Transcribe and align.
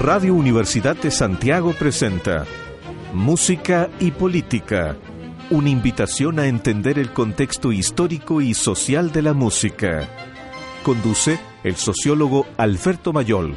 Radio 0.00 0.34
Universidad 0.34 0.94
de 0.94 1.10
Santiago 1.10 1.72
presenta 1.72 2.46
Música 3.12 3.90
y 3.98 4.12
Política, 4.12 4.96
una 5.50 5.70
invitación 5.70 6.38
a 6.38 6.46
entender 6.46 7.00
el 7.00 7.12
contexto 7.12 7.72
histórico 7.72 8.40
y 8.40 8.54
social 8.54 9.10
de 9.10 9.22
la 9.22 9.34
música. 9.34 10.08
Conduce 10.84 11.40
el 11.64 11.74
sociólogo 11.74 12.46
Alberto 12.58 13.12
Mayol. 13.12 13.56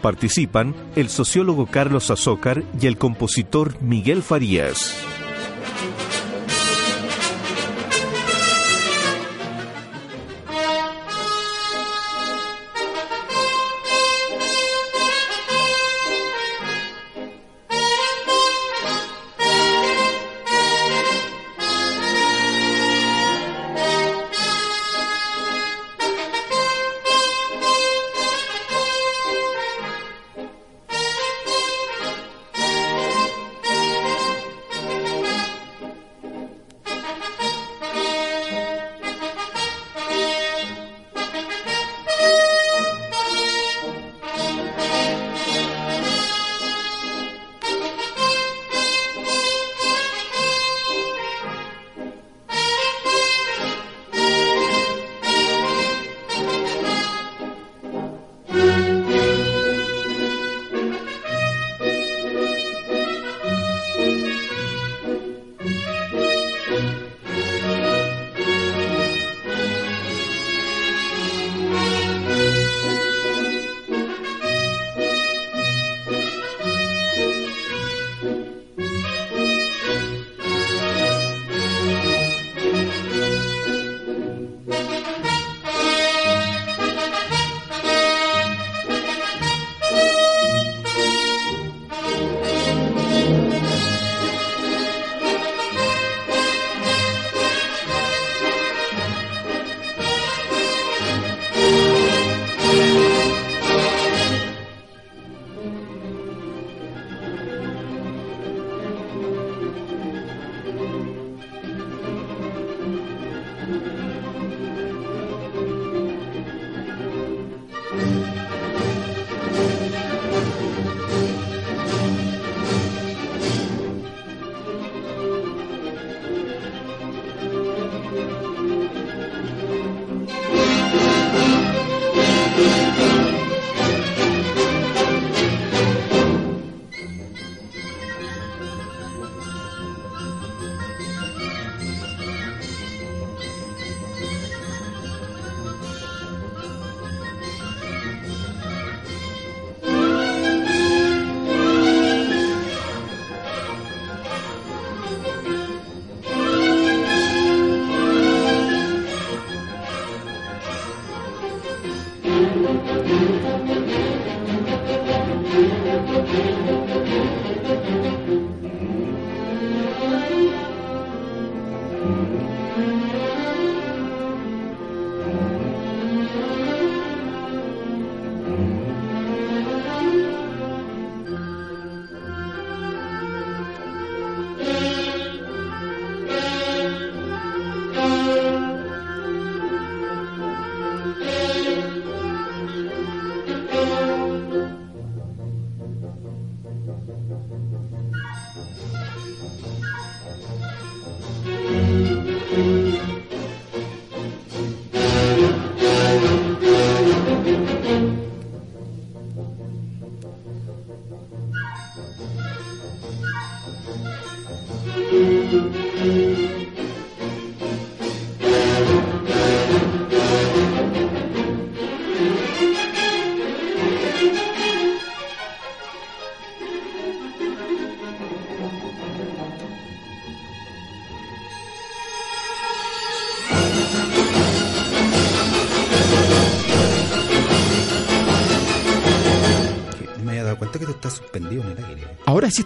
Participan 0.00 0.76
el 0.94 1.08
sociólogo 1.08 1.66
Carlos 1.66 2.12
Azócar 2.12 2.62
y 2.80 2.86
el 2.86 2.96
compositor 2.96 3.82
Miguel 3.82 4.22
Farías. 4.22 4.96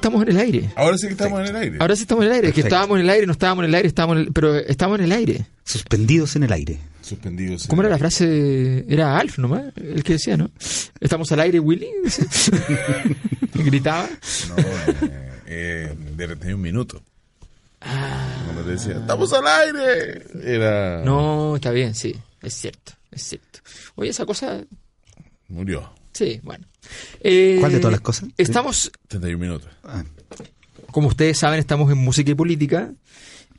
Estamos 0.05 0.23
en 0.23 0.29
el 0.29 0.37
aire. 0.39 0.71
Ahora 0.77 0.99
sí 0.99 1.07
que 1.07 1.13
estamos 1.13 1.41
en 1.41 1.47
el 1.47 1.57
aire. 1.57 1.77
Ahora 1.81 1.97
sí 1.97 2.03
estamos 2.03 2.25
en 2.25 2.31
el 2.31 2.35
aire. 2.37 2.49
Es 2.49 2.55
que 2.55 2.61
Perfecto. 2.63 2.77
estábamos 2.77 2.99
en 2.99 3.05
el 3.05 3.11
aire, 3.11 3.27
no 3.27 3.33
estábamos 3.33 3.65
en 3.65 3.69
el 3.71 3.75
aire, 3.75 3.89
estábamos 3.89 4.17
en 4.17 4.23
el- 4.25 4.33
pero 4.33 4.57
estamos 4.57 4.99
en 4.99 5.05
el 5.07 5.13
aire. 5.13 5.47
Suspendidos 5.65 6.37
en 6.37 6.43
el 6.43 6.53
aire. 6.53 6.79
Suspendidos. 7.01 7.67
¿Cómo 7.67 7.83
era 7.83 7.91
la 7.91 7.99
frase? 7.99 8.85
Era 8.89 9.19
Alf 9.19 9.39
nomás, 9.39 9.65
el 9.77 10.03
que 10.05 10.15
decía, 10.15 10.37
¿no? 10.37 10.51
Estamos 11.01 11.31
al 11.33 11.41
aire, 11.41 11.59
Willy. 11.61 11.89
Gritaba. 13.55 14.09
No, 14.49 14.57
eh, 14.59 15.31
eh, 15.47 15.95
de 16.17 16.27
31 16.27 16.59
minutos. 16.59 17.01
Cuando 17.81 18.63
te 18.65 18.71
decía, 18.71 18.93
estamos 18.97 19.33
al 19.33 19.47
aire. 19.47 20.23
Era. 20.43 21.03
No, 21.05 21.57
está 21.57 21.71
bien, 21.71 21.95
sí, 21.95 22.15
es 22.43 22.55
cierto, 22.55 22.93
es 23.11 23.23
cierto. 23.23 23.61
Oye, 23.97 24.11
esa 24.11 24.25
cosa, 24.27 24.63
Murió. 25.49 25.93
sí, 26.13 26.41
bueno. 26.43 26.67
Eh, 27.21 27.57
¿Cuál 27.61 27.73
de 27.73 27.79
todas 27.79 27.93
las 27.93 28.01
cosas? 28.01 28.29
Estamos 28.37 28.93
31 29.09 29.39
minutos. 29.39 29.69
Ah, 29.85 30.05
Como 30.91 31.09
ustedes 31.09 31.39
saben, 31.39 31.59
estamos 31.61 31.91
en 31.91 31.99
música 31.99 32.31
y 32.31 32.35
política 32.35 32.93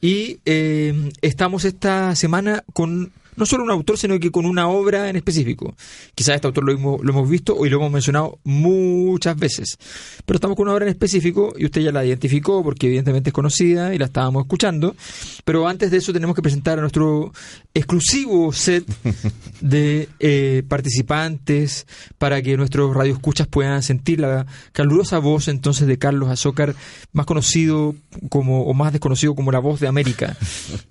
y 0.01 0.39
eh, 0.45 1.12
estamos 1.22 1.66
esta 1.66 2.16
semana 2.16 2.63
con 2.74 3.12
no 3.36 3.46
solo 3.46 3.64
un 3.64 3.72
autor, 3.72 3.98
sino 3.98 4.20
que 4.20 4.32
con 4.32 4.46
una 4.46 4.68
obra 4.68 5.10
en 5.10 5.16
específico. 5.16 5.76
Quizás 6.14 6.36
este 6.36 6.48
autor 6.48 6.64
lo 6.64 6.72
hemos, 6.72 7.04
lo 7.04 7.12
hemos 7.12 7.30
visto 7.30 7.66
y 7.66 7.70
lo 7.70 7.78
hemos 7.78 7.92
mencionado 7.92 8.40
muchas 8.44 9.38
veces. 9.38 9.78
Pero 10.26 10.38
estamos 10.38 10.56
con 10.56 10.68
una 10.68 10.74
obra 10.74 10.86
en 10.86 10.92
específico 10.92 11.54
y 11.58 11.66
usted 11.66 11.82
ya 11.82 11.92
la 11.92 12.06
identificó 12.06 12.64
porque 12.64 12.88
evidentemente 12.88 13.30
es 13.30 13.34
conocida 13.34 13.94
y 13.94 13.98
la 13.98 14.06
estábamos 14.06 14.44
escuchando. 14.44 14.96
Pero 15.44 15.68
antes 15.68 15.92
de 15.92 15.98
eso 15.98 16.14
tenemos 16.14 16.36
que 16.36 16.42
presentar 16.42 16.78
a 16.78 16.82
nuestro 16.82 17.32
exclusivo 17.74 18.54
set 18.54 18.86
de 19.62 20.10
eh, 20.20 20.64
participantes 20.68 21.88
para 22.18 22.42
que 22.42 22.58
nuestros 22.58 22.96
radioescuchas 22.96 23.48
puedan 23.48 23.84
sentir 23.84 24.20
la 24.20 24.46
calurosa 24.72 25.20
voz 25.20 25.48
entonces 25.48 25.88
de 25.88 25.98
Carlos 25.98 26.30
Azócar, 26.30 26.76
más 27.12 27.26
conocido 27.26 27.96
como 28.30 28.64
o 28.64 28.74
más 28.74 28.92
desconocido 28.92 29.36
como 29.36 29.52
la 29.52 29.60
voz 29.60 29.80
de 29.80 29.88
América. 29.88 30.38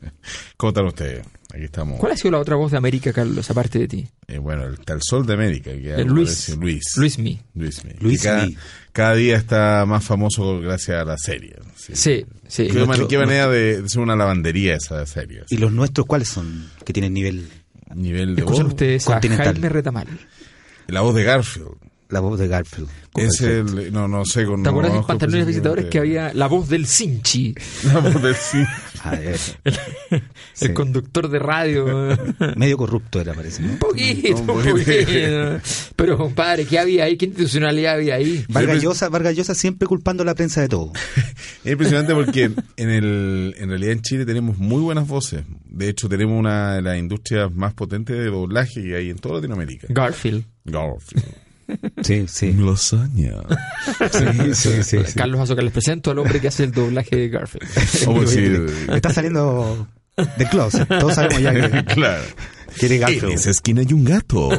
¿Cómo 0.56 0.70
están 0.70 0.87
ustedes? 0.87 1.26
Aquí 1.54 1.64
estamos. 1.66 2.00
¿Cuál 2.00 2.12
ha 2.12 2.16
sido 2.16 2.32
la 2.32 2.38
otra 2.38 2.56
voz 2.56 2.72
de 2.72 2.78
América, 2.78 3.12
Carlos, 3.12 3.48
aparte 3.48 3.78
de 3.78 3.86
ti? 3.86 4.08
Eh, 4.26 4.38
bueno, 4.38 4.64
el 4.64 4.80
tal 4.80 5.00
Sol 5.00 5.24
de 5.24 5.34
América. 5.34 5.70
Que 5.70 5.94
El 5.94 6.08
Luis. 6.08 6.48
Luis. 6.56 6.82
Luis 6.96 7.18
Mi. 7.18 7.40
Luis 7.54 7.84
Mi. 7.84 7.92
Luis 8.00 8.20
Que 8.22 8.28
cada, 8.28 8.46
Mi. 8.46 8.56
cada 8.92 9.14
día 9.14 9.36
está 9.36 9.86
más 9.86 10.02
famoso 10.04 10.58
gracias 10.60 11.00
a 11.00 11.04
la 11.04 11.16
serie. 11.16 11.54
Sí, 11.76 12.24
sí. 12.48 12.66
Qué, 12.68 12.84
man- 12.84 13.06
qué 13.06 13.18
manera 13.18 13.48
de, 13.48 13.82
de 13.82 13.88
ser 13.88 14.00
una 14.00 14.16
lavandería 14.16 14.74
esa 14.74 15.06
serie. 15.06 15.44
¿Y 15.48 15.58
los 15.58 15.70
nuestros 15.70 16.06
cuáles 16.06 16.26
son? 16.28 16.68
Que 16.84 16.92
tienen 16.92 17.14
nivel. 17.14 17.48
Nivel 17.94 18.34
de 18.34 18.40
Escuchan 18.42 18.64
voz. 18.64 18.72
ustedes 18.72 19.08
a. 19.08 19.20
Jaime 19.20 19.68
Retamal. 19.68 20.08
La 20.88 21.02
voz 21.02 21.14
de 21.14 21.22
Garfield. 21.22 21.68
La 22.10 22.20
voz 22.20 22.38
de 22.38 22.46
Garfield. 22.48 22.88
Es 23.16 23.40
el. 23.40 23.92
No, 23.92 24.06
no 24.06 24.24
sé. 24.24 24.44
Con, 24.44 24.62
¿Te 24.62 24.68
acuerdas 24.68 24.92
no 24.92 24.98
en 24.98 25.02
conozco 25.02 25.06
Pantalones 25.06 25.46
Visitadores 25.46 25.84
que 25.86 25.98
específicamente- 25.98 26.20
había 26.28 26.38
la 26.38 26.46
voz 26.48 26.68
del 26.68 26.86
Sinchi, 26.86 27.54
La 27.92 27.98
voz 28.00 28.22
del 28.22 28.34
sí. 28.34 28.62
Ah, 29.02 29.14
eh, 29.20 29.36
el 30.10 30.22
Sí. 30.52 30.72
conductor 30.72 31.28
de 31.28 31.38
radio? 31.38 31.86
medio 32.56 32.76
corrupto 32.76 33.20
era, 33.20 33.32
parece. 33.34 33.62
¿no? 33.62 33.72
Un 33.72 33.78
poquito, 33.78 34.36
Un 34.36 34.46
poquito. 34.46 35.60
Pero, 35.96 36.16
compadre, 36.18 36.66
¿qué 36.66 36.78
había 36.78 37.04
ahí? 37.04 37.16
¿Qué 37.16 37.26
institucionalidad 37.26 37.94
había 37.94 38.14
ahí? 38.16 38.44
Vargas 38.48 38.82
Llosa, 38.82 39.08
Vargas 39.08 39.34
Llosa 39.36 39.54
siempre 39.54 39.86
culpando 39.88 40.22
a 40.22 40.26
la 40.26 40.34
prensa 40.34 40.60
de 40.60 40.68
todo. 40.68 40.92
Es 41.64 41.72
impresionante 41.72 42.14
porque 42.14 42.50
en, 42.76 42.90
el, 42.90 43.54
en 43.58 43.68
realidad 43.70 43.92
en 43.92 44.02
Chile 44.02 44.26
tenemos 44.26 44.58
muy 44.58 44.80
buenas 44.82 45.08
voces. 45.08 45.44
De 45.64 45.88
hecho, 45.88 46.08
tenemos 46.08 46.38
una 46.38 46.74
de 46.76 46.82
las 46.82 46.98
industrias 46.98 47.50
más 47.52 47.72
potentes 47.74 48.16
de 48.16 48.26
doblaje 48.26 48.82
que 48.82 48.94
hay 48.96 49.10
en 49.10 49.18
toda 49.18 49.36
Latinoamérica. 49.36 49.86
Garfield. 49.90 50.44
Garfield. 50.64 51.24
Sí, 52.02 52.26
sí. 52.28 52.52
Lasaña. 52.52 53.32
Sí, 54.11 54.55
sí, 54.55 54.82
sí, 54.82 54.99
sí. 55.06 55.14
Carlos 55.14 55.40
Azócar, 55.40 55.64
les 55.64 55.72
presento 55.72 56.11
al 56.11 56.19
hombre 56.19 56.40
que 56.40 56.49
hace 56.49 56.64
el 56.64 56.72
doblaje 56.72 57.16
de 57.16 57.28
Garfield. 57.28 57.69
A 58.08 58.20
decir. 58.20 58.66
Está 58.93 59.11
saliendo 59.12 59.88
de 60.16 60.49
closet. 60.49 60.88
Todos 60.88 61.14
sabemos 61.14 61.40
ya 61.40 61.52
que 61.52 61.84
Claro. 61.94 62.22
Quiere 62.79 62.94
En 62.97 63.00
Garfield. 63.00 63.32
esa 63.32 63.50
esquina 63.50 63.81
hay 63.82 63.93
un 63.93 64.05
gato. 64.05 64.50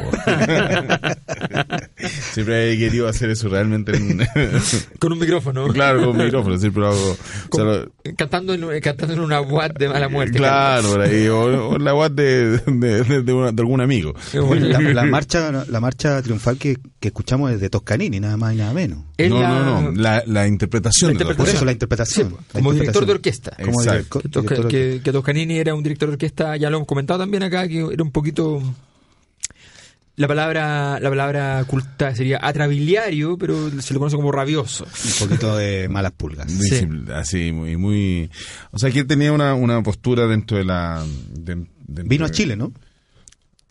Siempre 2.32 2.72
he 2.72 2.78
querido 2.78 3.08
hacer 3.08 3.30
eso 3.30 3.48
realmente. 3.48 3.96
En, 3.96 4.18
Con 4.98 5.12
un 5.12 5.18
micrófono. 5.18 5.68
claro, 5.68 6.04
con 6.06 6.16
micrófono. 6.16 6.58
Siempre 6.58 6.82
lo 6.82 6.88
hago. 6.88 7.10
o 7.12 7.14
sea, 7.16 7.48
Con- 7.48 7.66
lo- 7.66 7.92
cantando, 8.16 8.54
en, 8.54 8.80
cantando 8.80 9.14
en 9.14 9.20
una 9.20 9.40
WAT 9.40 9.78
de 9.78 9.88
mala 9.88 10.08
muerte. 10.08 10.38
claro, 10.38 10.90
por 10.90 11.00
ahí. 11.02 11.26
O, 11.28 11.70
o 11.70 11.78
la 11.78 11.92
guat 11.92 12.12
de, 12.12 12.58
de, 12.58 13.02
de- 13.04 13.22
de 13.22 13.32
una- 13.32 13.52
de 13.52 13.62
algún 13.62 13.80
amigo. 13.80 14.14
La, 14.32 14.80
la 14.80 15.04
marcha, 15.04 15.64
la 15.68 15.80
marcha 15.80 16.20
triunfal 16.22 16.58
que, 16.58 16.76
que 17.00 17.08
escuchamos 17.08 17.50
es 17.52 17.60
de 17.60 17.70
Toscanini, 17.70 18.20
nada 18.20 18.36
más 18.36 18.54
y 18.54 18.56
nada 18.58 18.72
menos. 18.72 18.98
No, 19.18 19.40
la- 19.40 19.48
no, 19.48 19.80
no. 19.82 19.92
La, 19.92 20.22
la 20.26 20.46
interpretación. 20.46 21.14
La 21.14 21.18
de 21.18 21.24
Por 21.34 21.38
los- 21.46 21.54
eso 21.54 21.64
la 21.64 21.72
interpretación. 21.72 22.30
la 22.32 22.60
como 22.60 22.72
director 22.72 23.02
interpretación. 23.02 23.06
de 23.06 23.12
orquesta. 23.12 23.56
Como 23.64 23.82
Exacto. 23.82 24.20
director- 24.20 24.22
Que, 24.22 24.28
Tosca- 24.28 24.42
director 24.54 24.64
de 24.72 24.96
que, 24.96 25.02
que 25.02 25.12
Toscanini 25.12 25.58
era 25.58 25.74
un 25.74 25.82
director 25.82 26.08
de 26.08 26.12
orquesta, 26.14 26.56
ya 26.56 26.70
lo 26.70 26.76
hemos 26.76 26.86
comentado 26.88 27.20
también 27.20 27.42
acá, 27.42 27.66
que 27.66 27.78
era 27.92 28.02
un 28.06 28.12
poquito... 28.12 28.62
La 30.18 30.26
palabra, 30.26 30.98
la 30.98 31.10
palabra 31.10 31.62
culta 31.66 32.14
sería 32.16 32.38
atrabiliario, 32.40 33.36
pero 33.36 33.70
se 33.82 33.92
lo 33.92 34.00
conoce 34.00 34.16
como 34.16 34.32
rabioso. 34.32 34.84
Un 34.86 35.28
poquito 35.28 35.54
de 35.58 35.90
malas 35.90 36.12
pulgas. 36.12 36.50
Sí. 36.50 36.88
así, 37.14 37.52
muy, 37.52 37.76
muy... 37.76 38.30
O 38.70 38.78
sea, 38.78 38.90
que 38.90 39.00
él 39.00 39.06
tenía 39.06 39.30
una, 39.32 39.52
una 39.54 39.82
postura 39.82 40.26
dentro 40.26 40.56
de 40.56 40.64
la... 40.64 41.04
de- 41.34 41.66
dentro 41.86 42.04
Vino 42.08 42.24
a 42.24 42.30
Chile, 42.30 42.56
¿no? 42.56 42.72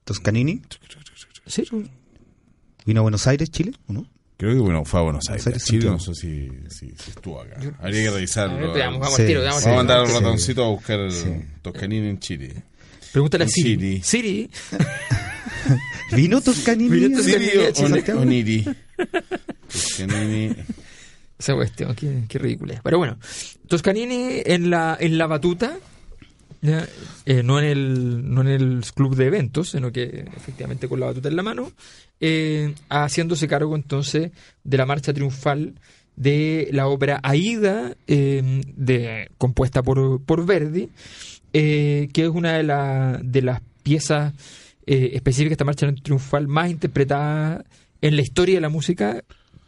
Toscanini. 0.04 0.62
Sí, 1.48 1.64
Vino 2.86 3.00
a 3.00 3.02
Buenos 3.02 3.26
Aires, 3.26 3.50
Chile, 3.50 3.72
¿o 3.88 3.94
no? 3.94 4.06
Creo 4.38 4.54
que 4.54 4.60
bueno, 4.60 4.86
fue 4.86 5.00
a 5.00 5.04
Buenos 5.04 5.28
Aires. 5.30 5.48
Aires, 5.48 5.64
Chile 5.66 5.86
no 5.90 6.00
sé 6.00 6.14
si, 6.14 6.48
si, 6.70 6.90
si 6.90 7.10
estuvo 7.10 7.42
acá. 7.42 7.58
Habría 7.80 8.04
que 8.04 8.12
revisarlo. 8.12 8.72
Veamos, 8.72 9.00
vamos 9.00 9.16
Sí, 9.16 9.26
tiro, 9.26 9.42
Vamos 9.42 9.66
a 9.66 9.74
mandar 9.74 10.00
al 10.02 10.08
Sí. 10.08 10.14
ratoncito 10.14 10.64
a 10.64 10.70
buscar 10.70 11.00
el 11.00 11.12
Toscanini 11.64 12.08
en 12.10 12.20
Chile. 12.20 12.64
Pregúntale 13.16 13.46
a 13.46 13.48
Siri. 13.48 14.02
Siri. 14.04 14.04
Siri, 14.04 14.50
¿Vino 16.18 16.42
Toscanini? 16.42 16.90
Vino 16.90 17.16
Toscanini. 17.16 17.50
Siri 17.74 18.12
o? 18.12 18.20
Oniri. 18.20 18.66
Toscanini. 19.72 20.54
esa 21.40 21.54
cuestión, 21.54 21.96
qué, 21.96 22.26
qué 22.28 22.40
ridícula. 22.40 22.82
Pero 22.84 22.98
bueno, 22.98 23.18
Toscanini 23.70 24.42
en 24.46 24.70
la, 24.70 24.98
en 25.00 25.18
la 25.18 25.28
batuta, 25.28 25.78
eh, 26.62 27.42
no, 27.42 27.58
en 27.58 27.66
el, 27.66 28.34
no 28.34 28.42
en 28.42 28.48
el 28.48 28.84
club 28.94 29.16
de 29.16 29.28
eventos, 29.28 29.70
sino 29.70 29.94
que 29.94 30.26
efectivamente 30.36 30.90
con 30.90 31.00
la 31.00 31.06
batuta 31.06 31.30
en 31.30 31.38
la 31.38 31.44
mano, 31.44 31.72
eh, 32.20 32.76
haciéndose 32.90 33.48
cargo 33.48 33.78
entonces 33.78 34.32
de 34.66 34.78
la 34.78 34.86
marcha 34.86 35.14
triunfal 35.14 35.76
de 36.18 36.68
la 36.74 36.88
ópera 36.88 37.22
Aida, 37.24 37.96
eh, 38.08 38.62
de, 38.76 39.30
compuesta 39.38 39.84
por, 39.84 40.22
por 40.22 40.46
Verdi, 40.46 40.90
eh, 41.58 42.10
que 42.12 42.24
es 42.24 42.30
una 42.30 42.54
de, 42.58 42.64
la- 42.64 43.18
de 43.24 43.42
las 43.42 43.62
piezas 43.82 44.34
eh, 44.86 45.12
específicas 45.14 45.52
de 45.52 45.54
esta 45.54 45.64
marcha 45.66 45.90
triunfal 46.04 46.48
más 46.50 46.70
interpretada 46.70 47.64
en 48.02 48.16
la 48.18 48.22
historia 48.22 48.56
de 48.56 48.62
la 48.62 48.68
música, 48.70 49.24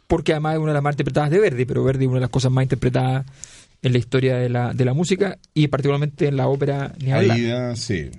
porque 0.06 0.32
además 0.32 0.54
es 0.54 0.58
una 0.60 0.72
de 0.72 0.74
las 0.74 0.82
más 0.82 0.92
interpretadas 0.94 1.30
de 1.30 1.38
Verdi, 1.40 1.64
pero 1.64 1.82
Verdi 1.84 2.04
es 2.04 2.08
una 2.08 2.16
de 2.18 2.20
las 2.22 2.30
cosas 2.30 2.52
más 2.52 2.62
interpretadas 2.64 3.24
en 3.80 3.92
la 3.92 3.98
historia 3.98 4.36
de 4.36 4.48
la, 4.48 4.72
de 4.74 4.84
la 4.84 4.92
música 4.92 5.38
y 5.54 5.68
particularmente 5.68 6.26
en 6.28 6.36
la 6.36 6.48
ópera 6.48 6.92
ni 7.02 7.10
hablar. 7.12 7.36
Aida, 7.38 7.76
sí. 7.76 8.10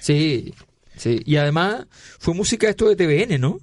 Sí, 0.00 0.54
sí. 0.96 1.20
Y 1.24 1.36
además 1.36 1.86
fue 2.18 2.34
música 2.34 2.68
esto 2.68 2.88
de 2.88 2.96
TVN, 2.96 3.40
¿no? 3.40 3.58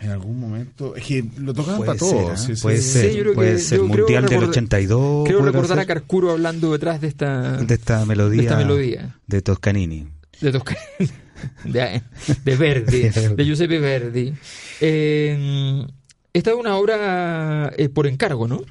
En 0.00 0.10
algún 0.10 0.38
momento. 0.38 0.96
Es 0.96 1.04
que 1.04 1.24
lo 1.38 1.54
tocaban 1.54 1.78
Puede 1.78 1.86
para 1.86 1.98
todos. 1.98 2.40
ser, 2.40 2.50
¿eh? 2.52 2.54
sí, 2.54 2.56
sí. 2.56 2.62
puede 2.62 2.78
Sí, 2.78 2.90
ser, 2.90 3.12
yo 3.14 3.22
creo 3.22 3.34
puede 3.34 3.52
que- 3.54 3.58
ser. 3.58 3.78
yo 3.78 3.84
Mundial 3.86 4.06
del 4.22 4.30
recordar- 4.40 4.48
82. 4.50 5.24
Creo 5.28 5.42
recordar 5.44 5.78
a 5.78 5.86
Carcuro 5.86 6.30
hablando 6.32 6.72
detrás 6.72 7.00
de 7.00 7.08
esta, 7.08 7.56
de 7.58 7.74
esta 7.74 8.04
melodía. 8.04 8.38
de 8.40 8.44
esta 8.46 8.56
melodía. 8.58 9.16
De 9.26 9.40
Toscanini. 9.42 10.08
de 10.40 10.52
Tosca- 10.52 10.76
de, 11.64 12.02
de 12.44 12.56
Verdi, 12.56 13.08
De 13.08 13.44
Giuseppe 13.44 13.78
Verdi. 13.78 14.34
Eh, 14.80 15.86
esta 16.32 16.50
es 16.50 16.56
una 16.56 16.76
obra 16.76 17.72
eh, 17.76 17.88
por 17.88 18.06
encargo, 18.06 18.46
¿no? 18.48 18.62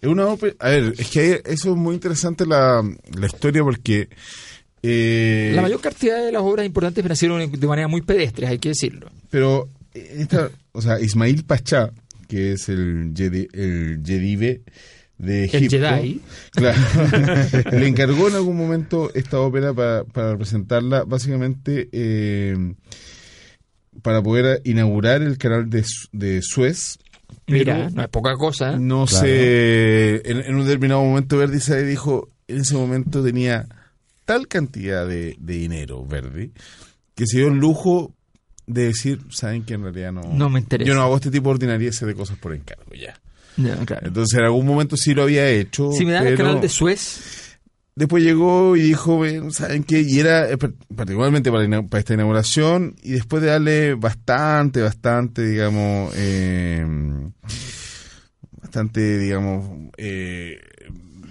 Es 0.00 0.08
una 0.08 0.26
ópera. 0.26 0.54
A 0.58 0.68
ver, 0.70 0.94
es 0.98 1.08
que 1.08 1.42
eso 1.46 1.70
es 1.70 1.76
muy 1.76 1.94
interesante 1.94 2.44
la, 2.46 2.82
la 3.18 3.26
historia 3.26 3.62
porque. 3.62 4.08
eh, 4.82 5.52
La 5.54 5.62
mayor 5.62 5.80
cantidad 5.80 6.22
de 6.24 6.30
las 6.32 6.42
obras 6.42 6.66
importantes 6.66 7.04
nacieron 7.04 7.50
de 7.50 7.66
manera 7.66 7.88
muy 7.88 8.02
pedestre, 8.02 8.46
hay 8.46 8.58
que 8.58 8.70
decirlo. 8.70 9.10
Pero, 9.30 9.68
esta, 10.20 10.50
o 10.72 10.80
sea, 10.82 11.00
Ismail 11.00 11.44
Pachá, 11.44 11.90
que 12.28 12.52
es 12.52 12.68
el, 12.68 13.12
Jedi, 13.16 13.48
el 13.52 14.02
Jedive 14.04 14.62
de 15.18 15.44
El 15.44 15.54
Egipto. 15.54 15.76
Jedi. 15.78 16.20
Claro. 16.52 16.78
le 17.72 17.88
encargó 17.88 18.28
en 18.28 18.34
algún 18.36 18.56
momento 18.56 19.10
esta 19.14 19.40
ópera 19.40 19.72
para, 19.74 20.04
para 20.04 20.32
representarla, 20.32 21.04
básicamente 21.04 21.88
eh, 21.92 22.74
para 24.02 24.22
poder 24.22 24.60
inaugurar 24.64 25.22
el 25.22 25.38
canal 25.38 25.68
de, 25.70 25.84
de 26.12 26.40
Suez. 26.42 26.98
pero 27.46 27.58
Mira, 27.58 27.90
no 27.90 28.02
es 28.02 28.08
poca 28.08 28.34
cosa. 28.36 28.76
No 28.78 29.06
Claro. 29.06 29.26
sé, 29.26 30.30
en, 30.30 30.38
en 30.38 30.54
un 30.54 30.64
determinado 30.64 31.02
momento 31.02 31.36
Verdi 31.38 31.58
se 31.60 31.84
dijo, 31.84 32.28
en 32.46 32.58
ese 32.58 32.74
momento 32.74 33.22
tenía 33.24 33.66
tal 34.24 34.46
cantidad 34.46 35.06
de, 35.08 35.36
de 35.40 35.54
dinero 35.54 36.06
Verdi, 36.06 36.52
que 37.14 37.26
se 37.26 37.38
dio 37.38 37.48
el 37.48 37.58
lujo 37.58 38.14
de 38.68 38.84
decir, 38.84 39.20
saben 39.30 39.64
que 39.64 39.74
en 39.74 39.82
realidad 39.82 40.12
no... 40.12 40.22
No 40.22 40.48
me 40.48 40.60
interesa. 40.60 40.86
Yo 40.86 40.94
no 40.94 41.02
hago 41.02 41.16
este 41.16 41.30
tipo 41.30 41.48
de 41.48 41.54
ordinariedades 41.54 42.00
de 42.00 42.14
cosas 42.14 42.38
por 42.38 42.54
encargo, 42.54 42.92
ya. 42.94 43.14
Claro. 43.56 44.06
Entonces 44.06 44.38
en 44.38 44.44
algún 44.44 44.64
momento 44.66 44.96
sí 44.96 45.14
lo 45.14 45.24
había 45.24 45.48
hecho. 45.50 45.90
Si 45.90 46.04
me 46.04 46.12
dan 46.12 46.26
el 46.28 46.36
canal 46.36 46.60
de 46.60 46.68
Suez, 46.68 47.56
Después 47.96 48.22
llegó 48.22 48.76
y 48.76 48.82
dijo, 48.82 49.18
"Ven, 49.18 49.50
¿saben 49.50 49.82
qué? 49.82 50.02
Y 50.02 50.20
era 50.20 50.48
eh, 50.48 50.56
par- 50.56 50.72
particularmente 50.94 51.50
para, 51.50 51.66
para 51.82 51.98
esta 51.98 52.14
inauguración, 52.14 52.94
y 53.02 53.10
después 53.10 53.42
de 53.42 53.48
darle 53.48 53.94
bastante, 53.94 54.80
bastante, 54.80 55.44
digamos, 55.44 56.12
eh, 56.16 56.86
bastante, 58.52 59.18
digamos, 59.18 59.90
eh, 59.96 60.60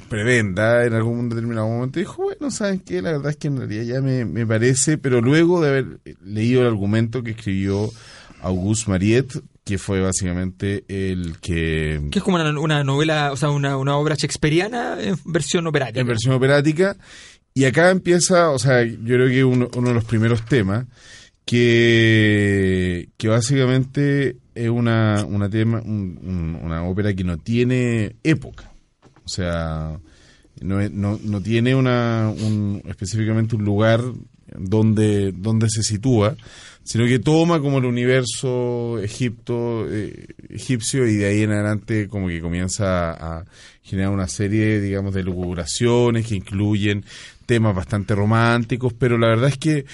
prebenda 0.10 0.86
en 0.86 0.94
algún 0.94 1.30
determinado 1.30 1.68
momento, 1.68 2.00
dijo, 2.00 2.24
bueno, 2.24 2.50
¿saben 2.52 2.80
qué? 2.80 3.02
La 3.02 3.12
verdad 3.12 3.32
es 3.32 3.38
que 3.38 3.48
en 3.48 3.58
realidad 3.58 3.84
ya 3.84 4.02
me, 4.02 4.26
me 4.26 4.46
parece, 4.46 4.98
pero 4.98 5.22
luego 5.22 5.62
de 5.62 5.70
haber 5.70 5.86
leído 6.24 6.62
el 6.62 6.68
argumento 6.68 7.24
que 7.24 7.32
escribió 7.32 7.90
Auguste 8.42 8.90
Mariette, 8.92 9.42
que 9.64 9.78
fue 9.78 10.00
básicamente 10.02 10.86
el 10.88 11.38
que... 11.42 12.02
que 12.10 12.20
es 12.20 12.24
como 12.24 12.38
una, 12.38 12.58
una 12.60 12.84
novela, 12.84 13.32
o 13.34 13.36
sea, 13.38 13.50
una, 13.50 13.76
una 13.78 13.98
obra 13.98 14.16
shakespeariana 14.16 14.98
en 15.02 15.16
versión 15.26 15.68
operática. 15.68 16.00
en 16.02 16.08
versión 16.08 16.34
operática 16.36 16.96
Y 17.54 17.66
acá 17.66 17.90
empieza, 17.92 18.52
o 18.52 18.60
sea, 18.60 18.84
yo 18.84 18.98
creo 19.04 19.28
que 19.28 19.44
uno, 19.44 19.68
uno 19.76 19.90
de 19.90 19.94
los 19.96 20.06
primeros 20.06 20.46
temas 20.46 20.86
que, 21.46 23.10
que 23.18 23.28
básicamente 23.28 24.38
es 24.56 24.70
una, 24.70 25.26
una, 25.26 25.50
tema, 25.50 25.82
un- 25.84 26.20
un- 26.24 26.60
una 26.64 26.84
ópera 26.84 27.14
que 27.14 27.24
no 27.24 27.38
tiene 27.38 28.16
época. 28.24 28.72
O 29.28 29.30
sea, 29.30 30.00
no, 30.62 30.90
no, 30.90 31.20
no 31.22 31.42
tiene 31.42 31.76
una, 31.76 32.30
un, 32.30 32.82
específicamente 32.88 33.58
un 33.58 33.66
lugar 33.66 34.02
donde, 34.58 35.34
donde 35.34 35.70
se 35.70 35.84
sitúa, 35.84 36.38
sino 36.86 37.06
que 37.06 37.20
toma 37.20 37.60
como 37.60 37.80
el 37.80 37.86
universo 37.86 38.98
Egipto, 39.00 39.86
eh, 39.90 40.28
egipcio 40.48 41.06
y 41.06 41.18
de 41.18 41.26
ahí 41.26 41.42
en 41.42 41.52
adelante 41.52 42.08
como 42.08 42.30
que 42.30 42.40
comienza 42.40 43.12
a, 43.12 43.40
a 43.40 43.46
generar 43.84 44.12
una 44.12 44.30
serie, 44.30 44.80
digamos, 44.80 45.14
de 45.14 45.24
lucubraciones 45.24 46.26
que 46.26 46.36
incluyen 46.36 47.04
temas 47.46 47.76
bastante 47.76 48.16
románticos, 48.16 48.94
pero 48.94 49.18
la 49.18 49.28
verdad 49.28 49.50
es 49.50 49.58
que 49.58 49.86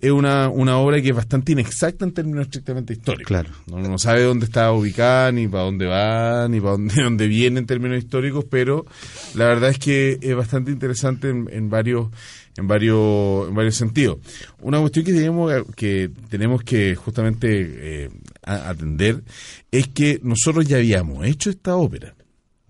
es 0.00 0.10
una, 0.10 0.48
una 0.48 0.78
obra 0.78 1.00
que 1.02 1.10
es 1.10 1.16
bastante 1.16 1.52
inexacta 1.52 2.04
en 2.04 2.12
términos 2.12 2.46
estrictamente 2.46 2.94
históricos. 2.94 3.26
Claro. 3.26 3.50
No, 3.66 3.78
no 3.78 3.98
sabe 3.98 4.22
dónde 4.22 4.46
está 4.46 4.72
ubicada, 4.72 5.30
ni 5.30 5.46
para 5.46 5.64
dónde 5.64 5.86
va, 5.86 6.48
ni 6.48 6.60
para 6.60 6.72
dónde, 6.72 6.94
dónde 7.02 7.26
viene 7.26 7.60
en 7.60 7.66
términos 7.66 7.98
históricos, 7.98 8.46
pero 8.50 8.86
la 9.34 9.46
verdad 9.46 9.70
es 9.70 9.78
que 9.78 10.18
es 10.20 10.34
bastante 10.34 10.70
interesante 10.70 11.28
en, 11.28 11.48
en 11.52 11.68
varios 11.68 12.08
en 12.56 12.66
varios 12.66 13.48
en 13.48 13.54
varios 13.54 13.76
sentidos. 13.76 14.18
Una 14.60 14.80
cuestión 14.80 15.04
que 15.04 15.12
tenemos 15.12 15.52
que 15.76 16.10
tenemos 16.28 16.62
que 16.62 16.94
justamente 16.94 18.04
eh, 18.04 18.10
atender 18.42 19.22
es 19.70 19.88
que 19.88 20.20
nosotros 20.22 20.66
ya 20.66 20.78
habíamos 20.78 21.26
hecho 21.26 21.50
esta 21.50 21.76
ópera. 21.76 22.14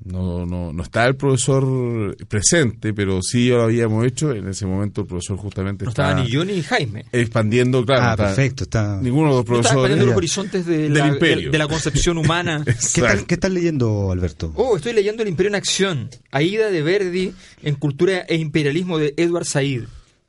No, 0.03 0.47
no, 0.47 0.73
no 0.73 0.83
está 0.83 1.07
el 1.07 1.15
profesor 1.17 2.17
presente, 2.27 2.95
pero 2.95 3.21
sí 3.23 3.49
lo 3.51 3.65
habíamos 3.65 4.07
hecho. 4.07 4.33
En 4.33 4.49
ese 4.49 4.65
momento 4.65 5.03
el 5.03 5.07
profesor 5.07 5.37
justamente 5.37 5.85
No 5.85 5.91
estaba 5.91 6.09
estaba 6.11 6.25
ni 6.25 6.31
yo 6.31 6.43
ni 6.45 6.63
Jaime. 6.63 7.05
expandiendo, 7.13 7.85
claro. 7.85 8.03
ah, 8.03 8.11
está- 8.13 8.25
perfecto. 8.35 8.65
Está... 8.65 8.99
Ninguno 9.03 9.29
de 9.29 9.35
los 9.37 9.37
No 9.37 9.41
estaba 9.41 9.61
profesores. 9.61 9.75
expandiendo 9.77 10.07
los 10.07 10.17
horizontes 10.17 10.65
de 10.67 10.79
Del 10.79 10.95
la, 10.95 11.07
imperio. 11.09 11.45
de- 11.47 11.51
de 11.51 11.59
la 11.59 11.69
concepción 11.69 12.17
humana. 12.17 12.65
¿Qué, 12.95 13.03
tal. 13.03 13.27
¿Qué 13.27 13.35
estás 13.35 13.51
leyendo, 13.51 14.11
Alberto? 14.11 14.53
Oh, 14.57 14.77
estoy 14.77 14.95
leyendo 14.95 15.23
El 15.23 15.29
Imperio 15.29 15.49
en 15.49 15.55
Acción, 15.57 16.09
Aida 16.31 16.71
de 16.71 16.81
Verdi 16.83 17.33
en 17.63 17.75
Cultura 17.75 18.21
e 18.27 18.37
Imperialismo 18.37 18.97
de 18.97 19.13
Edward 19.19 19.45
Said. 19.45 19.83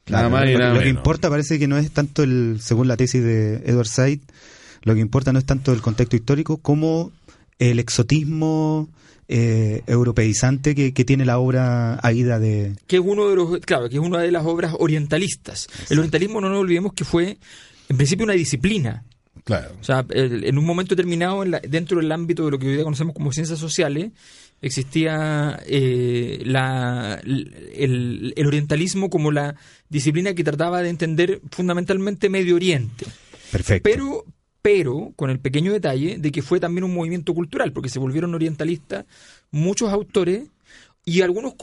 Nada 0.07 0.27
más 0.27 0.49
y 0.49 0.53
lo, 0.53 0.59
nada 0.59 0.73
lo 0.73 0.79
que 0.79 0.85
menos. 0.87 0.99
importa 0.99 1.29
parece 1.29 1.57
que 1.59 1.67
no 1.69 1.77
es 1.77 1.89
tanto 1.91 2.23
el, 2.23 2.57
según 2.59 2.89
la 2.89 2.97
tesis 2.97 3.23
de 3.23 3.61
Edward 3.65 3.87
Said, 3.87 4.19
lo 4.83 4.93
que 4.95 4.99
importa 4.99 5.31
no 5.31 5.39
es 5.39 5.45
tanto 5.45 5.71
el 5.71 5.81
contexto 5.81 6.17
histórico 6.17 6.57
como 6.57 7.13
el 7.59 7.79
exotismo 7.79 8.89
eh, 9.33 9.81
europeizante 9.88 10.75
que, 10.75 10.93
que 10.93 11.05
tiene 11.05 11.23
la 11.25 11.39
obra 11.39 12.00
Aida 12.03 12.38
de... 12.38 12.75
que 12.88 12.97
es 12.97 13.01
uno 13.03 13.29
de 13.29 13.35
los 13.38 13.59
claro 13.61 13.88
que 13.89 13.95
es 13.95 14.01
una 14.01 14.19
de 14.19 14.29
las 14.31 14.45
obras 14.45 14.75
orientalistas 14.77 15.67
el 15.89 16.00
orientalismo 16.00 16.41
no 16.41 16.50
nos 16.50 16.59
olvidemos 16.59 16.91
que 16.93 17.05
fue 17.05 17.38
en 17.89 17.97
principio 17.97 18.25
una 18.25 18.33
disciplina 18.33 19.03
Claro. 19.45 19.73
o 19.79 19.83
sea 19.83 20.05
el- 20.09 20.43
en 20.43 20.57
un 20.57 20.65
momento 20.65 20.93
determinado 20.95 21.43
en 21.43 21.51
la- 21.51 21.61
dentro 21.61 21.97
del 22.00 22.11
ámbito 22.11 22.43
de 22.45 22.51
lo 22.51 22.59
que 22.59 22.67
hoy 22.67 22.73
día 22.75 22.83
conocemos 22.83 23.15
como 23.15 23.31
ciencias 23.31 23.57
sociales 23.57 24.11
existía 24.61 25.59
eh, 25.65 26.41
la, 26.45 27.19
el, 27.23 28.33
el 28.35 28.45
orientalismo 28.47 29.09
como 29.09 29.31
la 29.31 29.55
disciplina 29.89 30.33
que 30.35 30.43
trataba 30.43 30.81
de 30.83 30.89
entender 30.89 31.41
fundamentalmente 31.51 32.29
Medio 32.29 32.55
Oriente 32.55 33.05
Perfecto. 33.51 33.89
pero 33.89 34.25
pero 34.62 35.13
con 35.15 35.30
el 35.30 35.39
pequeño 35.39 35.72
detalle 35.74 36.18
de 36.20 36.32
que 36.32 36.41
fue 36.41 36.60
también 36.60 36.84
un 36.84 36.94
movimiento 36.94 37.34
cultural, 37.34 37.72
porque 37.74 37.89
se 37.89 38.00
volvieron 38.00 38.36
orientalistas 38.36 39.06
muchos 39.51 39.89
autores 39.91 40.44
y 41.03 41.22
algunos 41.22 41.56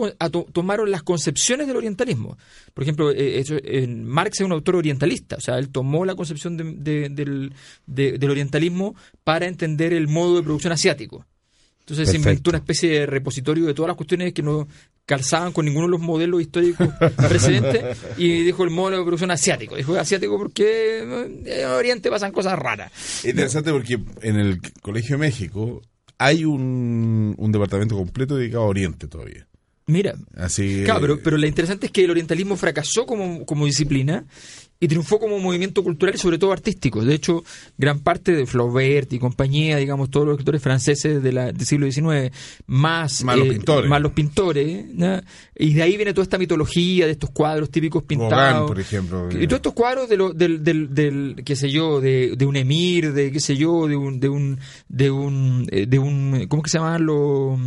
tomaron 0.52 0.90
las 0.90 1.05
concepciones 1.05 1.69
del 1.69 1.76
orientalismo. 1.76 2.37
Por 2.75 2.83
ejemplo, 2.83 3.12
eh, 3.12 3.45
eh, 3.49 3.87
Marx 3.87 4.40
es 4.40 4.47
un 4.47 4.50
autor 4.50 4.75
orientalista, 4.76 5.37
o 5.37 5.40
sea, 5.40 5.59
él 5.59 5.69
tomó 5.69 6.05
la 6.05 6.17
concepción 6.17 6.57
de- 6.57 6.64
de- 6.75 7.09
del, 7.09 7.52
de- 7.87 8.19
del 8.19 8.31
orientalismo 8.31 8.97
para 9.23 9.47
entender 9.47 9.93
el 9.93 10.09
modo 10.09 10.37
de 10.37 10.43
producción 10.43 10.73
asiático. 10.73 11.25
Entonces 11.81 12.09
se 12.11 12.17
inventó 12.31 12.50
una 12.50 12.59
especie 12.59 12.90
de 12.90 13.07
repositorio 13.07 13.64
de 13.67 13.75
todas 13.75 13.87
las 13.88 13.97
cuestiones 13.97 14.33
que 14.35 14.43
no 14.43 14.67
calzaban 15.08 15.52
con 15.54 15.64
ninguno 15.64 15.86
de 15.86 15.92
los 15.92 16.00
modelos 16.00 16.42
históricos 16.42 16.86
precedentes 17.16 17.96
y 18.18 18.42
dijo 18.42 18.62
el 18.62 18.70
modelo 18.70 18.98
de 18.98 19.04
producción 19.04 19.30
asiático. 19.30 19.74
Dijo 19.74 19.96
asiático 19.96 20.36
porque 20.36 20.98
eh, 21.46 21.62
en 21.62 21.68
Oriente 21.70 22.10
pasan 22.10 22.30
cosas 22.30 22.58
raras. 22.58 22.92
Es 22.94 23.24
interesante 23.24 23.72
porque 23.72 23.98
en 24.20 24.36
el 24.36 24.60
Colegio 24.82 25.16
de 25.16 25.20
México 25.20 25.80
hay 26.18 26.44
un, 26.44 27.34
un 27.38 27.52
departamento 27.52 27.96
completo 27.96 28.36
dedicado 28.36 28.64
a 28.64 28.66
Oriente 28.66 29.08
todavía. 29.08 29.48
Mira, 29.86 30.14
Así 30.36 30.82
claro, 30.84 31.00
pero, 31.00 31.14
eh, 31.14 31.20
pero 31.24 31.38
lo 31.38 31.46
interesante 31.46 31.86
es 31.86 31.92
que 31.92 32.04
el 32.04 32.10
orientalismo 32.10 32.56
fracasó 32.56 33.06
como, 33.06 33.46
como 33.46 33.64
disciplina 33.64 34.26
y 34.80 34.87
triunfó 34.87 35.18
como 35.18 35.38
movimiento 35.40 35.82
cultural 35.82 36.14
y 36.14 36.18
sobre 36.18 36.38
todo 36.38 36.52
artístico. 36.52 37.04
De 37.04 37.12
hecho, 37.14 37.42
gran 37.76 37.99
parte 38.00 38.32
de 38.32 38.47
Flaubert 38.47 39.12
y 39.12 39.18
compañía, 39.18 39.76
digamos, 39.76 40.08
todos 40.11 40.26
los 40.26 40.35
escritores 40.35 40.62
franceses 40.62 41.20
de 41.23 41.32
la- 41.32 41.52
del 41.52 41.66
siglo 41.66 41.90
XIX, 41.90 42.30
más, 42.66 43.25
Más 43.25 43.37
los 43.37 43.49
pintores. 43.49 43.90
más 43.90 44.00
los 44.00 44.12
pintores, 44.12 44.87
¿no? 44.94 45.20
y 45.56 45.75
de 45.75 45.82
ahí 45.82 45.97
viene 45.97 46.12
toda 46.14 46.23
esta 46.23 46.38
mitología 46.38 47.06
de 47.06 47.12
estos 47.12 47.30
cuadros 47.30 47.70
típicos 47.70 48.04
pintados. 48.04 48.30
Gauguin, 48.30 48.66
por 48.68 48.80
ejemplo. 48.80 49.28
Y 49.32 49.47
todos 49.49 49.58
estos 49.58 49.73
cuadros 49.73 50.08
de 50.08 50.16
lo, 50.16 50.32
del, 50.32 50.62
del, 50.62 50.94
del, 50.94 51.42
qué 51.44 51.56
sé 51.56 51.70
yo, 51.70 52.00
de, 52.00 52.35
de 52.37 52.47
un 52.47 52.54
emir, 52.54 53.12
de 53.12 53.32
qué 53.32 53.40
sé 53.40 53.56
yo, 53.56 53.88
de 53.88 53.97
un, 53.97 54.20
de 54.20 54.28
un, 54.28 54.61
de 54.88 55.11
un, 55.11 55.66
eh, 55.73 55.87
de 55.87 55.99
un, 55.99 56.47
¿cómo 56.49 56.62
que 56.62 56.70
se 56.70 56.78
llaman 56.78 57.04
los, 57.04 57.58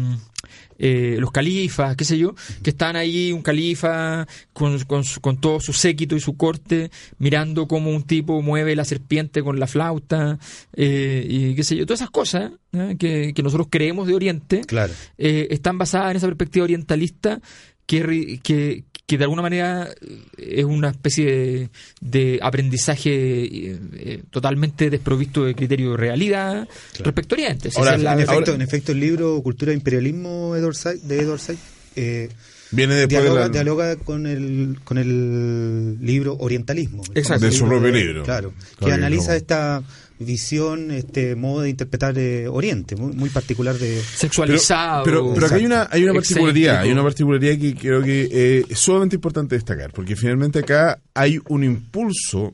eh, 0.79 1.17
los 1.19 1.31
califas, 1.31 1.95
qué 1.95 2.05
sé 2.05 2.17
yo, 2.17 2.33
que 2.63 2.71
están 2.71 2.95
ahí, 2.95 3.31
un 3.31 3.41
califa 3.41 4.27
con, 4.53 4.79
con, 4.85 5.03
su- 5.03 5.21
con 5.21 5.39
todo 5.39 5.59
su 5.59 5.73
séquito 5.73 6.15
y 6.15 6.19
su 6.19 6.35
corte, 6.37 6.91
mirando 7.19 7.67
cómo 7.67 7.91
un 7.91 8.03
tipo 8.03 8.41
mueve 8.41 8.75
la 8.75 8.85
serpiente 8.85 9.43
con 9.43 9.59
la 9.59 9.67
flauta, 9.67 10.39
eh, 10.75 11.25
y 11.29 11.55
qué 11.55 11.63
sé 11.63 11.75
yo, 11.75 11.85
todas 11.85 12.01
esas 12.01 12.11
cosas 12.11 12.51
¿eh? 12.73 12.95
que, 12.97 13.33
que 13.33 13.43
nosotros 13.43 13.67
creemos 13.69 14.07
de 14.07 14.13
Oriente, 14.15 14.61
Claro. 14.61 14.93
eh, 15.17 15.47
están 15.51 15.77
basadas 15.77 16.11
en 16.11 16.17
esa 16.17 16.27
perspectiva 16.27 16.63
orientalista 16.63 17.39
que, 17.85 18.05
ri- 18.05 18.41
que, 18.41 18.83
que 19.05 19.17
de 19.17 19.23
alguna 19.25 19.41
manera 19.41 19.89
eh, 20.37 20.55
es 20.57 20.65
una 20.65 20.89
especie 20.89 21.25
de, 21.25 21.69
de 21.99 22.39
aprendizaje 22.41 23.11
eh, 23.11 23.79
eh, 23.93 24.23
totalmente 24.29 24.89
desprovisto 24.89 25.43
de 25.45 25.55
criterio 25.55 25.91
de 25.91 25.97
realidad 25.97 26.67
respecto 26.99 27.35
a 27.35 27.37
Oriente. 27.37 27.69
Ahora, 27.75 27.97
la 27.97 28.13
en, 28.13 28.19
efecto, 28.21 28.53
en 28.53 28.61
efecto, 28.61 28.91
el 28.93 28.99
libro 28.99 29.41
Cultura 29.43 29.71
e 29.71 29.75
Imperialismo 29.75 30.55
Edward 30.55 30.75
Said- 30.75 31.01
de 31.01 31.19
Edward 31.21 31.39
Said 31.39 31.57
eh, 31.95 32.29
Viene 32.73 32.95
después 32.95 33.21
dialoga, 33.21 33.41
de 33.41 33.47
la- 33.47 33.51
dialoga 33.53 33.95
con 33.97 34.25
el 34.25 34.77
con 34.85 34.97
el 34.97 35.97
libro 35.99 36.37
Orientalismo. 36.39 37.03
Exacto. 37.15 37.43
De 37.45 37.51
su 37.51 37.65
Libro 37.65 37.79
propio 37.81 37.99
libro. 37.99 38.23
Claro, 38.23 38.53
que 38.69 38.75
Claro, 38.77 38.93
analiza 38.93 39.23
como- 39.25 39.35
esta 39.35 39.83
visión, 40.25 40.91
este 40.91 41.35
modo 41.35 41.61
de 41.61 41.69
interpretar 41.69 42.17
eh, 42.17 42.47
Oriente, 42.47 42.95
muy, 42.95 43.13
muy 43.13 43.29
particular 43.29 43.77
de... 43.77 44.01
sexualizado. 44.01 45.03
Pero, 45.03 45.33
pero 45.33 45.45
acá 45.45 45.55
hay 45.55 45.65
una, 45.65 45.87
hay 45.91 46.03
una 46.03 46.13
particularidad, 46.13 46.73
excéntrico. 46.73 46.81
hay 46.83 46.91
una 46.91 47.03
particularidad 47.03 47.59
que 47.59 47.75
creo 47.75 48.01
que 48.01 48.29
eh, 48.31 48.65
es 48.69 48.79
sumamente 48.79 49.15
importante 49.15 49.55
destacar, 49.55 49.91
porque 49.91 50.15
finalmente 50.15 50.59
acá 50.59 51.01
hay 51.13 51.39
un 51.49 51.63
impulso 51.63 52.53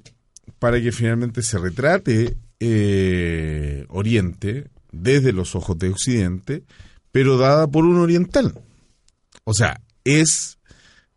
para 0.60 0.82
que 0.82 0.92
finalmente 0.92 1.42
se 1.44 1.58
retrate 1.58 2.38
eh, 2.60 3.86
Oriente 3.90 4.70
desde 4.92 5.32
los 5.32 5.56
ojos 5.56 5.78
de 5.78 5.90
Occidente, 5.90 6.64
pero 7.12 7.38
dada 7.38 7.68
por 7.68 7.86
un 7.86 7.98
oriental. 7.98 8.54
O 9.44 9.54
sea, 9.54 9.80
es 10.04 10.58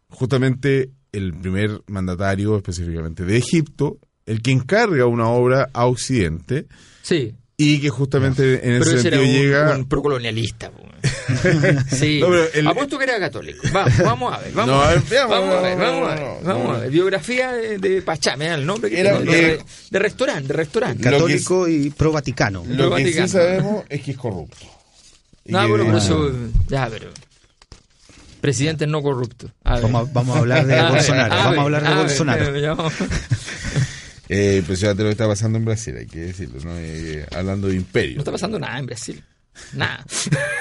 justamente 0.08 0.90
el 1.12 1.34
primer 1.34 1.82
mandatario 1.86 2.56
específicamente 2.56 3.24
de 3.24 3.36
Egipto 3.36 3.98
el 4.30 4.42
que 4.42 4.50
encarga 4.52 5.06
una 5.06 5.28
obra 5.28 5.68
a 5.72 5.86
Occidente 5.86 6.66
Sí. 7.02 7.34
y 7.56 7.80
que 7.80 7.88
justamente 7.90 8.54
en 8.54 8.80
Pero 8.80 8.82
ese 8.84 8.96
ese 8.96 9.08
era 9.08 9.16
sentido 9.18 9.22
un, 9.22 9.42
llega... 9.46 9.76
un 9.76 9.88
procolonialista. 9.88 10.70
sí. 11.90 12.20
No, 12.20 12.26
pero 12.28 12.44
el- 12.52 12.66
Apuesto 12.66 12.98
que 12.98 13.04
era 13.04 13.18
católico. 13.18 13.60
Vamos, 13.72 13.98
vamos 13.98 14.34
a 14.34 14.38
ver. 14.38 14.52
Vamos, 14.52 14.74
No, 14.74 14.82
a, 14.82 14.88
ver, 14.90 15.02
veamos, 15.08 15.30
vamos 15.38 15.54
a 15.56 15.60
ver. 15.62 15.78
no, 15.78 15.84
Vamos 15.84 16.10
a 16.10 16.14
ver. 16.14 16.24
Vamos 16.44 16.64
no. 16.68 16.72
a 16.74 16.78
ver. 16.78 16.90
Biografía 16.90 17.52
de, 17.52 17.78
de 17.78 18.02
Pachá, 18.02 18.36
me 18.36 18.46
da 18.48 18.54
el 18.56 18.66
nombre 18.66 18.90
que 18.90 19.00
Era- 19.00 19.18
eh, 19.18 19.58
de 19.90 19.98
restaurante, 19.98 20.48
de 20.48 20.52
restaurante. 20.54 21.02
Católico 21.02 21.66
y 21.68 21.90
pro 21.90 22.12
Vaticano. 22.12 22.64
Lo 22.68 22.94
que 22.96 23.12
sí 23.12 23.28
sabemos 23.28 23.84
es 23.88 24.02
que 24.02 24.10
es 24.12 24.16
corrupto. 24.18 24.66
Y 25.44 25.52
No, 25.52 25.60
que- 25.62 25.66
bueno, 25.68 25.84
pero 25.86 25.98
eso. 25.98 26.30
Ya, 26.68 26.86
pero. 26.90 27.08
Presidente 28.42 28.86
no 28.86 29.02
corrupto. 29.02 29.50
A 29.64 29.74
ver. 29.74 29.82
Vamos 29.82 30.08
a, 30.08 30.12
vamos 30.12 30.36
a 30.36 30.38
hablar 30.40 30.66
de 30.66 30.82
Bolsonaro. 30.90 31.32
a 31.34 31.36
Vamos 31.44 31.58
a 31.58 31.62
hablar 31.62 31.82
de 31.82 31.88
a 31.88 31.90
ver, 31.94 31.98
Bolsonaro. 32.06 32.90
Eh, 34.30 34.52
ya. 34.54 34.58
Eh, 34.58 34.62
pues 34.66 34.80
ya 34.80 34.94
te 34.94 35.02
lo 35.02 35.08
que 35.08 35.12
está 35.12 35.26
pasando 35.26 35.58
en 35.58 35.64
Brasil, 35.64 35.96
hay 35.96 36.06
que 36.06 36.20
decirlo, 36.20 36.60
¿no? 36.64 36.72
Eh, 36.78 37.26
hablando 37.34 37.68
de 37.68 37.76
imperio. 37.76 38.14
No 38.16 38.20
está 38.20 38.32
pasando 38.32 38.58
nada 38.58 38.78
en 38.78 38.86
Brasil. 38.86 39.22
Nada. 39.74 40.04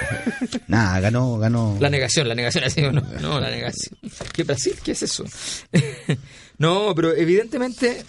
Nada, 0.66 1.00
ganó, 1.00 1.38
ganó. 1.38 1.76
La 1.80 1.88
negación, 1.88 2.28
la 2.28 2.34
negación 2.34 2.64
así, 2.64 2.82
no, 2.82 2.90
no, 2.92 3.40
la 3.40 3.50
negación. 3.50 3.96
¿Qué 4.32 4.42
Brasil? 4.44 4.74
¿Qué 4.82 4.92
es 4.92 5.02
eso? 5.04 5.24
no, 6.58 6.92
pero 6.94 7.14
evidentemente 7.14 8.02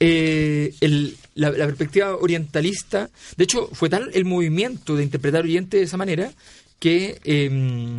eh, 0.00 0.74
el- 0.80 1.16
la, 1.34 1.50
la 1.50 1.64
perspectiva 1.66 2.16
orientalista, 2.16 3.08
de 3.36 3.44
hecho, 3.44 3.68
fue 3.72 3.88
tal 3.88 4.10
el 4.12 4.24
movimiento 4.26 4.96
de 4.96 5.04
interpretar 5.04 5.42
Oriente 5.44 5.78
de 5.78 5.84
esa 5.84 5.96
manera 5.96 6.30
que 6.78 7.18
eh, 7.24 7.96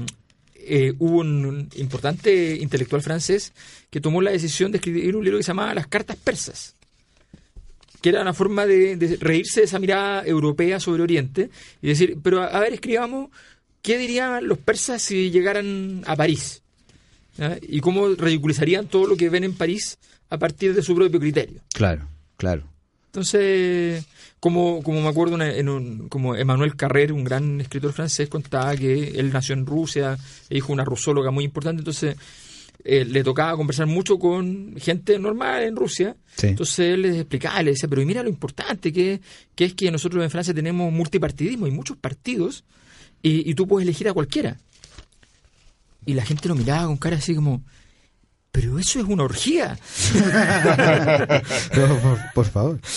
eh, 0.56 0.94
hubo 1.00 1.20
un 1.20 1.70
importante 1.78 2.58
intelectual 2.62 3.02
francés 3.02 3.54
que 3.94 4.02
tomó 4.02 4.22
la 4.24 4.32
decisión 4.32 4.72
de 4.72 4.80
escribir 4.80 5.16
un 5.16 5.24
libro 5.24 5.38
que 5.38 5.44
se 5.44 5.50
llamaba 5.52 5.76
Las 5.76 5.86
cartas 5.86 6.18
persas 6.18 6.74
que 8.02 8.10
era 8.10 8.22
una 8.22 8.34
forma 8.34 8.66
de, 8.66 8.98
de 8.98 9.16
reírse 9.16 9.62
de 9.62 9.66
esa 9.68 9.80
mirada 9.80 10.26
europea 10.26 10.78
sobre 10.82 11.04
Oriente 11.04 11.50
y 11.82 11.88
decir, 11.88 12.18
pero 12.22 12.42
a, 12.42 12.48
a 12.48 12.60
ver, 12.60 12.74
escribamos, 12.74 13.30
¿qué 13.82 13.98
dirían 13.98 14.46
los 14.46 14.58
persas 14.58 15.02
si 15.02 15.32
llegaran 15.32 16.04
a 16.06 16.14
París? 16.18 16.62
Y 17.62 17.80
cómo 17.80 18.10
ridiculizarían 18.10 18.88
todo 18.88 19.08
lo 19.08 19.16
que 19.16 19.30
ven 19.30 19.46
en 19.46 19.54
París 19.56 19.98
a 20.30 20.38
partir 20.38 20.74
de 20.76 20.82
su 20.82 20.94
propio 20.96 21.18
criterio. 21.18 21.62
Claro, 21.74 22.06
claro. 22.36 22.64
Entonces, 23.06 24.04
como, 24.42 24.84
como 24.84 25.02
me 25.02 25.08
acuerdo, 25.08 25.36
una- 25.36 25.56
en 25.56 25.70
un, 25.70 26.10
como 26.10 26.36
Emmanuel 26.36 26.76
Carrer, 26.76 27.14
un 27.14 27.24
gran 27.24 27.62
escritor 27.62 27.94
francés, 27.94 28.28
contaba 28.28 28.76
que 28.76 29.14
él 29.16 29.32
nació 29.32 29.54
en 29.54 29.66
Rusia, 29.66 30.18
e 30.50 30.58
hijo 30.58 30.68
de 30.68 30.74
una 30.74 30.84
rusóloga 30.84 31.32
muy 31.32 31.46
importante, 31.46 31.80
entonces 31.80 32.18
eh, 32.84 33.06
le 33.06 33.24
tocaba 33.24 33.56
conversar 33.56 33.88
mucho 33.88 34.20
con 34.20 34.76
gente 34.78 35.18
normal 35.20 35.64
en 35.64 35.76
Rusia. 35.76 36.16
Sí. 36.36 36.48
Entonces 36.48 36.80
él 36.80 37.04
les 37.04 37.16
explicaba, 37.16 37.62
le 37.64 37.72
decía, 37.72 37.88
pero 37.90 38.06
mira 38.06 38.24
lo 38.24 38.30
importante 38.30 38.92
que, 38.92 39.22
que 39.56 39.66
es 39.66 39.74
que 39.74 39.90
nosotros 39.92 40.24
en 40.24 40.30
Francia 40.30 40.54
tenemos 40.54 40.92
multipartidismo 40.92 41.68
y 41.68 41.72
muchos 41.72 41.98
partidos, 41.98 42.64
y, 43.22 43.50
y 43.50 43.54
tú 43.56 43.68
puedes 43.68 43.88
elegir 43.88 44.10
a 44.10 44.14
cualquiera. 44.14 44.58
Y 46.06 46.14
la 46.14 46.26
gente 46.26 46.50
lo 46.50 46.56
miraba 46.56 46.88
con 46.88 46.98
cara 46.98 47.16
así 47.16 47.34
como, 47.34 47.64
pero 48.52 48.78
eso 48.78 49.00
es 49.00 49.06
una 49.06 49.24
orgía. 49.24 49.78
No, 51.76 51.98
por, 52.00 52.20
por 52.36 52.46
favor. 52.46 52.80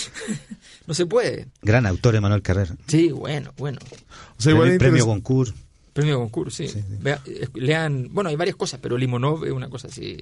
No 0.86 0.94
se 0.94 1.04
puede. 1.04 1.48
Gran 1.62 1.84
autor 1.84 2.14
Emanuel 2.14 2.42
Carrera. 2.42 2.76
Sí, 2.86 3.10
bueno, 3.10 3.52
bueno. 3.56 3.80
O 4.38 4.40
sea, 4.40 4.52
igual 4.52 4.68
premio, 4.68 4.78
premio 4.78 5.06
concurso. 5.06 5.52
Premio 5.96 6.18
concurso, 6.20 6.62
sí. 6.66 6.80
Vea, 7.00 7.20
eh, 7.26 7.46
lean, 7.54 8.08
bueno, 8.12 8.30
hay 8.30 8.36
varias 8.36 8.56
cosas, 8.56 8.78
pero 8.82 8.96
Limonov 8.96 9.44
es 9.44 9.52
una 9.52 9.68
cosa 9.68 9.88
así 9.88 10.16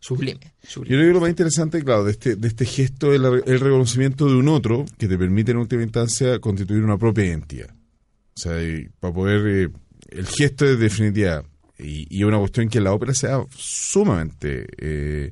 sublime. 0.00 0.40
Yo 0.68 0.82
creo 0.82 1.08
que 1.08 1.12
lo 1.12 1.20
más 1.20 1.30
interesante, 1.30 1.82
claro, 1.84 2.04
de 2.04 2.12
este, 2.12 2.36
de 2.36 2.48
este 2.48 2.64
gesto 2.64 3.12
es 3.12 3.20
la- 3.20 3.28
el 3.44 3.60
reconocimiento 3.60 4.26
de 4.26 4.34
un 4.36 4.48
otro 4.48 4.84
que 4.98 5.08
te 5.08 5.18
permite 5.18 5.50
en 5.52 5.58
última 5.58 5.82
instancia 5.82 6.38
constituir 6.38 6.82
una 6.82 6.96
propia 6.96 7.26
identidad. 7.26 7.70
O 7.70 8.40
sea, 8.40 8.62
y 8.62 8.88
para 8.98 9.12
poder... 9.12 9.46
eh, 9.46 9.68
el 10.10 10.26
gesto 10.26 10.64
es 10.66 10.78
definitiva 10.78 11.44
y, 11.78 12.06
y 12.10 12.20
es 12.22 12.26
una 12.26 12.38
cuestión 12.38 12.68
que 12.68 12.78
en 12.78 12.84
la 12.84 12.92
ópera 12.92 13.14
se 13.14 13.28
da 13.28 13.44
sumamente, 13.56 14.66
eh, 14.78 15.30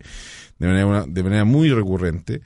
de, 0.58 0.66
manera, 0.66 0.86
una- 0.86 1.06
de 1.06 1.22
manera 1.22 1.44
muy 1.44 1.70
recurrente. 1.70 2.42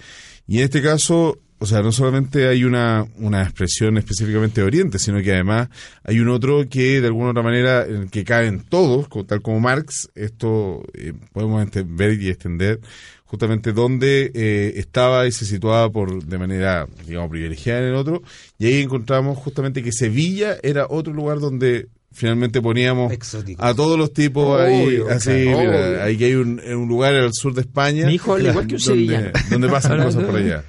Y 0.46 0.58
en 0.58 0.64
este 0.64 0.80
caso, 0.82 1.38
o 1.62 1.66
sea, 1.66 1.80
no 1.80 1.92
solamente 1.92 2.48
hay 2.48 2.64
una, 2.64 3.06
una 3.18 3.42
expresión 3.42 3.96
específicamente 3.96 4.60
de 4.60 4.66
Oriente, 4.66 4.98
sino 4.98 5.22
que 5.22 5.32
además 5.32 5.68
hay 6.02 6.18
un 6.18 6.28
otro 6.28 6.68
que 6.68 7.00
de 7.00 7.06
alguna 7.06 7.30
otra 7.30 7.42
manera, 7.44 7.86
en 7.86 7.94
el 8.02 8.10
que 8.10 8.24
caben 8.24 8.64
todos, 8.68 9.06
tal 9.26 9.40
como 9.42 9.60
Marx, 9.60 10.10
esto 10.16 10.82
eh, 10.94 11.12
podemos 11.32 11.64
ver 11.86 12.20
y 12.20 12.28
extender 12.30 12.80
justamente 13.24 13.72
donde 13.72 14.30
eh, 14.34 14.72
estaba 14.76 15.26
y 15.26 15.32
se 15.32 15.46
situaba 15.46 15.88
por 15.90 16.24
de 16.24 16.36
manera, 16.36 16.86
digamos, 17.06 17.30
privilegiada 17.30 17.80
en 17.80 17.86
el 17.86 17.94
otro, 17.94 18.22
y 18.58 18.66
ahí 18.66 18.82
encontramos 18.82 19.38
justamente 19.38 19.82
que 19.82 19.92
Sevilla 19.92 20.56
era 20.62 20.86
otro 20.90 21.14
lugar 21.14 21.38
donde 21.38 21.86
finalmente 22.12 22.60
poníamos 22.60 23.10
a 23.56 23.72
todos 23.74 23.96
los 23.98 24.12
tipos 24.12 24.60
ahí, 24.60 24.98
así, 25.08 25.44
claro, 25.44 25.58
mira, 25.60 25.88
obvio. 25.88 26.02
ahí 26.02 26.16
que 26.18 26.24
hay 26.26 26.34
un, 26.34 26.60
en 26.62 26.76
un 26.76 26.88
lugar 26.88 27.14
al 27.14 27.32
sur 27.32 27.54
de 27.54 27.62
España. 27.62 28.04
Mi 28.04 28.14
hijo 28.16 28.38
igual 28.38 28.66
que 28.66 28.74
un 28.74 28.80
donde- 28.84 29.06
sevillano. 29.06 29.30
Donde 29.48 29.68
pasan 29.68 30.02
cosas 30.02 30.24
por 30.24 30.36
allá. 30.36 30.64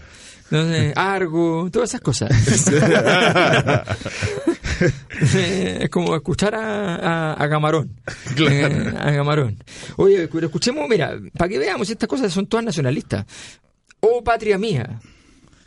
Entonces, 0.54 0.94
Argo, 0.98 1.68
todas 1.72 1.90
esas 1.90 2.02
cosas. 2.02 2.30
es 5.34 5.90
como 5.90 6.16
escuchar 6.16 6.54
a, 6.54 6.96
a, 7.34 7.44
a 7.44 7.50
Camarón. 7.50 7.90
Eh, 8.38 8.94
a 9.00 9.14
Camarón. 9.14 9.58
Oye, 9.98 10.28
pero 10.32 10.46
escuchemos, 10.48 10.88
mira, 10.88 11.18
para 11.36 11.50
que 11.50 11.58
veamos, 11.58 11.90
estas 11.90 12.08
cosas 12.08 12.32
son 12.32 12.46
todas 12.46 12.66
nacionalistas. 12.66 13.26
Oh, 14.00 14.24
patria 14.24 14.60
mía. 14.60 15.00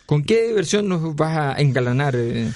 ¿Con 0.04 0.22
qué 0.22 0.52
versión 0.52 0.88
nos 0.88 1.16
vas 1.16 1.36
a 1.56 1.60
engalanar? 1.60 2.14
eh? 2.16 2.48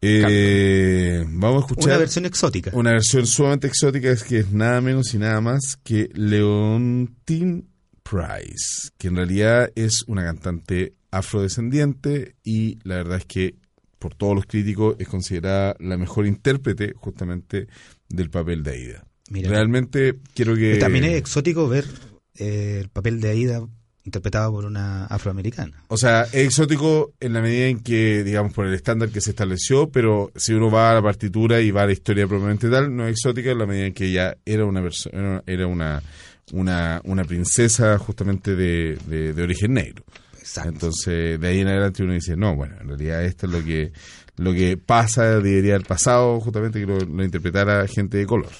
Eh, 0.00 1.24
vamos 1.26 1.62
a 1.62 1.66
escuchar 1.66 1.88
Una 1.92 1.98
versión 1.98 2.26
exótica. 2.26 2.70
una 2.74 2.90
versión 2.92 3.26
sumamente 3.26 3.66
exótica, 3.66 4.10
es 4.10 4.22
que 4.22 4.40
es 4.40 4.52
nada 4.52 4.80
menos 4.80 5.12
y 5.14 5.18
nada 5.18 5.40
más 5.40 5.78
que 5.82 6.10
Leontine 6.12 7.64
Price, 8.08 8.90
que 8.98 9.08
en 9.08 9.16
realidad 9.16 9.70
es 9.74 10.04
una 10.06 10.22
cantante 10.24 10.94
afrodescendiente 11.10 12.36
y 12.44 12.78
la 12.84 12.96
verdad 12.96 13.18
es 13.18 13.26
que 13.26 13.56
por 13.98 14.14
todos 14.14 14.34
los 14.34 14.46
críticos 14.46 14.96
es 14.98 15.08
considerada 15.08 15.74
la 15.80 15.96
mejor 15.96 16.26
intérprete 16.26 16.92
justamente 16.94 17.66
del 18.08 18.30
papel 18.30 18.62
de 18.62 18.70
Aida. 18.70 19.04
Mira. 19.30 19.48
Realmente 19.48 20.18
quiero 20.34 20.54
que... 20.54 20.76
También 20.76 21.04
es 21.04 21.16
exótico 21.16 21.68
ver 21.68 21.86
eh, 22.34 22.80
el 22.82 22.90
papel 22.90 23.20
de 23.20 23.30
Aida 23.30 23.66
interpretado 24.04 24.52
por 24.52 24.66
una 24.66 25.06
afroamericana. 25.06 25.82
O 25.88 25.96
sea, 25.96 26.24
es 26.24 26.34
exótico 26.34 27.14
en 27.20 27.32
la 27.32 27.40
medida 27.40 27.68
en 27.68 27.80
que, 27.80 28.22
digamos, 28.22 28.52
por 28.52 28.66
el 28.66 28.74
estándar 28.74 29.08
que 29.08 29.22
se 29.22 29.30
estableció, 29.30 29.88
pero 29.88 30.30
si 30.36 30.52
uno 30.52 30.70
va 30.70 30.90
a 30.90 30.94
la 30.94 31.02
partitura 31.02 31.60
y 31.62 31.70
va 31.70 31.84
a 31.84 31.86
la 31.86 31.92
historia 31.92 32.26
propiamente 32.26 32.68
tal, 32.68 32.94
no 32.94 33.06
es 33.06 33.12
exótica 33.12 33.50
en 33.50 33.58
la 33.58 33.66
medida 33.66 33.86
en 33.86 33.94
que 33.94 34.06
ella 34.06 34.36
era 34.44 34.66
una 34.66 34.82
persona, 34.82 35.42
era 35.46 35.66
una, 35.66 36.02
una, 36.52 37.00
una 37.04 37.24
princesa 37.24 37.98
justamente 37.98 38.54
de, 38.54 38.96
de, 39.06 39.32
de 39.32 39.42
origen 39.42 39.74
negro. 39.74 40.04
Exacto. 40.38 40.70
Entonces, 40.70 41.40
de 41.40 41.48
ahí 41.48 41.60
en 41.60 41.68
adelante 41.68 42.02
uno 42.02 42.12
dice, 42.12 42.36
no, 42.36 42.54
bueno, 42.54 42.76
en 42.80 42.88
realidad 42.88 43.24
esto 43.24 43.46
es 43.46 43.52
lo 43.52 43.64
que, 43.64 43.92
lo 44.36 44.52
que 44.52 44.76
pasa, 44.76 45.40
debería 45.40 45.74
haber 45.74 45.86
pasado, 45.86 46.38
justamente 46.40 46.80
que 46.80 46.86
lo, 46.86 46.98
lo 47.00 47.24
interpretara 47.24 47.86
gente 47.88 48.18
de 48.18 48.26
color. 48.26 48.50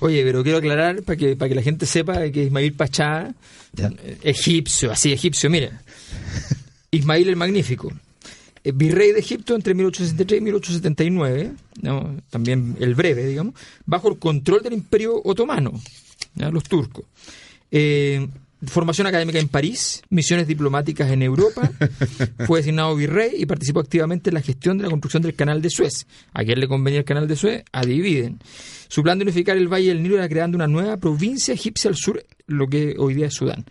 Oye, 0.00 0.22
pero 0.24 0.42
quiero 0.42 0.58
aclarar 0.58 1.02
para 1.02 1.16
que, 1.16 1.36
para 1.36 1.48
que 1.48 1.54
la 1.56 1.62
gente 1.62 1.84
sepa 1.86 2.28
que 2.30 2.44
Ismail 2.44 2.72
Pachá, 2.74 3.34
Ya. 3.72 3.90
egipcio, 4.22 4.90
así 4.92 5.12
egipcio, 5.12 5.48
miren. 5.50 5.72
Ismail 6.90 7.28
el 7.28 7.36
Magnífico, 7.36 7.92
eh, 8.64 8.72
virrey 8.74 9.12
de 9.12 9.18
Egipto 9.20 9.54
entre 9.54 9.74
1863 9.74 10.38
y 10.40 10.44
1879, 10.44 11.52
¿no? 11.82 12.16
también 12.30 12.76
el 12.80 12.94
breve, 12.94 13.26
digamos, 13.26 13.54
bajo 13.86 14.08
el 14.08 14.18
control 14.18 14.62
del 14.62 14.72
Imperio 14.72 15.20
Otomano, 15.24 15.72
¿ya? 16.38 16.50
los 16.50 16.64
turcos. 16.64 17.04
Eh, 17.70 18.26
formación 18.66 19.06
académica 19.06 19.38
en 19.38 19.48
París, 19.48 20.02
misiones 20.10 20.46
diplomáticas 20.46 21.10
en 21.10 21.22
Europa, 21.22 21.70
fue 22.46 22.60
designado 22.60 22.96
virrey 22.96 23.32
y 23.36 23.46
participó 23.46 23.80
activamente 23.80 24.30
en 24.30 24.34
la 24.34 24.40
gestión 24.40 24.78
de 24.78 24.84
la 24.84 24.90
construcción 24.90 25.22
del 25.22 25.34
canal 25.34 25.62
de 25.62 25.70
Suez. 25.70 26.06
¿A 26.32 26.42
quién 26.42 26.58
le 26.58 26.66
convenía 26.66 27.00
el 27.00 27.04
canal 27.04 27.28
de 27.28 27.36
Suez? 27.36 27.64
A 27.72 27.84
dividen. 27.84 28.40
Su 28.88 29.02
plan 29.02 29.18
de 29.18 29.24
unificar 29.24 29.56
el 29.56 29.68
Valle 29.68 29.88
del 29.88 30.02
Nilo 30.02 30.16
era 30.16 30.28
creando 30.28 30.56
una 30.56 30.66
nueva 30.66 30.96
provincia 30.96 31.54
egipcia 31.54 31.88
al 31.88 31.96
sur, 31.96 32.24
lo 32.46 32.66
que 32.66 32.96
hoy 32.98 33.14
día 33.14 33.26
es 33.26 33.34
Sudán. 33.34 33.64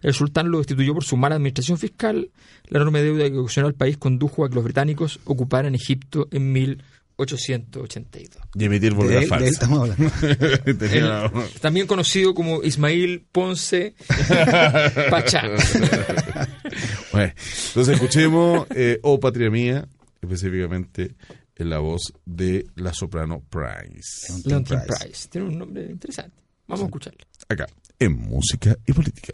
El 0.00 0.14
sultán 0.14 0.50
lo 0.50 0.58
destituyó 0.58 0.94
por 0.94 1.04
su 1.04 1.16
mala 1.16 1.34
administración 1.34 1.76
fiscal. 1.76 2.30
La 2.68 2.78
enorme 2.78 3.02
deuda 3.02 3.28
que 3.28 3.36
ocasionó 3.36 3.66
al 3.66 3.74
país 3.74 3.98
condujo 3.98 4.44
a 4.44 4.48
que 4.48 4.54
los 4.54 4.64
británicos 4.64 5.20
ocuparan 5.24 5.74
Egipto 5.74 6.28
en 6.30 6.52
1882. 7.20 8.42
Y 8.54 8.64
emitir 8.64 8.90
De 8.90 8.96
volver 8.96 9.12
él, 9.12 9.18
de 9.20 9.24
él 9.24 9.28
falsa. 9.28 9.46
estamos 9.50 9.80
hablando. 9.90 10.12
Tenía 10.78 11.24
El- 11.26 11.32
una- 11.32 11.46
también 11.60 11.86
conocido 11.86 12.34
como 12.34 12.62
Ismail 12.62 13.26
Ponce 13.32 13.94
Pachá. 15.10 15.42
Bueno, 17.12 17.32
entonces 17.68 17.94
escuchemos 17.94 18.66
eh, 18.74 18.98
Oh 19.02 19.18
Patria 19.20 19.50
Mía, 19.50 19.86
específicamente 20.22 21.14
en 21.56 21.70
la 21.70 21.78
voz 21.78 22.12
de 22.24 22.66
la 22.76 22.92
soprano 22.94 23.42
Price. 23.50 24.32
Leontine 24.44 24.80
Price. 24.86 25.28
Tiene 25.28 25.48
un 25.48 25.58
nombre 25.58 25.84
interesante. 25.84 26.36
Vamos 26.66 26.82
a 26.82 26.86
escucharlo. 26.86 27.18
Acá, 27.48 27.66
en 27.98 28.12
Música 28.16 28.76
y 28.86 28.92
Política. 28.92 29.32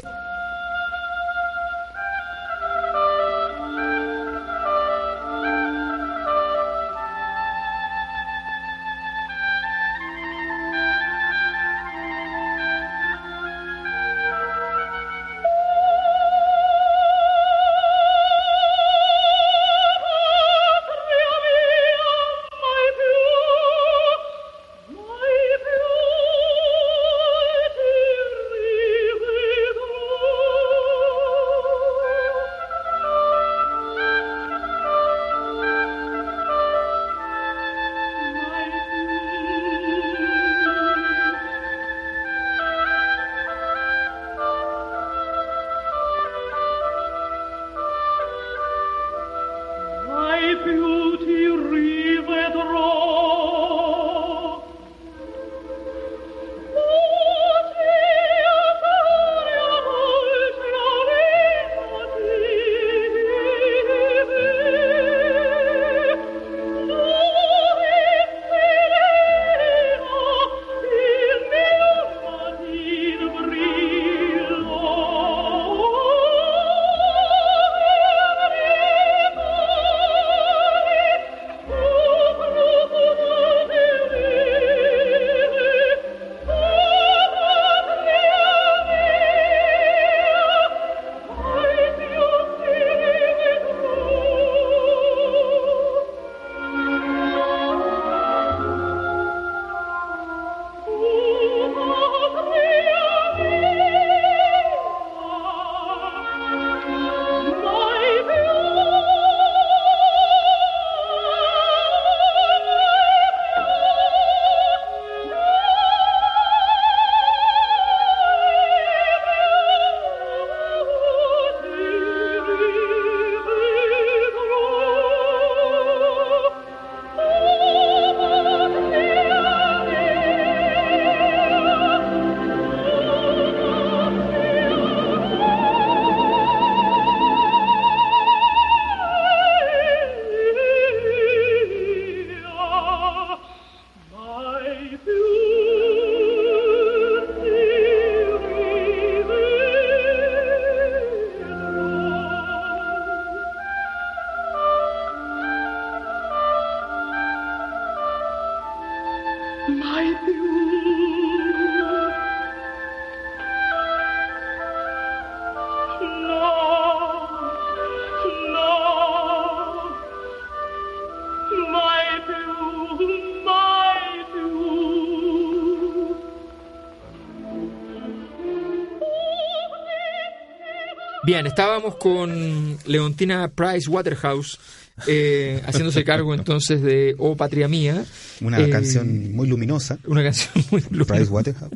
Bien, 181.27 181.45
estábamos 181.45 181.97
con 181.97 182.79
Leontina 182.87 183.49
Price 183.49 183.91
Waterhouse 183.91 184.61
eh, 185.09 185.61
haciéndose 185.67 186.05
cargo 186.05 186.35
entonces 186.35 186.81
de 186.83 187.17
Oh 187.19 187.37
Patria 187.37 187.67
Mía. 187.67 188.05
Una 188.41 188.61
Eh, 188.61 188.71
canción 188.71 189.33
muy 189.35 189.49
luminosa. 189.49 189.99
Una 190.07 190.23
canción 190.23 190.65
muy, 190.71 190.83
Price 190.83 190.95
luminosa, 190.95 191.33
Waterhouse. 191.33 191.73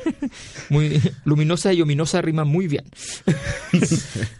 muy 0.68 1.00
luminosa 1.24 1.72
y 1.72 1.80
ominosa 1.80 2.20
riman 2.22 2.48
muy 2.48 2.66
bien. 2.66 2.84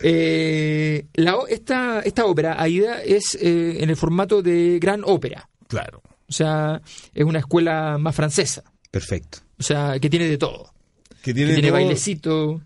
Eh, 0.04 1.06
la 1.14 1.36
esta, 1.48 2.00
esta 2.00 2.26
ópera, 2.26 2.60
Aida, 2.60 3.00
es 3.02 3.36
eh, 3.40 3.82
en 3.82 3.88
el 3.88 3.96
formato 3.96 4.42
de 4.42 4.78
gran 4.80 5.02
ópera. 5.04 5.48
Claro. 5.68 6.02
O 6.32 6.34
sea, 6.34 6.80
es 7.12 7.24
una 7.26 7.40
escuela 7.40 7.98
más 8.00 8.16
francesa. 8.16 8.62
Perfecto. 8.90 9.40
O 9.58 9.62
sea, 9.62 9.98
que 10.00 10.08
tiene 10.08 10.26
de 10.28 10.38
todo. 10.38 10.72
Que 11.22 11.32
Que 11.32 11.34
tiene, 11.34 11.52
tiene 11.52 11.68
todo- 11.68 11.76
bailecito, 11.78 12.62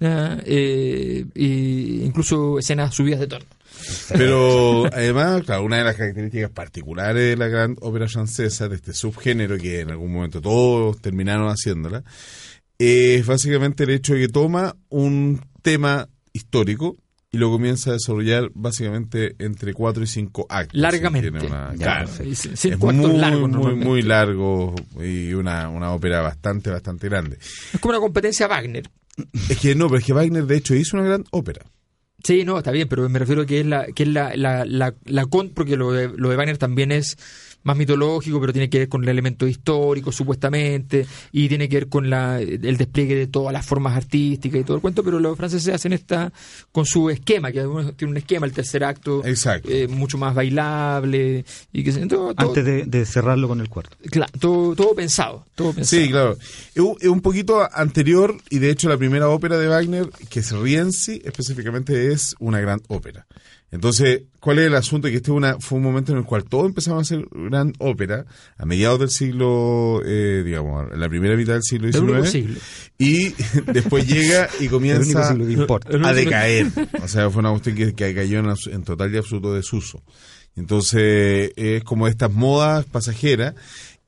eh, 0.00 1.24
y 1.34 2.02
incluso 2.04 2.58
escenas 2.58 2.94
subidas 2.94 3.20
de 3.20 3.26
tono. 3.26 3.44
Pero 4.10 4.84
además, 4.92 5.42
claro, 5.44 5.64
una 5.64 5.78
de 5.78 5.84
las 5.84 5.96
características 5.96 6.50
particulares 6.50 7.22
de 7.22 7.36
la 7.36 7.48
gran 7.48 7.76
ópera 7.80 8.06
francesa, 8.06 8.68
de 8.68 8.76
este 8.76 8.92
subgénero 8.92 9.56
que 9.56 9.80
en 9.80 9.90
algún 9.90 10.12
momento 10.12 10.40
todos 10.42 11.00
terminaron 11.00 11.48
haciéndola, 11.48 12.04
es 12.78 13.24
básicamente 13.26 13.84
el 13.84 13.90
hecho 13.90 14.12
de 14.14 14.20
que 14.20 14.28
toma 14.28 14.76
un 14.90 15.40
tema 15.62 16.08
histórico 16.34 16.96
y 17.36 17.38
lo 17.38 17.50
comienza 17.50 17.90
a 17.90 17.92
desarrollar 17.94 18.50
básicamente 18.54 19.36
entre 19.38 19.72
cuatro 19.74 20.02
y 20.02 20.06
cinco 20.06 20.46
actos. 20.48 20.80
Largamente. 20.80 21.30
Tiene 21.30 21.46
una- 21.46 21.70
Ya, 21.74 21.76
claro. 22.04 22.10
Es 22.24 22.46
actos 22.46 22.94
muy, 22.94 23.16
largos 23.18 23.50
muy, 23.50 23.74
muy 23.74 24.02
largo 24.02 24.74
y 25.00 25.32
una, 25.34 25.68
una 25.68 25.92
ópera 25.92 26.22
bastante, 26.22 26.70
bastante 26.70 27.08
grande. 27.08 27.38
Es 27.72 27.80
como 27.80 27.90
una 27.92 28.00
competencia 28.00 28.48
Wagner. 28.48 28.88
Es 29.48 29.58
que 29.58 29.74
no, 29.74 29.86
pero 29.88 29.98
es 29.98 30.04
que 30.04 30.12
Wagner 30.12 30.44
de 30.46 30.56
hecho 30.56 30.74
hizo 30.74 30.96
una 30.96 31.06
gran 31.06 31.24
ópera. 31.30 31.64
Sí, 32.24 32.44
no, 32.44 32.58
está 32.58 32.70
bien, 32.72 32.88
pero 32.88 33.08
me 33.08 33.18
refiero 33.18 33.42
a 33.42 33.46
que 33.46 33.60
es 33.60 33.66
la, 33.66 33.86
que 33.86 34.02
es 34.02 34.08
la, 34.08 34.34
la, 34.36 34.64
la, 34.64 34.94
la 35.04 35.26
con, 35.26 35.50
porque 35.50 35.76
lo 35.76 35.92
de, 35.92 36.08
lo 36.16 36.28
de 36.30 36.36
Wagner 36.36 36.58
también 36.58 36.90
es 36.90 37.16
más 37.66 37.76
mitológico, 37.76 38.40
pero 38.40 38.52
tiene 38.52 38.70
que 38.70 38.78
ver 38.78 38.88
con 38.88 39.02
el 39.02 39.08
elemento 39.10 39.46
histórico, 39.46 40.12
supuestamente, 40.12 41.04
y 41.32 41.48
tiene 41.48 41.68
que 41.68 41.76
ver 41.76 41.88
con 41.88 42.08
la, 42.08 42.40
el 42.40 42.76
despliegue 42.76 43.14
de 43.16 43.26
todas 43.26 43.52
las 43.52 43.66
formas 43.66 43.96
artísticas 43.96 44.60
y 44.60 44.64
todo 44.64 44.76
el 44.76 44.80
cuento, 44.80 45.02
pero 45.02 45.18
los 45.20 45.36
franceses 45.36 45.74
hacen 45.74 45.92
esta 45.92 46.32
con 46.72 46.86
su 46.86 47.10
esquema, 47.10 47.50
que 47.52 47.60
algunos 47.60 47.96
tiene 47.96 48.12
un 48.12 48.16
esquema, 48.18 48.46
el 48.46 48.52
tercer 48.52 48.84
acto, 48.84 49.24
Exacto. 49.24 49.68
eh, 49.70 49.88
mucho 49.88 50.16
más 50.16 50.34
bailable, 50.34 51.44
y 51.72 51.82
que 51.84 51.92
se- 51.92 52.06
todo, 52.06 52.34
todo, 52.34 52.48
Antes 52.48 52.64
de, 52.64 52.84
de 52.84 53.04
cerrarlo 53.04 53.48
con 53.48 53.60
el 53.60 53.68
cuarto. 53.68 53.96
claro, 54.10 54.32
todo, 54.38 54.74
todo 54.76 54.94
pensado, 54.94 55.44
todo 55.54 55.72
pensado. 55.72 56.02
Sí, 56.02 56.08
claro. 56.08 56.36
Es 56.74 56.80
un- 56.80 56.96
es 57.00 57.08
un 57.08 57.20
poquito 57.20 57.66
anterior 57.72 58.36
y 58.50 58.58
de 58.60 58.70
hecho 58.70 58.88
la 58.88 58.96
primera 58.96 59.28
ópera 59.28 59.58
de 59.58 59.68
Wagner, 59.68 60.08
que 60.28 60.40
es 60.40 60.52
Rienzi, 60.52 61.20
específicamente 61.24 62.12
es 62.12 62.34
una 62.38 62.60
gran 62.60 62.80
ópera. 62.88 63.26
Entonces, 63.72 64.22
¿cuál 64.38 64.60
es 64.60 64.66
el 64.66 64.74
asunto? 64.74 65.08
Que 65.08 65.16
este 65.16 65.32
una, 65.32 65.58
fue 65.58 65.78
un 65.78 65.84
momento 65.84 66.12
en 66.12 66.18
el 66.18 66.24
cual 66.24 66.44
todos 66.44 66.66
empezaron 66.66 66.98
a 66.98 67.02
hacer 67.02 67.26
gran 67.32 67.72
ópera 67.78 68.24
a 68.56 68.64
mediados 68.64 69.00
del 69.00 69.10
siglo, 69.10 70.02
eh, 70.04 70.42
digamos, 70.44 70.92
en 70.92 71.00
la 71.00 71.08
primera 71.08 71.36
mitad 71.36 71.54
del 71.54 71.62
siglo 71.62 71.90
XIX. 71.90 72.30
siglo. 72.30 72.60
Y 72.96 73.34
después 73.72 74.06
llega 74.06 74.48
y 74.60 74.68
comienza 74.68 75.30
a 75.30 76.12
decaer. 76.12 76.68
O 77.02 77.08
sea, 77.08 77.28
fue 77.30 77.40
una 77.40 77.50
cuestión 77.50 77.76
que, 77.76 77.94
que 77.94 78.14
cayó 78.14 78.38
en 78.38 78.84
total 78.84 79.12
y 79.12 79.18
absoluto 79.18 79.52
desuso. 79.52 80.02
Entonces, 80.54 81.52
es 81.56 81.84
como 81.84 82.08
estas 82.08 82.32
modas 82.32 82.86
pasajeras. 82.86 83.54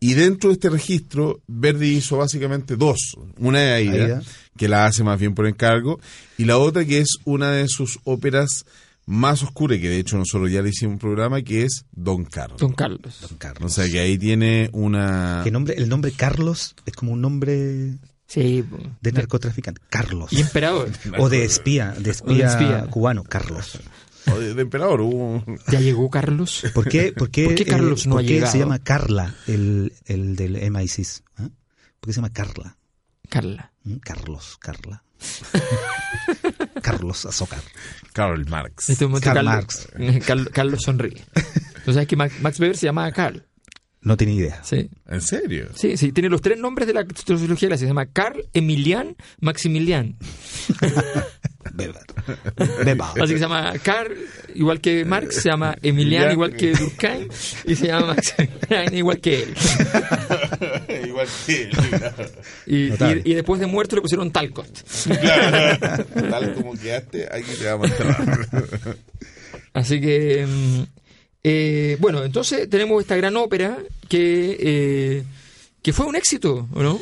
Y 0.01 0.15
dentro 0.15 0.51
de 0.51 0.55
este 0.55 0.71
registro, 0.71 1.41
Verdi 1.49 1.97
hizo 1.97 2.19
básicamente 2.19 2.77
dos. 2.77 3.17
Una 3.39 3.61
de 3.61 3.73
Aida, 3.73 4.05
Aida. 4.05 4.23
que 4.57 4.69
la 4.69 4.87
hace 4.87 5.03
más 5.03 5.19
bien 5.19 5.35
por 5.35 5.49
encargo, 5.49 5.99
y 6.37 6.45
la 6.45 6.57
otra 6.59 6.85
que 6.85 7.01
es 7.01 7.17
una 7.25 7.51
de 7.51 7.67
sus 7.67 7.99
óperas 8.05 8.65
más 9.11 9.43
oscuras, 9.43 9.79
que 9.79 9.89
de 9.89 9.99
hecho 9.99 10.19
nosotros 10.19 10.51
ya 10.51 10.61
le 10.61 10.69
hicimos 10.69 10.93
un 10.95 10.99
programa, 10.99 11.41
que 11.43 11.65
es 11.65 11.87
Don 11.93 12.25
Carlos. 12.25 12.61
Don 12.61 12.73
Carlos. 12.73 13.19
Don 13.23 13.33
O 13.35 13.39
Carlos. 13.39 13.73
sea, 13.73 13.87
que 13.89 14.01
ahí 14.01 14.19
tiene 14.19 14.69
una... 14.73 15.41
Que 15.45 15.51
nombre, 15.51 15.75
el 15.79 15.89
nombre 15.89 16.13
Carlos 16.13 16.75
es 16.85 16.93
como 16.95 17.13
un 17.13 17.21
nombre 17.23 17.99
Sí, 18.27 18.63
de 19.01 19.13
narcotraficante. 19.13 19.81
Carlos. 19.89 20.31
y 20.33 20.41
emperador. 20.43 20.91
O 21.19 21.31
de 21.31 21.45
espía, 21.45 21.93
de 21.99 22.11
espía, 22.11 22.33
O 22.33 22.37
de 22.37 22.45
espía. 22.45 22.87
cubano, 22.91 23.25
Carlos. 23.25 23.79
o 24.31 24.39
de, 24.39 24.53
de 24.53 24.61
emperador. 24.61 25.01
hubo- 25.01 25.43
¿Ya 25.69 25.81
llegó 25.81 26.11
Carlos? 26.11 26.63
¿Por 26.75 26.87
qué, 26.91 27.13
por 27.17 27.31
qué, 27.31 27.45
¿Por 27.47 27.55
qué 27.55 27.65
Carlos 27.65 28.07
no 28.07 28.17
por 28.17 28.23
ha 28.23 28.27
qué 28.27 28.35
llegado? 28.35 28.53
se 28.53 28.59
llama 28.59 28.79
Carla 28.81 29.35
el, 29.47 29.95
el 30.05 30.37
del 30.37 30.57
MI6? 30.57 31.23
¿Ah? 31.39 31.49
¿Por 32.01 32.09
qué 32.09 32.13
se 32.13 32.17
llama 32.17 32.33
Carla? 32.35 32.77
Carla. 33.31 33.73
¿Mm? 33.85 33.95
Carlos, 33.97 34.59
Carla. 34.61 35.03
Carlos 36.83 37.27
Azócar. 37.27 37.61
Karl 38.19 38.45
Marx. 38.49 38.89
En 38.89 38.93
este 38.95 39.07
momento 39.07 39.25
Karl 39.33 39.47
Carlos, 39.47 39.89
Carl- 40.27 40.51
Carlos 40.51 40.83
sonríe. 40.83 41.23
¿Tú 41.85 41.93
sabes 41.93 42.09
que 42.09 42.17
Max, 42.17 42.35
Max 42.43 42.59
Weber 42.59 42.77
se 42.77 42.87
llama 42.87 43.11
Carl? 43.13 43.45
No 44.01 44.17
tiene 44.17 44.35
idea. 44.35 44.63
Sí. 44.65 44.91
¿En 45.07 45.21
serio? 45.21 45.69
Sí, 45.75 45.97
sí, 45.97 46.13
tiene 46.13 46.29
los 46.29 46.41
tres 46.41 46.59
nombres 46.59 46.87
de 46.89 46.95
la 46.95 47.05
sociología 47.15 47.69
clásica. 47.69 47.77
Se 47.79 47.87
llama 47.87 48.07
Carl, 48.07 48.45
Emilian, 48.55 49.17
Maximilian. 49.41 50.17
Weber. 51.77 51.97
Weber. 52.85 53.01
Así 53.23 53.33
que 53.33 53.39
se 53.39 53.39
llama 53.39 53.73
Carl, 53.83 54.13
igual 54.55 54.81
que 54.81 55.05
Marx, 55.05 55.37
se 55.43 55.49
llama 55.51 55.77
Emilian, 55.83 56.25
Emilian. 56.25 56.33
igual 56.33 56.57
que 56.57 56.73
Durkheim, 56.73 57.29
y 57.65 57.75
se 57.75 57.87
llama 57.89 58.15
Maximilian, 58.15 58.95
igual 58.95 59.21
que 59.21 59.43
él. 59.43 59.55
Igual 61.09 61.29
que 61.47 61.71
Y, 62.67 62.91
Notable. 62.91 63.23
y- 63.25 63.31
y 63.31 63.35
después 63.35 63.61
de 63.61 63.67
muerto 63.67 63.97
le 63.97 64.03
pusieron 64.03 64.31
Talcott. 64.31 64.83
Claro. 65.21 66.05
Tal 66.31 66.55
como 66.55 66.75
quedaste, 66.75 67.29
aquí 67.31 67.51
te 67.59 67.65
vamos 67.67 67.91
a 67.91 67.95
enterrar. 67.95 68.97
Así 69.75 70.01
que, 70.01 70.47
mm, 70.47 70.83
eh, 71.45 71.97
bueno, 72.01 72.25
entonces 72.25 72.69
tenemos 72.69 73.01
esta 73.03 73.17
gran 73.17 73.37
ópera 73.37 73.79
que, 74.09 74.57
eh, 74.61 75.23
que 75.83 75.93
fue 75.93 76.07
un 76.07 76.17
éxito, 76.17 76.69
¿o 76.73 76.83
no? 76.83 77.01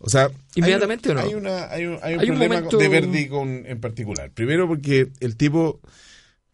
O 0.00 0.08
sea, 0.08 0.30
¿Inmediatamente 0.54 1.10
hay 1.12 1.34
un, 1.34 1.46
o 1.46 1.50
no? 1.50 1.56
Hay, 1.56 1.56
una, 1.56 1.70
hay 1.72 1.86
un, 1.86 1.98
hay 2.02 2.14
un 2.14 2.20
Hay 2.20 2.30
un 2.30 2.36
problema 2.36 2.54
momento- 2.56 2.78
de 2.78 2.88
Verdi 2.88 3.26
con, 3.28 3.48
en 3.66 3.80
particular. 3.80 4.30
Primero 4.32 4.68
porque 4.68 5.08
el 5.20 5.36
tipo 5.36 5.80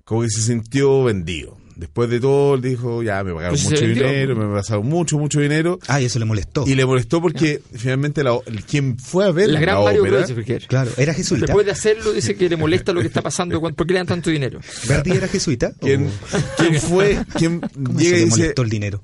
como 0.05 0.23
que 0.23 0.31
se 0.31 0.43
sintió 0.43 1.05
vendido. 1.05 1.59
Después 1.77 2.09
de 2.09 2.21
todo, 2.21 2.55
él 2.55 2.61
dijo, 2.63 3.03
ya 3.03 3.25
me 3.25 3.33
pagaron 3.35 3.55
Pues 3.59 3.65
mucho 3.65 3.85
dinero, 3.85 4.37
me 4.37 4.55
pasaron 4.55 4.87
mucho, 4.87 5.19
mucho 5.19 5.41
dinero. 5.41 5.81
Ah, 5.89 6.01
y 6.01 6.05
eso 6.05 6.21
le 6.21 6.25
molestó. 6.25 6.65
Y 6.69 6.77
le 6.77 6.87
molestó 6.87 7.21
porque 7.21 7.63
finalmente 7.75 8.23
la, 8.23 8.39
quien 8.71 8.97
fue 8.97 9.25
a 9.27 9.33
ver 9.33 9.49
La 9.49 9.55
la, 9.55 9.61
gran 9.61 9.83
Mario 9.83 10.03
ópera... 10.03 10.19
Kreuzberger. 10.25 10.67
Claro, 10.69 10.93
era 10.99 11.13
jesuita. 11.15 11.47
Después 11.47 11.67
de 11.67 11.73
hacerlo, 11.73 12.13
dice 12.13 12.37
que 12.37 12.49
le 12.49 12.57
molesta 12.57 12.93
lo 12.93 13.01
que 13.01 13.09
está 13.09 13.23
pasando. 13.23 13.59
cuando- 13.61 13.75
¿Por 13.77 13.89
qué 13.89 13.95
le 13.95 13.99
dan 13.99 14.07
tanto 14.07 14.31
dinero? 14.31 14.61
¿Verdi 14.87 15.11
era 15.13 15.27
jesuita? 15.27 15.73
¿Quién, 15.81 16.07
¿O 16.07 16.39
quién 16.59 16.81
fue? 16.81 17.19
¿Quién 17.37 17.59
¿Cómo 17.61 17.99
llega 17.99 18.19
y 18.19 18.21
le 18.21 18.25
dice, 18.27 18.37
molestó 18.39 18.63
el 18.63 18.71
dinero? 18.71 19.03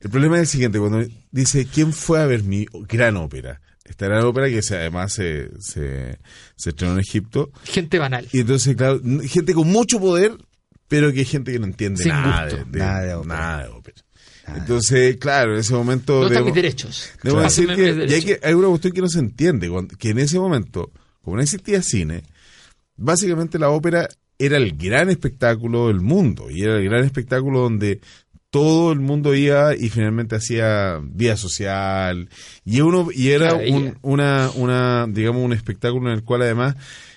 El 0.00 0.08
problema 0.10 0.36
es 0.36 0.40
el 0.42 0.46
siguiente, 0.46 0.78
cuando 0.78 1.06
dice, 1.32 1.66
¿quién 1.66 1.92
fue 1.92 2.20
a 2.22 2.24
ver 2.26 2.44
mi 2.44 2.64
gran 2.88 3.18
ópera? 3.18 3.60
Esta 3.88 4.06
gran 4.06 4.24
ópera 4.24 4.48
que 4.48 4.62
se- 4.62 4.76
además 4.76 5.12
se, 5.12 5.50
se, 5.60 6.18
se 6.56 6.70
estrenó 6.70 6.94
en 6.94 7.00
Egipto. 7.00 7.50
Gente 7.64 7.98
banal. 7.98 8.26
Y 8.32 8.40
entonces, 8.40 8.76
claro, 8.76 9.00
gente 9.28 9.54
con 9.54 9.68
mucho 9.68 9.98
poder, 10.00 10.32
pero 10.88 11.12
que 11.12 11.20
hay 11.20 11.24
gente 11.24 11.52
que 11.52 11.58
no 11.58 11.66
entiende 11.66 12.02
Sin 12.02 12.12
nada, 12.12 12.44
gusto. 12.44 12.56
de, 12.64 12.70
de- 12.72 12.78
Nada 12.78 13.02
de 13.02 13.14
ópera. 13.14 13.34
nada 13.36 13.62
de 13.64 13.68
ópera. 13.70 13.96
Entonces, 14.56 15.16
claro, 15.16 15.54
en 15.54 15.60
ese 15.60 15.74
momento... 15.74 16.20
¿Dónde 16.20 16.34
están 16.34 16.42
debo- 16.42 16.46
mis 16.46 16.54
derechos? 16.54 17.10
Debo 17.22 17.40
decir 17.40 17.66
Pásenme 17.66 17.76
que, 17.76 17.92
mis 18.04 18.10
y 18.10 18.14
hay, 18.14 18.22
que 18.22 18.40
hay 18.42 18.54
una 18.54 18.68
cuestión 18.68 18.92
que 18.92 19.00
no 19.00 19.08
se 19.08 19.18
entiende, 19.18 19.70
que 19.98 20.10
en 20.10 20.18
ese 20.20 20.38
momento, 20.38 20.92
como 21.22 21.36
no 21.36 21.42
existía 21.42 21.82
cine, 21.82 22.22
básicamente 22.96 23.58
la 23.58 23.70
ópera 23.70 24.08
era 24.38 24.56
el 24.58 24.76
gran 24.76 25.08
espectáculo 25.10 25.88
del 25.88 26.00
mundo, 26.00 26.50
y 26.50 26.62
era 26.62 26.76
el 26.76 26.84
gran 26.84 27.04
espectáculo 27.04 27.60
donde 27.60 28.00
todo 28.60 28.92
el 28.92 29.00
mundo 29.00 29.34
iba 29.34 29.74
y 29.76 29.88
finalmente 29.90 30.34
hacía 30.36 30.98
vida 31.02 31.36
social, 31.36 32.28
y, 32.64 32.80
uno, 32.80 33.08
y 33.12 33.28
era 33.30 33.54
un- 33.54 33.98
una, 34.02 34.50
una, 34.54 35.06
digamos, 35.08 35.42
un 35.42 35.52
espectáculo 35.52 36.08
en 36.10 36.16
el 36.16 36.24
cual 36.24 36.42
además 36.42 36.74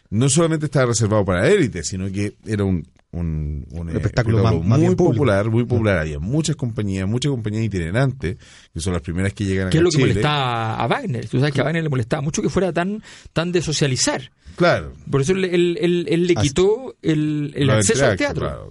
no 0.09 0.27
solamente 0.27 0.65
estaba 0.65 0.87
reservado 0.87 1.23
para 1.23 1.47
élite, 1.49 1.83
sino 1.83 2.11
que 2.11 2.33
era 2.45 2.63
un, 2.65 2.85
un, 3.11 3.65
un, 3.71 3.89
eh, 3.89 3.93
espectáculo 3.93 4.43
más- 4.43 4.53
más 4.65 4.79
muy 4.79 4.95
público. 4.95 5.05
popular, 5.13 5.49
muy 5.49 5.63
popular. 5.63 5.97
Había 5.99 6.19
muchas 6.19 6.55
compañías, 6.55 7.07
muchas 7.07 7.31
compañías 7.31 7.63
itinerantes, 7.63 8.37
que 8.73 8.79
son 8.79 8.93
las 8.93 9.01
primeras 9.01 9.33
que 9.33 9.45
llegan 9.45 9.69
¿Qué 9.69 9.77
es 9.77 9.81
a 9.81 9.83
lo 9.83 9.89
que 9.89 9.95
Chile. 9.97 10.07
molestaba 10.09 10.75
a 10.75 10.87
Wagner? 10.87 11.27
Tú 11.27 11.39
sabes 11.39 11.53
que 11.53 11.61
a 11.61 11.63
Wagner 11.63 11.83
le 11.83 11.89
molestaba 11.89 12.21
mucho 12.21 12.41
que 12.41 12.49
fuera 12.49 12.71
tan, 12.73 13.01
tan 13.33 13.51
de 13.51 13.61
socializar. 13.61 14.29
Claro. 14.57 14.93
Por 15.09 15.21
eso 15.21 15.31
él, 15.31 15.45
él- 15.45 15.77
él- 15.79 16.05
él 16.09 16.27
le 16.27 16.33
Así- 16.37 16.49
quitó 16.49 16.95
el, 17.01 17.53
el 17.55 17.69
acceso 17.69 18.05
al 18.05 18.17
teatro. 18.17 18.45
claro. 18.47 18.69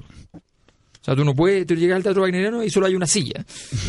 O 1.09 1.11
sea, 1.11 1.17
tú 1.17 1.25
no 1.25 1.35
puedes, 1.35 1.67
tú 1.67 1.75
llegas 1.75 1.97
al 1.97 2.03
teatro 2.03 2.21
wagneriano 2.21 2.63
y 2.63 2.69
solo 2.69 2.85
hay 2.87 2.95
una 2.95 3.07
silla. 3.07 3.43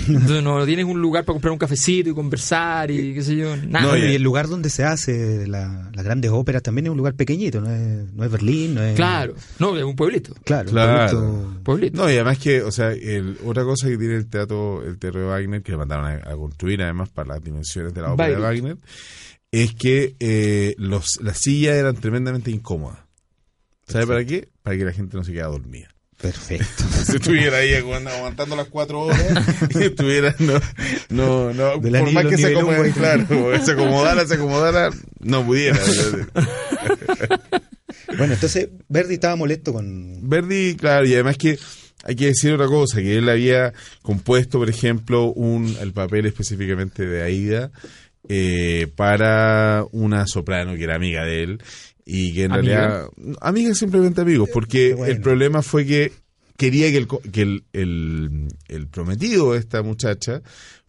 Entonces 0.08 0.42
no 0.42 0.66
tienes 0.66 0.86
un 0.86 1.02
lugar 1.02 1.26
para 1.26 1.34
comprar 1.34 1.52
un 1.52 1.58
cafecito 1.60 2.10
y 2.10 2.14
conversar 2.14 2.90
y 2.92 3.14
qué 3.14 3.22
sé 3.22 3.36
yo, 3.36 3.58
nada. 3.58 3.88
No, 3.88 3.98
y- 3.98 4.16
el 4.16 4.24
lugar 4.24 4.48
donde 4.48 4.70
se 4.70 4.86
hace 4.86 5.46
la- 5.46 5.92
las 5.94 6.06
grandes 6.06 6.32
óperas 6.32 6.64
también 6.64 6.86
es 6.86 6.92
un 6.92 6.98
lugar 6.98 7.16
pequeñito, 7.16 7.60
no 7.60 7.70
es, 7.70 8.14
no 8.14 8.24
es 8.24 8.32
Berlín, 8.32 8.76
no 8.76 8.84
es... 8.84 8.96
Claro, 8.96 9.34
no, 9.60 9.76
es 9.78 9.84
un 9.84 9.98
pueblito. 9.98 10.34
Claro, 10.46 10.70
un 10.70 10.74
Claro. 10.74 11.20
pueblito- 11.20 11.64
Pueblito. 11.64 12.02
No, 12.02 12.10
y 12.10 12.14
además 12.14 12.38
que, 12.40 12.62
o 12.62 12.72
sea, 12.72 12.94
el- 12.94 13.38
otra 13.46 13.66
cosa 13.66 13.90
que 13.90 13.98
tiene 13.98 14.16
el 14.16 14.28
teatro, 14.30 14.82
el 14.86 14.98
teatro 14.98 15.20
de 15.20 15.28
Wagner, 15.28 15.62
que 15.62 15.74
le 15.74 15.78
mandaron 15.78 16.06
a, 16.06 16.14
a 16.32 16.36
construir 16.38 16.82
además 16.84 17.10
para 17.10 17.34
las 17.34 17.44
dimensiones 17.44 17.94
de 17.94 18.02
la 18.02 18.14
ópera 18.14 18.30
de. 18.30 18.36
Wagner, 18.38 18.78
es 19.52 19.74
que 19.74 20.16
eh, 20.22 20.74
los, 20.78 21.20
las 21.22 21.38
sillas 21.38 21.76
eran 21.76 21.98
tremendamente 21.98 22.50
incómodas. 22.50 23.00
¿Sabe 23.88 24.08
para 24.08 24.24
qué? 24.24 24.48
Para 24.64 24.78
que 24.78 24.86
la 24.86 24.94
gente 24.94 25.18
no 25.18 25.24
se 25.24 25.34
quedara 25.34 25.50
dormida. 25.50 25.90
Perfecto. 26.22 26.84
Si 27.06 27.16
estuviera 27.16 27.58
ahí 27.58 27.72
aguant- 27.72 28.08
aguantando 28.10 28.56
las 28.56 28.68
cuatro 28.68 29.02
horas 29.02 29.20
y 29.74 29.84
estuviera, 29.84 30.36
no, 30.40 30.60
no, 31.10 31.54
no, 31.54 31.82
por 31.82 32.12
más 32.12 32.26
que 32.26 32.38
se 32.38 32.50
nivelón, 32.50 32.74
acomodara, 32.74 32.78
güey. 32.78 32.92
claro, 32.94 33.66
se 33.66 33.72
acomodara, 33.72 34.28
se 34.28 34.34
acomodara, 34.36 34.90
no 35.22 35.46
pudiera. 35.46 35.80
bueno, 38.18 38.34
entonces 38.34 38.70
Verdi 38.88 39.16
estaba 39.16 39.36
molesto 39.36 39.74
con... 39.74 40.28
Verdi, 40.30 40.76
claro, 40.76 41.06
y 41.06 41.14
además 41.14 41.38
que 41.38 41.58
hay 42.04 42.16
que 42.16 42.28
decir 42.28 42.54
otra 42.54 42.68
cosa, 42.68 43.02
que 43.02 43.18
él 43.18 43.30
había 43.30 43.74
compuesto, 44.02 44.60
por 44.60 44.70
ejemplo, 44.70 45.32
un 45.34 45.76
el 45.82 45.94
papel 45.94 46.26
específicamente 46.26 47.06
de 47.06 47.24
Aida 47.24 47.72
eh, 48.28 48.88
para 48.96 49.86
una 49.92 50.26
soprano 50.28 50.76
que 50.76 50.84
era 50.84 50.96
amiga 50.96 51.26
de 51.26 51.44
él 51.44 51.64
y 52.12 52.34
que 52.34 52.46
en 52.46 52.52
realidad 52.52 53.08
amiga 53.40 53.76
simplemente 53.76 54.22
amigos, 54.22 54.50
porque 54.52 54.96
bueno. 54.96 55.14
el 55.14 55.22
problema 55.22 55.62
fue 55.62 55.86
que 55.86 56.12
quería 56.58 56.90
que 56.92 56.98
el 56.98 57.08
que 57.08 57.42
el, 57.44 57.64
el, 57.72 58.48
el 58.68 58.88
prometido 58.88 59.54
de 59.54 59.60
esta 59.60 59.84
muchacha 59.84 60.42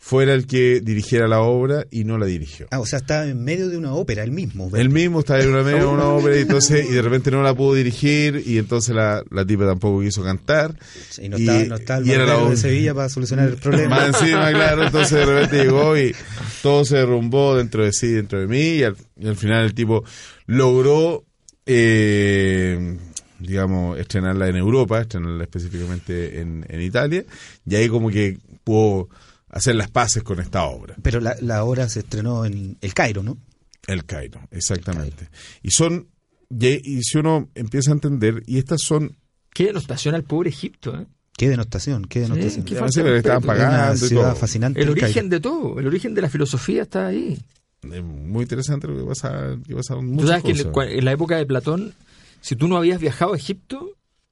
fuera 0.02 0.32
el 0.32 0.46
que 0.46 0.80
dirigiera 0.80 1.28
la 1.28 1.40
obra 1.40 1.86
y 1.90 2.04
no 2.04 2.16
la 2.16 2.24
dirigió. 2.24 2.66
Ah, 2.70 2.80
o 2.80 2.86
sea, 2.86 3.00
estaba 3.00 3.26
en 3.26 3.44
medio 3.44 3.68
de 3.68 3.76
una 3.76 3.92
ópera, 3.92 4.22
él 4.22 4.32
mismo. 4.32 4.70
Verdi. 4.70 4.86
Él 4.86 4.88
mismo 4.88 5.20
estaba 5.20 5.40
en 5.40 5.50
una, 5.50 5.62
media 5.62 5.80
de 5.80 5.86
una 5.86 6.06
ópera 6.08 6.38
y 6.38 6.40
entonces 6.40 6.88
y 6.88 6.92
de 6.92 7.02
repente 7.02 7.30
no 7.30 7.42
la 7.42 7.54
pudo 7.54 7.74
dirigir 7.74 8.42
y 8.46 8.56
entonces 8.56 8.94
la, 8.96 9.22
la 9.30 9.44
tipa 9.44 9.66
tampoco 9.66 10.00
quiso 10.00 10.24
cantar 10.24 10.74
Y 11.18 11.28
no 11.28 11.36
estaba, 11.36 11.64
no 11.64 11.74
estaba 11.76 12.00
el 12.00 12.06
y 12.06 12.12
era 12.12 12.24
la 12.24 12.48
de. 12.48 12.56
Sevilla 12.56 12.94
para 12.94 13.10
solucionar 13.10 13.48
el 13.50 13.56
problema. 13.56 13.96
Más 13.96 14.22
encima, 14.22 14.50
claro, 14.50 14.86
entonces 14.86 15.18
de 15.18 15.26
repente 15.26 15.64
llegó 15.64 15.98
y 15.98 16.14
todo 16.62 16.86
se 16.86 16.96
derrumbó 16.96 17.56
dentro 17.56 17.84
de 17.84 17.92
sí, 17.92 18.08
dentro 18.08 18.40
de 18.40 18.46
mí, 18.46 18.76
y 18.76 18.82
al, 18.82 18.96
y 19.18 19.28
al 19.28 19.36
final 19.36 19.66
el 19.66 19.74
tipo 19.74 20.02
logró, 20.50 21.24
eh, 21.64 22.98
digamos, 23.38 23.98
estrenarla 23.98 24.48
en 24.48 24.56
Europa, 24.56 25.00
estrenarla 25.00 25.44
específicamente 25.44 26.40
en, 26.40 26.66
en 26.68 26.80
Italia, 26.80 27.24
y 27.64 27.74
ahí 27.76 27.88
como 27.88 28.10
que 28.10 28.38
pudo 28.64 29.08
hacer 29.48 29.76
las 29.76 29.90
paces 29.90 30.24
con 30.24 30.40
esta 30.40 30.64
obra. 30.64 30.96
Pero 31.02 31.20
la, 31.20 31.36
la 31.40 31.62
obra 31.62 31.88
se 31.88 32.00
estrenó 32.00 32.44
en 32.44 32.76
El 32.80 32.94
Cairo, 32.94 33.22
¿no? 33.22 33.38
El 33.86 34.04
Cairo, 34.04 34.40
exactamente. 34.50 35.28
Y 35.62 35.70
son, 35.70 36.08
y, 36.50 36.96
y 36.98 37.02
si 37.02 37.18
uno 37.18 37.48
empieza 37.54 37.92
a 37.92 37.94
entender, 37.94 38.42
y 38.46 38.58
estas 38.58 38.82
son, 38.82 39.16
Qué 39.54 39.66
denotación 39.66 40.16
al 40.16 40.24
pobre 40.24 40.50
Egipto, 40.50 40.96
¿eh? 40.98 41.06
Qué 41.36 41.48
denotación, 41.48 42.04
qué 42.06 42.20
denotación. 42.20 42.64
qué 42.64 42.74
estaban 42.74 42.90
respeto. 42.92 43.18
Es 43.18 43.24
una 43.24 43.40
pagando 43.40 43.94
y 44.04 44.08
ciudad 44.08 44.22
todo. 44.24 44.34
fascinante. 44.36 44.82
El 44.82 44.90
origen 44.90 45.28
de 45.28 45.40
todo, 45.40 45.78
el 45.78 45.86
origen 45.86 46.12
de 46.14 46.22
la 46.22 46.28
filosofía 46.28 46.82
está 46.82 47.06
ahí. 47.06 47.38
Es 47.82 48.02
muy 48.02 48.42
interesante 48.42 48.86
lo 48.88 48.98
que 48.98 49.04
pasa, 49.04 49.56
que 49.66 49.74
pasa 49.74 49.94
con 49.94 50.06
Tú 50.06 50.12
muchas 50.12 50.28
sabes 50.28 50.42
que 50.44 50.50
en, 50.50 50.56
cosas. 50.58 50.72
cua- 50.72 50.98
en 50.98 51.04
la 51.04 51.12
época 51.12 51.36
de 51.36 51.46
Platón, 51.46 51.94
si 52.40 52.56
tú 52.56 52.68
no 52.68 52.76
habías 52.76 53.00
viajado 53.00 53.32
a 53.32 53.36
Egipto, 53.36 53.90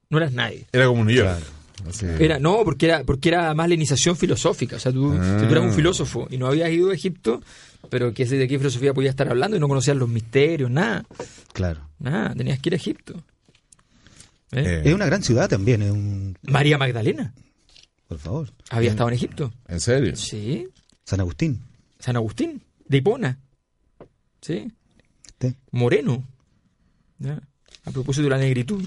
no 0.09 0.17
eras 0.19 0.33
nadie. 0.33 0.67
Era 0.71 0.85
como 0.87 1.09
York. 1.09 1.39
Así. 1.87 2.05
Era, 2.19 2.39
no, 2.39 2.63
porque 2.65 2.87
era, 2.87 3.03
porque 3.05 3.29
era 3.29 3.53
más 3.55 3.69
lenización 3.69 4.15
filosófica. 4.17 4.75
O 4.75 4.79
sea, 4.79 4.91
tú, 4.91 5.13
Ah. 5.13 5.37
si 5.39 5.45
tú 5.47 5.51
eras 5.53 5.63
un 5.63 5.71
filósofo 5.73 6.27
y 6.29 6.37
no 6.37 6.45
habías 6.47 6.69
ido 6.71 6.89
a 6.91 6.93
Egipto, 6.93 7.41
pero 7.89 8.13
que 8.13 8.25
de 8.25 8.47
qué 8.47 8.57
filosofía 8.57 8.93
podías 8.93 9.11
estar 9.11 9.29
hablando 9.29 9.55
y 9.55 9.59
no 9.61 9.67
conocías 9.69 9.95
los 9.97 10.09
misterios, 10.09 10.69
nada, 10.69 11.05
Claro. 11.53 11.87
nada, 11.99 12.35
tenías 12.35 12.59
que 12.59 12.69
ir 12.69 12.73
a 12.73 12.75
Egipto. 12.75 13.23
¿Eh? 14.51 14.63
Eh, 14.65 14.81
Es 14.85 14.93
una 14.93 15.05
gran 15.05 15.23
ciudad 15.23 15.47
también, 15.49 15.81
es 15.81 15.91
un... 15.91 16.37
María 16.43 16.77
Magdalena 16.77 17.33
Por 18.07 18.17
favor. 18.17 18.49
había 18.71 18.89
estado 18.91 19.09
en 19.09 19.15
Egipto. 19.15 19.53
¿En 19.67 19.79
serio? 19.79 20.15
Sí, 20.15 20.67
San 21.05 21.19
Agustín. 21.21 21.61
San 21.99 22.15
Agustín, 22.15 22.61
de 22.89 22.97
Hipona. 22.97 23.39
Sí, 24.41 24.69
Sí, 25.41 25.55
Moreno. 25.71 26.27
¿ya? 27.19 27.41
A 27.85 27.91
propósito 27.91 28.23
de 28.25 28.29
la 28.31 28.37
negritud. 28.37 28.85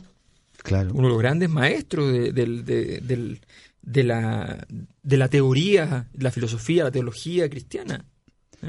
claro. 0.59 0.91
uno 0.93 1.05
de 1.09 1.15
los 1.15 1.19
grandes 1.19 1.49
maestros 1.49 2.13
de, 2.13 2.33
de- 2.33 3.41
de 3.83 4.05
la, 4.05 4.65
de 5.03 5.17
la 5.17 5.29
teoría, 5.29 6.07
la 6.19 6.31
filosofía, 6.31 6.85
la 6.85 6.91
teología 6.93 7.49
cristiana. 7.51 8.05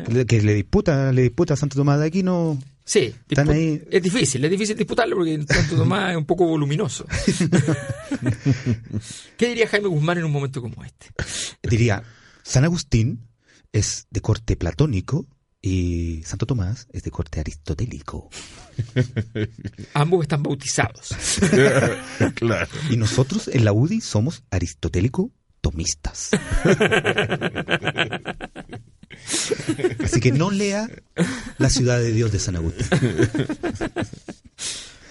Le- 0.07 0.25
Que 0.25 0.41
le 0.41 0.53
disputa, 0.55 1.11
le 1.11 1.21
disputa 1.23 1.53
a 1.53 1.57
Santo 1.57 1.75
Tomás 1.75 1.99
de 1.99 2.07
Aquino. 2.07 2.57
Sí, 2.85 3.13
Están 3.29 3.49
ahí- 3.49 3.81
es 3.91 4.01
difícil, 4.01 4.43
es 4.43 4.49
difícil 4.51 4.75
disputarlo 4.75 5.15
porque 5.17 5.43
Santo 5.47 5.75
Tomás 5.75 6.11
es 6.11 6.17
un 6.17 6.25
poco 6.25 6.47
voluminoso. 6.47 7.05
¿Qué 9.37 9.47
diría 9.49 9.67
Jaime 9.67 9.87
Guzmán 9.87 10.17
en 10.17 10.25
un 10.25 10.31
momento 10.31 10.61
como 10.61 10.83
este? 10.83 11.07
Diría, 11.63 12.03
San 12.43 12.63
Agustín 12.63 13.19
es 13.73 14.07
de 14.09 14.21
corte 14.21 14.55
platónico 14.55 15.27
y 15.61 16.21
Santo 16.25 16.45
Tomás 16.45 16.87
es 16.93 17.03
de 17.03 17.11
corte 17.11 17.39
aristotélico. 17.41 18.29
Ambos 19.93 20.21
están 20.23 20.43
bautizados. 20.43 21.09
claro. 22.35 22.67
Y 22.89 22.95
nosotros 22.97 23.47
en 23.49 23.65
la 23.65 23.73
UDI 23.73 23.99
somos 24.01 24.43
aristotélico-tomistas. 24.51 26.31
Así 30.03 30.19
que 30.19 30.31
no 30.31 30.51
lea 30.51 30.87
La 31.57 31.69
ciudad 31.69 31.97
de 31.99 32.11
Dios 32.11 32.31
de 32.31 32.39
San 32.39 32.55
Agustín. 32.55 32.87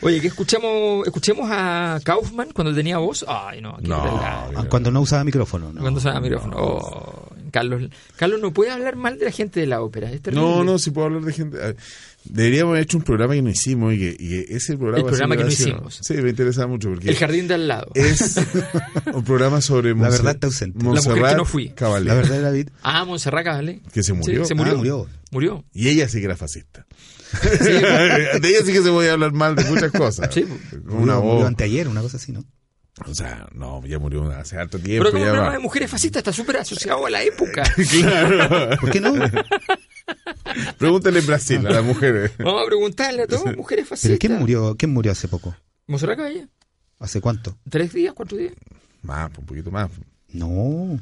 Oye, 0.02 0.20
que 0.20 0.26
escuchamos, 0.26 1.06
escuchemos 1.06 1.48
a 1.50 2.00
Kaufman 2.04 2.50
cuando 2.52 2.74
tenía 2.74 2.98
voz. 2.98 3.24
Ay, 3.28 3.60
no, 3.60 3.76
aquí 3.76 3.88
No, 3.88 4.02
Ah, 4.04 4.50
Cuando 4.68 4.90
no 4.90 5.00
usaba 5.00 5.22
micrófono. 5.24 5.72
¿no? 5.72 5.80
cuando 5.80 6.00
usaba 6.00 6.20
micrófono. 6.20 6.56
Oh, 6.58 7.31
Carlos, 7.52 7.88
Carlos 8.16 8.40
no 8.40 8.52
puede 8.52 8.70
hablar 8.72 8.96
mal 8.96 9.16
de 9.18 9.26
la 9.26 9.30
gente 9.30 9.60
de 9.60 9.66
la 9.66 9.80
ópera. 9.82 10.10
Es. 10.10 10.20
No, 10.32 10.64
no, 10.64 10.78
si 10.80 10.90
puedo 10.90 11.06
hablar 11.06 11.22
de 11.22 11.32
gente. 11.32 11.76
Deberíamos 12.24 12.72
haber 12.72 12.84
hecho 12.84 12.96
un 12.98 13.04
programa 13.04 13.34
que 13.34 13.42
no 13.42 13.50
hicimos 13.50 13.94
y 13.94 13.98
que, 13.98 14.16
y 14.18 14.28
que 14.28 14.46
ese 14.56 14.76
programa. 14.76 14.98
El 14.98 15.04
programa 15.06 15.36
que 15.36 15.42
no 15.44 15.48
hicimos. 15.50 15.98
Sí, 16.02 16.14
me 16.14 16.30
interesa 16.30 16.66
mucho 16.66 16.88
porque 16.90 17.08
El 17.10 17.16
jardín 17.16 17.46
de 17.48 17.54
al 17.54 17.68
lado. 17.68 17.90
es 17.94 18.36
un 19.14 19.22
programa 19.24 19.60
sobre 19.60 19.90
La 19.90 19.96
Monse- 19.96 20.10
verdad 20.10 20.34
está 20.34 20.46
ausente. 20.48 20.78
La 20.78 20.84
mujer 20.84 21.02
que 21.02 21.08
Montserrat 21.10 21.36
no 21.36 21.44
fui. 21.44 21.68
Caballé, 21.70 22.06
La 22.06 22.14
verdad, 22.14 22.42
David. 22.42 22.68
Ah, 22.82 23.04
Montserrat 23.04 23.44
Caballé. 23.44 23.80
que 23.92 24.02
se 24.02 24.12
murió. 24.12 24.42
Sí, 24.44 24.48
se 24.48 24.54
murió. 24.54 24.72
Ah, 24.72 24.76
murió. 24.76 25.08
Murió. 25.30 25.64
Y 25.72 25.88
ella 25.88 26.08
sí 26.08 26.18
que 26.20 26.24
era 26.26 26.36
fascista. 26.36 26.86
Sí, 27.42 27.48
de 28.40 28.48
ella 28.48 28.58
sí 28.64 28.72
que 28.72 28.82
se 28.82 28.90
podía 28.90 29.12
hablar 29.14 29.32
mal 29.32 29.54
de 29.56 29.64
muchas 29.64 29.90
cosas. 29.92 30.32
Sí. 30.32 30.42
Una 30.44 30.80
Murió, 30.84 30.96
murió 30.96 31.20
voz. 31.22 31.46
anteayer, 31.46 31.88
una 31.88 32.02
cosa 32.02 32.16
así, 32.18 32.32
¿no? 32.32 32.44
O 33.06 33.14
sea, 33.14 33.48
no, 33.54 33.84
ya 33.86 33.98
murió 33.98 34.30
hace 34.30 34.58
harto 34.58 34.78
tiempo. 34.78 35.08
Pero 35.10 35.24
como 35.24 35.42
va. 35.42 35.52
de 35.52 35.58
mujeres 35.58 35.90
fascistas 35.90 36.20
está 36.20 36.32
súper 36.32 36.58
asociado 36.58 37.06
a 37.06 37.10
la 37.10 37.22
época. 37.22 37.62
Claro. 37.90 38.76
¿Por 38.80 38.90
qué 38.90 39.00
no? 39.00 39.14
Pregúntale 40.78 41.20
en 41.20 41.26
Brasil 41.26 41.66
a 41.66 41.70
las 41.70 41.84
mujeres. 41.84 42.32
Vamos 42.38 42.62
a 42.62 42.66
preguntarle 42.66 43.22
a 43.22 43.26
todas 43.26 43.56
mujeres 43.56 43.88
fascistas. 43.88 44.18
¿Pero 44.18 44.18
quién 44.18 44.38
murió, 44.38 44.76
quién 44.76 44.92
murió 44.92 45.12
hace 45.12 45.28
poco? 45.28 45.54
Montserrat 45.86 46.16
Caballé. 46.18 46.48
¿Hace 46.98 47.20
cuánto? 47.20 47.56
¿Tres 47.68 47.92
días? 47.92 48.12
¿Cuatro 48.12 48.36
días? 48.36 48.52
Más, 49.02 49.30
un 49.38 49.46
poquito 49.46 49.70
más. 49.70 49.90
No. 50.28 51.00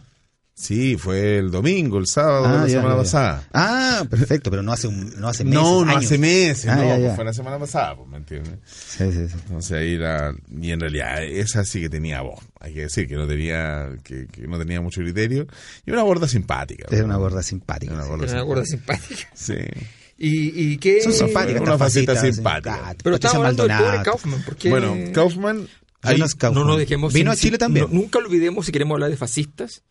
Sí, 0.61 0.99
fue 0.99 1.39
el 1.39 1.51
domingo, 1.51 1.99
el 1.99 2.07
sábado 2.07 2.43
de 2.43 2.49
la 2.59 2.67
ya, 2.67 2.69
semana 2.69 2.89
ya, 2.89 2.95
ya. 2.97 3.03
pasada. 3.03 3.49
Ah, 3.55 4.05
perfecto, 4.11 4.51
pero 4.51 4.63
no 4.63 4.73
hace, 4.73 4.89
un, 4.89 5.19
no 5.19 5.29
hace 5.29 5.43
meses. 5.43 5.55
no, 5.63 5.85
no 5.87 5.91
años. 5.93 6.05
hace 6.05 6.19
meses, 6.19 6.67
Ah, 6.69 6.77
no, 6.77 6.97
pues 7.01 7.17
fue 7.17 7.25
la 7.25 7.33
semana 7.33 7.59
pasada, 7.59 7.97
pues, 7.97 8.09
¿me 8.11 8.19
entiendes? 8.19 8.59
Sí, 8.67 9.11
sí, 9.11 9.29
sí. 9.29 9.35
Entonces 9.47 9.73
ahí 9.73 9.97
la, 9.97 10.35
y 10.61 10.71
en 10.71 10.81
realidad 10.81 11.25
esa 11.25 11.65
sí 11.65 11.81
que 11.81 11.89
tenía 11.89 12.21
voz, 12.21 12.41
hay 12.61 12.75
que 12.75 12.83
decir 12.83 13.09
que 13.09 13.15
no 13.17 13.27
tenía, 13.27 13.89
que, 14.05 14.27
que 14.27 14.47
no 14.47 14.59
tenía 14.59 14.83
mucho 14.83 15.01
criterio, 15.01 15.47
y 15.87 15.91
una 15.93 16.03
gorda 16.03 16.29
simpática. 16.29 16.87
Es 16.91 16.99
¿no? 16.99 17.07
una 17.07 17.17
gorda 17.17 17.43
simpática. 17.43 17.95
Una 17.95 18.03
sí. 18.05 18.09
gorda 18.11 18.25
Era 18.27 18.35
una 18.35 18.43
gorda 18.43 18.65
simpática. 18.67 19.17
simpática. 19.17 19.31
Sí. 19.35 19.87
¿Y, 20.19 20.73
y 20.73 20.77
qué? 20.77 21.01
Son 21.01 21.15
simpáticas. 21.15 21.63
Una 21.63 21.79
faceta 21.79 22.13
fascistas, 22.13 22.35
simpática. 22.37 22.75
sí. 22.75 22.81
Ah, 22.85 22.95
Pero 23.03 23.15
estamos 23.15 23.37
hablando 23.39 23.67
del 23.67 23.79
pobre. 23.79 24.03
Kaufman. 24.03 24.43
¿por 24.43 24.57
qué? 24.57 24.69
Bueno, 24.69 24.95
Kaufman, 25.15 25.67
ahí-. 26.03 26.23
No 26.53 26.65
nos 26.67 26.77
dejemos. 26.79 27.15
Vino 27.15 27.31
sin- 27.33 27.39
a 27.39 27.41
Chile 27.41 27.57
también. 27.57 27.87
no- 27.91 27.95
nunca 27.99 28.19
olvidemos, 28.19 28.67
si 28.67 28.73
queremos 28.73 28.97
hablar 28.97 29.09
de 29.11 29.17
fascistas, 29.17 29.83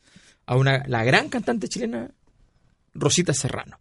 a 0.49 0.55
una, 0.55 0.83
la 0.87 1.03
gran 1.03 1.29
cantante 1.29 1.69
chilena, 1.69 2.09
Rosita 2.95 3.35
Serrano. 3.35 3.79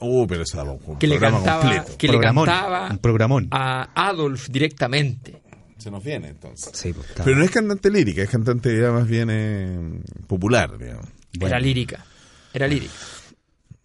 Oh, 0.00 0.26
pero 0.26 0.44
daba 0.52 0.72
un 0.72 0.98
Que 0.98 1.06
le 1.06 1.18
cantaba, 1.18 1.60
completo. 1.62 1.96
que 1.96 2.08
le 2.08 2.20
cantaba 2.20 2.88
un 2.90 2.98
programón. 2.98 3.48
a 3.50 3.88
Adolf 3.94 4.48
directamente. 4.50 5.40
Se 5.78 5.90
nos 5.90 6.04
viene 6.04 6.28
entonces. 6.28 6.72
Sí, 6.74 6.92
pues, 6.92 7.06
Pero 7.24 7.38
no 7.38 7.42
es 7.44 7.50
cantante 7.50 7.90
lírica, 7.90 8.20
es 8.22 8.28
cantante 8.28 8.78
ya 8.78 8.90
más 8.92 9.08
bien 9.08 9.28
eh, 9.30 10.00
popular, 10.26 10.76
digamos. 10.76 11.06
Bueno. 11.38 11.46
Era 11.54 11.58
lírica. 11.58 12.04
Era 12.52 12.68
lírica. 12.68 12.92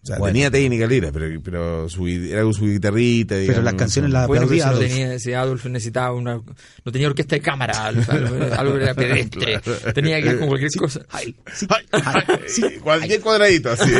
O 0.06 0.08
sea, 0.08 0.18
Bueno. 0.18 0.34
tenía 0.34 0.50
técnica 0.52 0.86
lira, 0.86 1.10
pero, 1.10 1.40
pero 1.42 1.88
su, 1.88 2.06
era 2.06 2.42
con 2.44 2.54
su 2.54 2.66
guitarrita. 2.66 3.30
Pero 3.34 3.40
digamos, 3.40 3.64
las 3.64 3.74
canciones 3.74 4.12
las 4.12 4.28
Bueno, 4.28 4.46
pero 4.46 4.62
aplaudía 4.62 4.62
si 4.62 4.68
no 4.68 4.76
Adolf. 4.76 4.88
tenía, 4.88 5.14
ese 5.14 5.34
Adolf 5.34 5.64
necesitaba 5.66 6.12
una, 6.12 6.34
no 6.36 6.92
tenía 6.92 7.08
orquesta 7.08 7.34
de 7.34 7.42
cámara, 7.42 7.86
algo, 7.86 8.02
algo 8.56 8.76
era 8.76 8.94
pedestre, 8.94 9.60
tenía 9.92 10.22
que 10.22 10.28
ir 10.28 10.38
con 10.38 10.46
cualquier 10.46 10.70
cosa. 10.74 11.00
Ay, 11.10 11.34
sí, 12.46 12.62
cualquier 12.80 13.20
cuadradito, 13.20 13.70
así. 13.72 13.90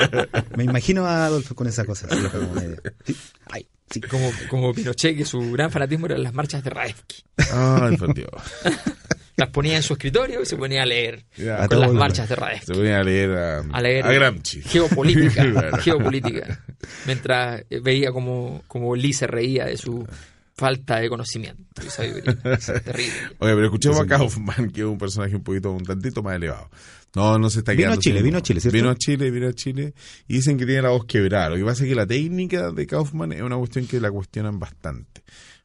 Me 0.56 0.64
imagino 0.64 1.04
a 1.04 1.26
Adolfo 1.26 1.54
con 1.54 1.66
esa 1.66 1.84
cosa. 1.84 2.06
así, 2.10 2.22
como 2.28 2.54
medio- 2.54 2.80
Sí. 3.04 3.14
Ay, 3.50 3.66
sí. 3.90 4.00
Como, 4.00 4.30
como 4.48 4.72
Pinochet, 4.72 5.14
que 5.14 5.26
su 5.26 5.52
gran 5.52 5.70
fanatismo 5.70 6.06
eran 6.06 6.22
las 6.22 6.32
marchas 6.32 6.64
de 6.64 6.70
Raevski. 6.70 7.22
Ay, 7.52 7.98
por 7.98 8.14
Dios. 8.14 8.30
Las 9.36 9.48
ponía 9.50 9.76
en 9.76 9.82
su 9.82 9.94
escritorio 9.94 10.42
y 10.42 10.46
se 10.46 10.56
ponía 10.56 10.82
a 10.82 10.86
leer 10.86 11.24
Ya. 11.36 11.66
con 11.68 11.80
las 11.80 11.92
marchas 11.92 12.28
de 12.28 12.34
Se 12.34 12.40
Raevski. 12.40 12.72
ponía 12.72 12.98
a 13.00 13.02
leer 13.02 13.30
a, 13.30 13.58
A 13.60 13.80
leer 13.80 14.04
a 14.06 14.12
Gramsci. 14.12 14.60
geopolítica, 14.62 15.44
geopolítica, 15.82 16.60
mientras 17.06 17.62
eh, 17.70 17.80
veía 17.82 18.10
como, 18.12 18.62
como 18.66 18.94
Lee 18.96 19.12
se 19.12 19.26
reía 19.26 19.64
de 19.66 19.76
su 19.76 20.06
falta 20.54 20.98
de 21.00 21.08
conocimiento 21.08 21.62
y 21.84 21.88
sabiduría. 21.88 22.36
Es 22.44 22.66
terrible. 22.66 23.12
Oye, 23.38 23.54
pero 23.54 23.64
escuchemos 23.64 23.98
a 24.00 24.06
Kaufman, 24.06 24.70
que 24.70 24.80
es 24.82 24.86
un 24.86 24.98
personaje 24.98 25.34
un 25.36 25.42
poquito, 25.42 25.72
un 25.72 25.84
tantito 25.84 26.22
más 26.22 26.36
elevado. 26.36 26.68
No, 27.14 27.38
no 27.38 27.48
se 27.50 27.60
está 27.60 27.72
Vino 27.72 27.84
a 27.84 27.86
quedando 27.86 28.00
Chile, 28.02 28.16
sin- 28.18 28.24
vino 28.26 28.38
a 28.38 28.42
Chile, 28.42 28.60
¿cierto? 28.60 28.76
Vino 28.76 28.90
a 28.90 28.94
Chile, 28.94 29.30
vino 29.30 29.48
a 29.48 29.52
Chile. 29.52 29.94
Y 30.28 30.34
dicen 30.34 30.58
que 30.58 30.66
tiene 30.66 30.82
la 30.82 30.90
voz 30.90 31.06
quebrada. 31.06 31.48
Lo 31.50 31.56
que 31.56 31.64
pasa 31.64 31.82
es 31.82 31.88
que 31.88 31.94
la 31.96 32.06
técnica 32.06 32.70
de 32.70 32.86
Kaufman 32.86 33.32
es 33.32 33.42
una 33.42 33.56
cuestión 33.56 33.86
que 33.86 34.00
la 34.00 34.10
cuestionan 34.12 34.58
bastante. 34.60 35.22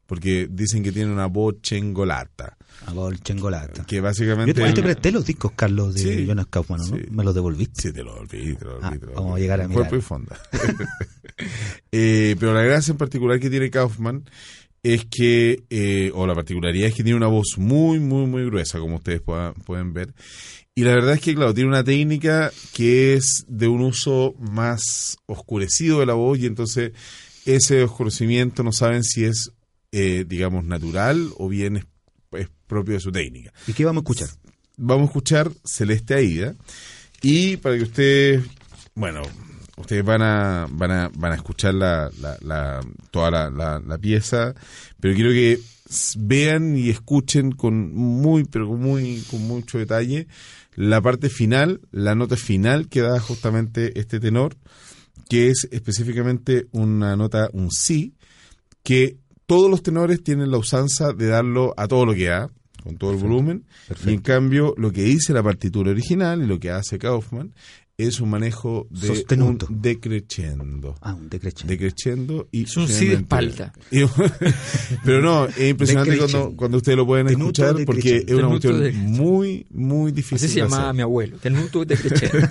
Porque 0.07 0.47
dicen 0.49 0.81
que 0.81 0.91
tiene 0.91 1.11
una 1.11 1.25
voz 1.27 1.61
chengolata. 1.61 2.57
A 2.85 2.91
Adolf 2.91 3.21
Chengolata. 3.21 3.83
Que 3.85 3.99
básicamente... 4.01 4.53
te, 4.53 4.61
yo 4.67 4.73
te 4.73 4.81
presté 4.83 5.11
los 5.11 5.25
discos, 5.25 5.51
Carlos, 5.55 5.93
de 5.95 6.01
Sí, 6.01 6.25
Jonas 6.25 6.47
Kaufman, 6.47 6.79
¿no? 6.79 6.85
sí. 6.85 7.03
Me 7.11 7.23
los 7.23 7.33
devolviste. 7.35 7.81
Sí, 7.81 7.91
te 7.93 8.03
lo 8.03 8.15
olvidé, 8.15 8.55
te 8.55 8.65
lo 8.65 8.75
olvidé. 8.77 8.87
Ah, 8.87 8.97
te 8.99 9.05
vamos 9.13 9.35
a 9.35 9.39
llegar 9.39 9.61
a 9.61 9.67
mirar. 9.67 9.89
Cuerpo 9.89 9.95
y 9.97 10.01
fonda. 10.01 10.39
Eh, 11.91 12.35
pero 12.39 12.53
la 12.53 12.61
gracia 12.63 12.91
en 12.91 12.97
particular 12.97 13.39
que 13.39 13.49
tiene 13.49 13.69
Kaufman 13.69 14.23
es 14.83 15.05
que, 15.05 15.63
eh, 15.69 16.11
o 16.13 16.27
la 16.27 16.35
particularidad 16.35 16.87
es 16.89 16.93
que 16.95 17.03
tiene 17.03 17.17
una 17.17 17.27
voz 17.27 17.55
muy, 17.57 17.99
muy, 17.99 18.25
muy 18.27 18.45
gruesa, 18.45 18.79
como 18.79 18.97
ustedes 18.97 19.21
puedan- 19.21 19.53
pueden 19.53 19.93
ver. 19.93 20.13
Y 20.75 20.83
la 20.83 20.93
verdad 20.93 21.13
es 21.15 21.21
que, 21.21 21.33
claro, 21.35 21.53
tiene 21.53 21.69
una 21.69 21.83
técnica 21.83 22.51
que 22.73 23.13
es 23.15 23.45
de 23.47 23.67
un 23.67 23.81
uso 23.81 24.35
más 24.39 25.17
oscurecido 25.25 25.99
de 26.01 26.05
la 26.05 26.13
voz 26.13 26.37
y 26.39 26.45
entonces 26.45 26.91
ese 27.45 27.83
oscurecimiento 27.83 28.63
no 28.63 28.71
saben 28.71 29.03
si 29.03 29.25
es, 29.25 29.51
eh, 29.91 30.25
digamos, 30.27 30.63
natural 30.65 31.29
o 31.37 31.47
bien 31.49 31.77
es, 31.77 31.85
es 32.37 32.49
propio 32.67 32.93
de 32.95 32.99
su 32.99 33.11
técnica 33.11 33.51
¿Y 33.67 33.73
qué 33.73 33.85
vamos 33.85 34.01
a 34.01 34.03
escuchar? 34.03 34.29
vamos 34.77 35.03
a 35.03 35.05
escuchar 35.07 35.51
Celeste 35.63 36.15
Aida 36.15 36.55
y 37.21 37.57
para 37.57 37.77
que 37.77 37.83
ustedes, 37.83 38.43
bueno, 38.93 39.21
ustedes 39.77 40.03
van 40.05 40.21
a 40.21 40.67
van 40.69 40.91
a, 40.91 41.11
van 41.17 41.31
a 41.31 41.35
escuchar 41.35 41.73
la, 41.73 42.11
la- 42.21 42.37
la- 42.41 42.81
toda 43.11 43.31
la, 43.31 43.49
la- 43.49 43.79
la 43.79 43.97
pieza, 43.97 44.53
pero 44.99 45.15
quiero 45.15 45.31
que 45.31 45.59
vean 46.17 46.75
y 46.77 46.89
escuchen 46.89 47.51
con 47.51 47.93
muy 47.95 48.43
pero 48.43 48.67
con 48.67 48.81
muy 48.81 49.21
con 49.29 49.41
mucho 49.47 49.77
detalle 49.77 50.27
la 50.75 51.01
parte 51.01 51.29
final, 51.29 51.79
la 51.91 52.15
nota 52.15 52.35
final 52.35 52.89
que 52.89 53.01
da 53.01 53.19
justamente 53.19 53.97
este 53.99 54.19
tenor, 54.19 54.57
que 55.29 55.49
es 55.49 55.67
específicamente 55.71 56.67
una 56.71 57.15
nota 57.15 57.49
un 57.53 57.71
si 57.71 58.13
que 58.83 59.17
todos 59.45 59.69
los 59.69 59.83
tenores 59.83 60.23
tienen 60.23 60.51
la 60.51 60.57
usanza 60.57 61.13
de 61.13 61.27
darlo 61.27 61.73
a 61.77 61.87
todo 61.87 62.05
lo 62.05 62.13
que 62.13 62.25
da, 62.25 62.49
con 62.83 62.97
todo 62.97 63.11
el 63.11 63.17
volumen, 63.17 63.65
y 64.05 64.13
en 64.13 64.21
cambio 64.21 64.73
lo 64.77 64.91
que 64.91 65.03
dice 65.03 65.33
la 65.33 65.43
partitura 65.43 65.91
original 65.91 66.41
y 66.43 66.47
lo 66.47 66.59
que 66.59 66.69
hace 66.71 66.97
Kaufman 66.99 67.53
es 67.97 68.19
un 68.19 68.29
manejo 68.29 68.87
de 68.89 69.07
Sostenuto. 69.07 69.67
un 69.69 69.81
decreciendo. 69.81 70.95
Ah, 70.99 71.13
un 71.13 71.29
decrechendo. 71.29 71.71
Decreciendo 71.71 72.47
y 72.51 72.63
Es 72.63 72.75
un 72.75 72.89
sí 72.89 73.05
de 73.07 73.13
espalda. 73.15 73.71
Pero 75.05 75.21
no, 75.21 75.45
es 75.45 75.69
impresionante 75.69 76.11
Decreciendo. 76.11 76.41
cuando, 76.41 76.57
cuando 76.57 76.77
ustedes 76.79 76.97
lo 76.97 77.05
pueden 77.05 77.27
Tenuto 77.27 77.63
escuchar 77.63 77.85
porque 77.85 78.17
es 78.17 78.25
decreciendo. 78.25 78.47
una 78.49 78.59
Tenuto 78.59 78.67
cuestión 78.67 78.83
decreciendo. 78.83 79.23
muy, 79.23 79.65
muy 79.71 80.11
difícil. 80.11 80.45
Así 80.45 80.53
se 80.55 80.59
llamaba 80.59 80.91
mi 80.91 81.01
abuelo, 81.03 81.37
Tenuto 81.37 81.85
de 81.85 81.95
Crescendo. 81.95 82.47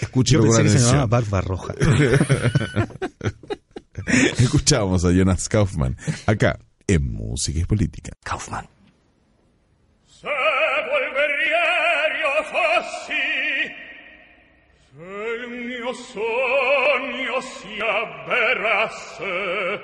Escúchelo 0.00 0.44
Yo 0.46 0.50
pensé 0.56 0.62
que 0.62 0.68
se 0.70 0.78
llamaba 0.78 1.06
Barba 1.06 1.40
Roja. 1.42 1.74
Escuchamos 4.38 5.04
a 5.04 5.12
Jonas 5.12 5.48
Kaufman 5.48 5.96
acá 6.26 6.58
en 6.86 7.12
Música 7.12 7.60
y 7.60 7.64
Política. 7.64 8.12
Kaufman. 8.24 8.66
Sogno 15.94 17.40
si 17.40 17.80
avverasse. 17.80 19.80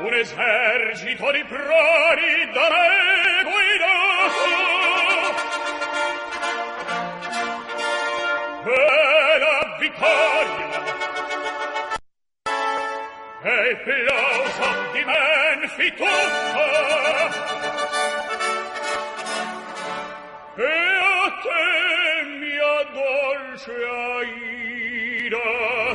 Un 0.00 0.14
esercito 0.14 1.32
di 1.32 1.44
prodi 1.44 2.50
da 2.52 2.68
me 2.70 3.44
guidato, 3.44 4.59
la 8.70 9.76
vittoria 9.78 10.80
e 13.42 13.76
plauso 13.84 14.68
di 14.92 15.02
men 15.04 15.60
tutto. 15.96 16.66
e 20.56 20.62
a 20.62 21.30
te 21.42 21.64
mia 22.38 22.76
dolce 22.92 23.76
aida 24.10 25.50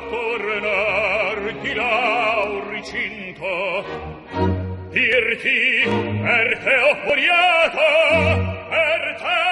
tornar 0.10 1.38
di 1.62 1.74
lauricinto 1.74 3.54
dirti 4.90 5.60
per 6.24 6.50
te 6.64 6.76
ho 6.78 6.96
furiato, 7.04 7.88
per 8.70 9.04
te 9.20 9.45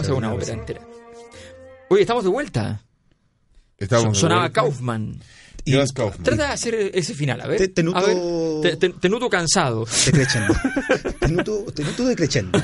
O 0.00 0.04
sea, 0.04 0.14
una 0.14 0.32
ópera 0.32 0.52
entera. 0.52 0.80
Oye, 1.88 2.02
estamos 2.02 2.24
de 2.24 2.30
vuelta. 2.30 2.82
Estábamos 3.78 4.14
de 4.14 4.20
Sonaba 4.20 4.42
vuelta. 4.42 4.60
Kaufman. 4.60 5.20
Jonas 5.66 5.92
Kaufman. 5.92 6.22
Trata 6.24 6.46
de 6.46 6.52
hacer 6.52 6.74
ese 6.94 7.14
final, 7.14 7.40
a 7.40 7.46
ver. 7.46 7.58
Te- 7.58 7.68
te 7.68 7.82
A 7.94 8.00
ver, 8.02 8.16
te, 8.62 8.76
te- 8.76 8.94
te 8.98 9.08
noto 9.08 9.28
cansado. 9.28 9.84
Decreciendo. 10.06 10.54
te 11.20 11.28
noto, 11.28 11.64
te 11.74 11.84
noto 11.84 12.04
decreciendo. 12.06 12.58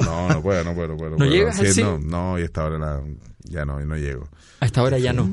No, 0.00 0.28
no 0.28 0.42
puedo, 0.42 0.64
no 0.64 0.74
puedo, 0.74 0.88
no 0.88 0.96
puedo. 0.96 1.10
¿No 1.12 1.16
puedo. 1.16 1.30
llegas 1.30 1.58
al 1.58 1.66
Sí, 1.66 1.72
cien? 1.74 1.86
no, 1.86 1.98
no, 1.98 2.38
y 2.38 2.44
hasta 2.44 2.62
ahora 2.62 2.78
la- 2.78 3.02
ya 3.44 3.64
no, 3.64 3.80
no 3.80 3.96
llego. 3.96 4.28
A 4.60 4.66
esta 4.66 4.82
hora 4.82 4.98
ya 4.98 5.12
no. 5.12 5.28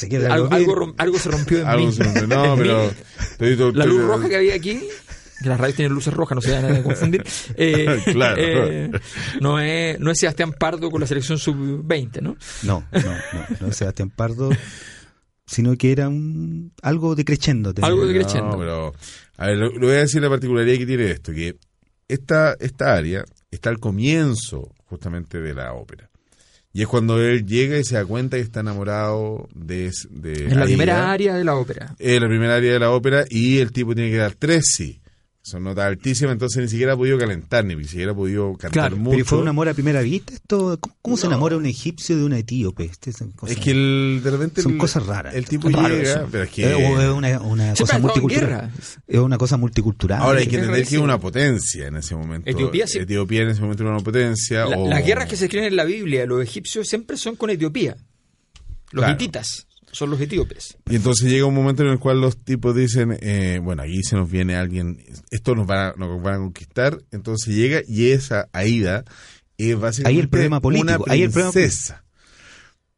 Se 0.00 0.08
queda 0.08 0.32
Algo, 0.32 0.48
algo, 0.50 0.74
rom- 0.74 0.94
algo 0.96 1.18
se 1.18 1.30
rompió 1.30 1.58
en 1.58 1.66
Algo 1.66 1.86
mí. 1.86 1.92
se 1.92 2.02
rompió. 2.04 2.26
No, 2.26 2.56
pero- 2.56 3.72
La 3.74 3.84
luz 3.86 4.02
roja 4.02 4.28
que 4.28 4.36
había 4.36 4.54
aquí, 4.54 4.80
que 5.42 5.48
las 5.48 5.58
radios 5.60 5.76
tienen 5.76 5.92
luces 5.92 6.12
rojas, 6.14 6.36
no 6.36 6.40
se 6.42 6.52
vayan 6.52 6.76
a 6.76 6.82
confundir. 6.82 7.22
eh, 7.56 8.00
Claro. 8.12 8.36
eh, 8.38 8.90
no, 9.40 9.58
es, 9.60 9.98
no 10.00 10.10
es 10.10 10.18
Sebastián 10.18 10.52
Pardo 10.52 10.90
con 10.90 11.00
la 11.00 11.06
selección 11.06 11.38
sub-20, 11.38 12.22
¿no? 12.22 12.36
No, 12.62 12.84
no, 12.92 13.00
no, 13.02 13.16
no 13.60 13.66
es 13.68 13.76
Sebastián 13.76 14.10
Pardo, 14.10 14.50
sino 15.46 15.76
que 15.76 15.92
era 15.92 16.08
un 16.08 16.72
algo 16.82 17.14
decreciendo. 17.14 17.72
Algo 17.82 18.02
No, 18.02 18.06
decreciendo. 18.06 18.58
pero. 18.58 18.94
A 19.36 19.46
ver, 19.46 19.56
lo, 19.56 19.70
lo 19.72 19.86
voy 19.86 19.96
a 19.96 20.00
decir 20.00 20.20
la 20.22 20.28
particularidad 20.28 20.76
que 20.78 20.86
tiene 20.86 21.10
esto: 21.10 21.32
que 21.32 21.56
esta, 22.08 22.56
esta 22.60 22.94
área 22.94 23.24
está 23.50 23.70
al 23.70 23.78
comienzo, 23.80 24.72
justamente, 24.84 25.40
de 25.40 25.54
la 25.54 25.72
ópera. 25.72 26.09
Y 26.72 26.82
es 26.82 26.88
cuando 26.88 27.20
él 27.20 27.44
llega 27.46 27.78
y 27.78 27.84
se 27.84 27.96
da 27.96 28.04
cuenta 28.04 28.36
que 28.36 28.42
está 28.42 28.60
enamorado 28.60 29.48
de. 29.54 29.90
de 30.10 30.32
En 30.44 30.50
la 30.50 30.54
Aida. 30.62 30.64
primera 30.66 31.10
área 31.10 31.34
de 31.34 31.44
la 31.44 31.56
ópera. 31.56 31.94
Es 31.98 32.20
la 32.20 32.28
primera 32.28 32.54
área 32.56 32.72
de 32.74 32.78
la 32.78 32.90
ópera 32.92 33.24
y 33.28 33.58
el 33.58 33.72
tipo 33.72 33.94
tiene 33.94 34.10
que 34.10 34.16
dar 34.18 34.34
tres 34.34 34.66
sí. 34.76 35.00
Son 35.50 35.64
notas 35.64 35.84
altísimas, 35.86 36.32
entonces 36.32 36.62
ni 36.62 36.68
siquiera 36.68 36.92
ha 36.92 36.96
podido 36.96 37.18
calentar, 37.18 37.64
ni 37.64 37.74
siquiera 37.84 38.12
ha 38.12 38.14
podido 38.14 38.52
cantar 38.52 38.70
Claro, 38.70 38.96
mucho. 38.96 39.10
Pero 39.10 39.20
¿y 39.22 39.24
fue 39.24 39.38
un 39.38 39.48
amor 39.48 39.68
a 39.68 39.74
primera 39.74 40.00
vista? 40.00 40.32
esto 40.32 40.78
¿Cómo, 40.80 40.96
cómo 41.02 41.16
se 41.16 41.26
enamora 41.26 41.56
un 41.56 41.66
egipcio 41.66 42.16
de 42.16 42.24
un 42.24 42.32
etíope? 42.32 42.84
Este 42.84 43.12
son 43.12 43.32
cosas- 43.32 43.56
Es 43.56 43.62
que 43.62 43.72
el, 43.72 44.20
de 44.22 44.30
repente 44.30 44.62
Son 44.62 44.72
el- 44.72 44.78
cosas 44.78 45.04
raras. 45.06 45.34
El 45.34 45.46
tipo 45.46 45.68
Raro 45.68 45.88
llega, 45.96 46.12
eso. 46.12 46.28
pero 46.30 46.44
es 46.44 46.50
que 46.50 46.70
Eh, 46.70 46.74
o 46.74 47.00
es 47.00 47.08
una, 47.10 47.40
una 47.40 47.74
cosa 47.74 47.98
multicultural. 47.98 48.70
Es 49.06 49.18
una 49.18 49.38
cosa 49.38 49.56
multicultural. 49.56 50.22
ahora 50.22 50.38
hay 50.40 50.46
que 50.46 50.56
entender 50.56 50.86
que 50.86 50.94
es 50.96 51.00
una 51.00 51.18
potencia 51.18 51.86
en 51.88 51.96
ese 51.96 52.14
momento. 52.14 52.48
Etiopía 52.48 52.86
sí. 52.86 52.98
Etiopía 52.98 53.42
en 53.42 53.48
ese 53.50 53.60
momento 53.60 53.82
era 53.82 53.92
una 53.92 54.02
potencia. 54.04 54.64
La- 54.66 54.78
o- 54.78 54.88
Las 54.88 55.04
guerras 55.04 55.28
que 55.28 55.36
se 55.36 55.46
escriben 55.46 55.68
en 55.68 55.76
la 55.76 55.84
Biblia, 55.84 56.26
los 56.26 56.42
egipcios 56.42 56.86
siempre 56.88 57.16
son 57.16 57.36
con 57.36 57.50
Etiopía. 57.50 57.96
Los 58.92 59.02
Claro. 59.04 59.12
hititas 59.14 59.66
son 59.92 60.10
los 60.10 60.20
etíopes. 60.20 60.76
Y 60.88 60.96
entonces 60.96 61.30
llega 61.30 61.46
un 61.46 61.54
momento 61.54 61.82
en 61.82 61.90
el 61.90 61.98
cual 61.98 62.20
los 62.20 62.42
tipos 62.42 62.74
dicen, 62.74 63.16
eh, 63.20 63.60
bueno, 63.62 63.82
aquí 63.82 64.02
se 64.02 64.16
nos 64.16 64.30
viene 64.30 64.56
alguien, 64.56 65.02
esto 65.30 65.54
nos 65.54 65.66
van 65.66 65.78
a, 65.78 65.92
nos 65.96 66.22
van 66.22 66.34
a 66.34 66.38
conquistar, 66.38 66.98
entonces 67.10 67.54
llega 67.54 67.82
y 67.86 68.10
esa 68.10 68.48
Aida 68.52 69.04
es 69.58 69.78
básicamente 69.78 70.16
Ahí 70.16 70.20
el 70.20 70.28
problema 70.28 70.60
político, 70.60 71.04
una 71.04 71.12
ahí 71.12 71.22
el 71.22 71.30
problema 71.30 71.52
princesa. 71.52 72.04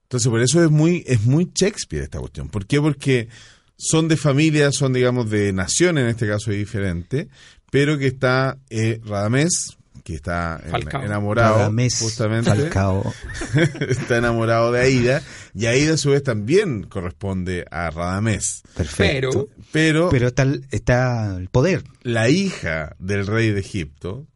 Entonces 0.02 0.28
por 0.28 0.42
eso 0.42 0.62
es 0.62 0.70
muy, 0.70 1.04
es 1.06 1.24
muy 1.24 1.50
Shakespeare 1.54 2.04
esta 2.04 2.20
cuestión. 2.20 2.48
¿Por 2.48 2.66
qué? 2.66 2.80
Porque 2.80 3.28
son 3.76 4.08
de 4.08 4.16
familia, 4.16 4.70
son 4.70 4.92
digamos 4.92 5.30
de 5.30 5.52
nación 5.52 5.98
en 5.98 6.06
este 6.06 6.28
caso 6.28 6.50
diferente, 6.50 7.28
pero 7.70 7.98
que 7.98 8.08
está 8.08 8.58
eh, 8.68 9.00
Radamés, 9.04 9.78
que 10.04 10.14
está 10.14 10.60
Falcao. 10.70 11.02
enamorado 11.04 11.56
Radamés 11.58 11.98
justamente 12.00 12.50
Falcao. 12.50 13.12
está 13.88 14.18
enamorado 14.18 14.72
de 14.72 14.80
Aida 14.80 15.22
y 15.54 15.66
Aida 15.66 15.94
a 15.94 15.96
su 15.96 16.10
vez 16.10 16.22
también 16.22 16.84
corresponde 16.84 17.64
a 17.70 17.90
Radamés. 17.90 18.62
Perfecto. 18.76 19.30
Pero 19.30 19.48
Pero, 19.72 20.08
Pero 20.10 20.28
está 20.28 20.42
el, 20.42 20.66
está 20.70 21.36
el 21.36 21.48
poder. 21.48 21.84
la 22.02 22.28
hija 22.28 22.96
del 22.98 23.26
rey 23.26 23.50
de 23.50 23.60
Egipto, 23.60 24.26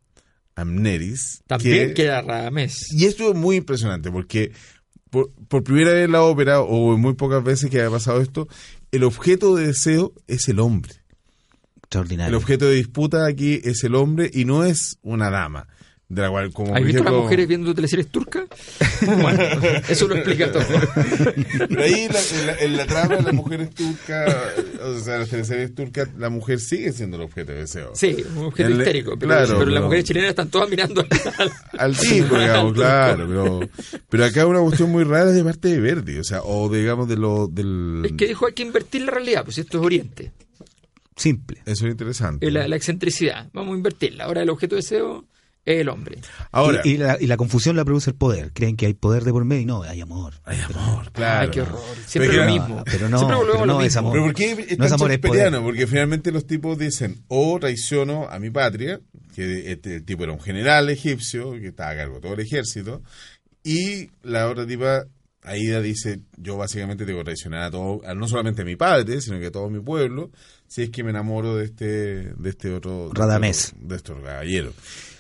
Amneris, 0.54 1.42
también 1.46 1.88
que- 1.88 1.94
queda 1.94 2.22
Radamés. 2.22 2.92
y 2.92 3.04
esto 3.06 3.30
es 3.30 3.34
muy 3.36 3.56
impresionante 3.56 4.10
porque 4.10 4.52
por, 5.10 5.30
por 5.48 5.62
primera 5.64 5.92
vez 5.92 6.04
en 6.06 6.12
la 6.12 6.22
ópera, 6.22 6.60
o 6.60 6.94
en 6.94 7.00
muy 7.00 7.14
pocas 7.14 7.42
veces 7.44 7.70
que 7.70 7.80
haya 7.80 7.90
pasado 7.90 8.20
esto, 8.20 8.48
el 8.92 9.04
objeto 9.04 9.54
de 9.54 9.68
deseo 9.68 10.12
es 10.26 10.48
el 10.48 10.58
hombre. 10.60 10.92
El 11.86 12.00
Extraordinario. 12.00 12.36
objeto 12.36 12.66
de 12.68 12.74
disputa 12.74 13.26
aquí 13.26 13.60
es 13.62 13.84
el 13.84 13.94
hombre 13.94 14.28
y 14.34 14.44
no 14.44 14.64
es 14.64 14.98
una 15.02 15.30
dama. 15.30 15.68
De 16.08 16.22
la 16.22 16.30
cual, 16.30 16.52
como 16.52 16.72
¿Has 16.76 16.84
visto 16.84 17.02
a 17.02 17.04
las 17.04 17.14
mujeres 17.14 17.48
viendo 17.48 17.74
teleseries 17.74 18.06
turcas? 18.08 18.44
Bueno, 19.04 19.42
eso 19.88 20.06
lo 20.06 20.14
explica 20.14 20.52
todo. 20.52 20.62
Pero 21.68 21.82
ahí 21.82 22.02
en 22.02 22.12
la, 22.12 22.20
en 22.20 22.46
la- 22.46 22.56
en 22.60 22.76
la 22.76 22.86
trama 22.86 23.16
de 23.16 23.22
las 23.22 23.34
mujeres 23.34 23.70
turcas, 23.74 24.32
o 24.84 25.00
sea, 25.00 25.18
las 25.18 25.28
teleseries 25.28 25.74
turcas, 25.74 26.08
la 26.16 26.28
mujer 26.30 26.60
sigue 26.60 26.92
siendo 26.92 27.16
el 27.16 27.24
objeto 27.24 27.50
de 27.50 27.58
deseo. 27.58 27.90
Sí, 27.96 28.24
un 28.36 28.44
objeto 28.44 28.68
El- 28.68 28.78
histérico. 28.78 29.16
Pero, 29.18 29.32
claro, 29.32 29.58
pero 29.58 29.70
las 29.72 29.82
mujeres 29.82 30.04
chilenas 30.04 30.30
están 30.30 30.48
todas 30.48 30.70
mirando 30.70 31.00
al, 31.38 31.50
Al 31.76 31.96
tipo, 31.96 32.38
digamos, 32.38 32.66
al 32.70 32.74
claro. 32.74 33.26
Pero, 33.26 33.60
pero 34.08 34.24
acá 34.26 34.46
una 34.46 34.60
cuestión 34.60 34.90
muy 34.92 35.02
rara 35.02 35.32
de 35.32 35.42
parte 35.42 35.68
de 35.68 35.80
Verdi, 35.80 36.18
o 36.18 36.24
sea, 36.24 36.40
o 36.44 36.68
digamos 36.72 37.08
de 37.08 37.16
lo 37.16 37.48
del... 37.48 38.02
Es 38.04 38.12
que 38.12 38.28
dijo 38.28 38.46
hay 38.46 38.52
que 38.52 38.62
invertir 38.62 39.02
la 39.02 39.10
realidad, 39.10 39.42
pues 39.44 39.58
esto 39.58 39.78
es 39.80 39.84
Oriente. 39.84 40.30
Simple. 41.16 41.62
Eso 41.64 41.86
es 41.86 41.92
interesante. 41.92 42.46
Eh, 42.46 42.50
La, 42.50 42.68
la 42.68 42.76
excentricidad. 42.76 43.48
Vamos 43.52 43.74
a 43.74 43.76
invertirla. 43.76 44.24
Ahora 44.24 44.42
el 44.42 44.50
objeto 44.50 44.74
de 44.76 44.82
deseo 44.82 45.24
es 45.64 45.80
el 45.80 45.88
hombre. 45.88 46.18
Ahora, 46.52 46.80
y, 46.84 46.90
y 46.90 46.96
la, 46.98 47.16
y 47.20 47.26
la 47.26 47.36
confusión 47.36 47.74
la 47.74 47.84
produce 47.84 48.10
el 48.10 48.16
poder. 48.16 48.52
Creen 48.52 48.76
que 48.76 48.86
hay 48.86 48.94
poder 48.94 49.24
de 49.24 49.32
por 49.32 49.44
medio 49.44 49.62
y 49.62 49.66
no, 49.66 49.82
hay 49.82 50.00
amor. 50.00 50.34
hay 50.44 50.60
amor, 50.60 51.10
claro. 51.10 51.40
Ay, 51.40 51.50
qué 51.50 51.62
horror. 51.62 51.80
Siempre 52.06 52.30
Pero 52.30 52.44
lo 52.44 52.52
mismo. 52.52 52.84
pero 52.84 53.08
no, 53.08 53.18
Siempre 53.18 53.36
volvemos 53.36 53.60
pero 53.62 53.64
a 53.64 53.66
lo 53.66 53.72
no 53.80 53.82
es 53.82 53.96
amor. 53.96 54.12
Pero 54.12 54.24
¿por 54.26 54.34
qué 54.34 54.52
es 54.68 54.78
No 54.78 54.84
es 54.84 54.92
amor, 54.92 55.10
es 55.10 55.18
poder. 55.18 55.52
Porque 55.62 55.86
finalmente 55.88 56.30
los 56.30 56.46
tipos 56.46 56.78
dicen, 56.78 57.24
o 57.28 57.58
traiciono 57.58 58.28
a 58.28 58.38
mi 58.38 58.50
patria, 58.50 59.00
que 59.34 59.72
este, 59.72 59.96
el 59.96 60.04
tipo 60.04 60.22
era 60.22 60.32
un 60.32 60.40
general 60.40 60.88
egipcio, 60.90 61.52
que 61.52 61.68
estaba 61.68 61.90
a 61.90 61.96
cargo 61.96 62.14
de 62.16 62.20
todo 62.20 62.34
el 62.34 62.40
ejército, 62.40 63.02
y 63.64 64.10
la 64.22 64.48
otra 64.48 64.66
tipa, 64.66 65.06
Aida 65.42 65.80
dice, 65.80 66.20
yo 66.36 66.56
básicamente 66.56 67.04
tengo 67.04 67.18
que 67.20 67.24
traicionar 67.24 67.62
a 67.64 67.70
todo, 67.72 68.02
no 68.14 68.28
solamente 68.28 68.62
a 68.62 68.64
mi 68.64 68.76
padre, 68.76 69.20
sino 69.20 69.40
que 69.40 69.46
a 69.46 69.50
todo 69.50 69.68
mi 69.68 69.80
pueblo, 69.80 70.30
si 70.68 70.82
es 70.82 70.90
que 70.90 71.02
me 71.04 71.10
enamoro 71.10 71.56
de 71.56 71.64
este, 71.66 71.84
de 72.34 72.48
este 72.50 72.72
otro... 72.72 73.08
de 73.08 73.14
Radamés. 73.18 73.64
este 73.66 73.76
otro- 73.76 73.88
De 73.88 73.96
estos 73.96 74.20
caballeros. 74.22 74.74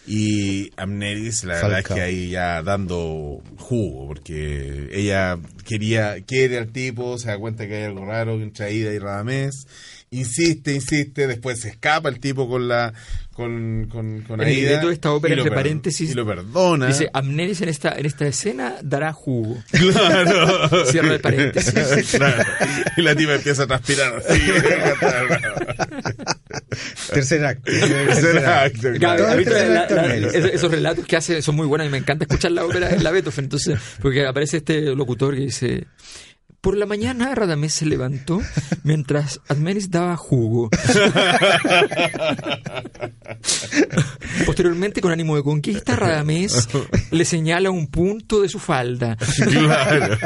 Y 0.08 0.70
Amneris, 0.76 1.42
la 1.44 1.54
verdad 1.54 1.80
es 1.80 1.86
que 1.86 2.00
ahí 2.00 2.30
ya 2.30 2.62
dando 2.62 3.42
jugo, 3.56 4.06
porque 4.06 4.88
ella 4.92 5.36
quería, 5.64 6.20
quiere 6.24 6.58
al 6.58 6.70
tipo, 6.70 7.18
se 7.18 7.26
da 7.28 7.38
cuenta 7.38 7.66
que 7.66 7.74
hay 7.76 7.82
algo 7.84 8.04
raro 8.04 8.34
entre 8.40 8.66
Aida 8.66 8.92
y 8.92 8.98
Radamés, 9.00 9.66
insiste, 10.10 10.72
insiste, 10.72 11.26
después 11.26 11.60
se 11.60 11.68
escapa 11.70 12.08
el 12.08 12.20
tipo 12.20 12.48
con 12.48 12.68
la 12.68 12.92
con, 13.34 13.86
con, 13.90 14.22
con 14.22 14.40
El 14.40 14.46
Aida. 14.46 14.60
libreto 14.60 14.86
de 14.88 14.94
esta 14.94 15.12
ópera, 15.12 15.34
y 15.34 15.36
lo 15.36 15.42
entre 15.42 15.54
paréntesis, 15.54 16.10
Y 16.10 16.14
lo 16.14 16.24
perdona. 16.26 16.86
Dice, 16.86 17.10
Amneris 17.12 17.60
en 17.60 17.68
esta, 17.68 17.92
en 17.98 18.06
esta 18.06 18.26
escena 18.26 18.76
dará 18.82 19.12
jugo. 19.12 19.62
Claro. 19.70 20.86
Cierra 20.90 21.14
el 21.14 21.20
paréntesis. 21.20 22.10
Claro. 22.16 22.42
Y 22.96 23.02
la 23.02 23.14
tipa 23.14 23.34
empieza 23.34 23.64
a 23.64 23.66
transpirar 23.66 24.16
así. 24.16 24.40
Tercer 27.12 27.44
acto. 27.44 27.70
Exacto, 27.70 28.88
Claro, 28.98 29.24
claro. 29.24 29.38
el 29.38 29.44
la- 29.44 29.80
la- 29.80 29.86
tercer 29.86 30.24
acto. 30.24 30.38
esos, 30.38 30.50
esos 30.52 30.70
relatos 30.70 31.04
que 31.06 31.16
hace 31.16 31.42
son 31.42 31.56
muy 31.56 31.66
buenos 31.66 31.86
y 31.86 31.90
me 31.90 31.98
encanta 31.98 32.24
escuchar 32.24 32.52
la 32.52 32.64
ópera 32.64 32.90
en 32.90 33.02
la 33.04 33.10
Beethoven. 33.10 33.44
Entonces, 33.44 33.78
porque 34.00 34.26
aparece 34.26 34.58
este 34.58 34.80
locutor 34.94 35.34
que 35.34 35.40
dice. 35.42 35.86
Por 36.60 36.76
la 36.76 36.86
mañana 36.86 37.34
Radamés 37.34 37.74
se 37.74 37.86
levantó 37.86 38.42
mientras 38.82 39.40
Admenis 39.48 39.90
daba 39.90 40.16
jugo. 40.16 40.68
Posteriormente, 44.46 45.00
con 45.00 45.12
ánimo 45.12 45.36
de 45.36 45.42
conquista, 45.42 45.96
Radamés 45.96 46.68
le 47.10 47.24
señala 47.24 47.70
un 47.70 47.86
punto 47.88 48.42
de 48.42 48.48
su 48.48 48.58
falda. 48.58 49.16
Claro. 49.16 50.18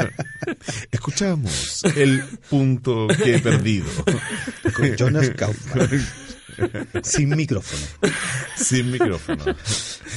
Escuchamos 0.91 1.83
el 1.95 2.23
punto 2.49 3.07
que 3.07 3.35
he 3.35 3.39
perdido. 3.39 3.87
Con 4.73 4.95
Jonas 4.95 5.29
Kaufman. 5.31 5.89
Sin 7.03 7.29
micrófono. 7.35 7.81
Sin 8.55 8.91
micrófono. 8.91 9.43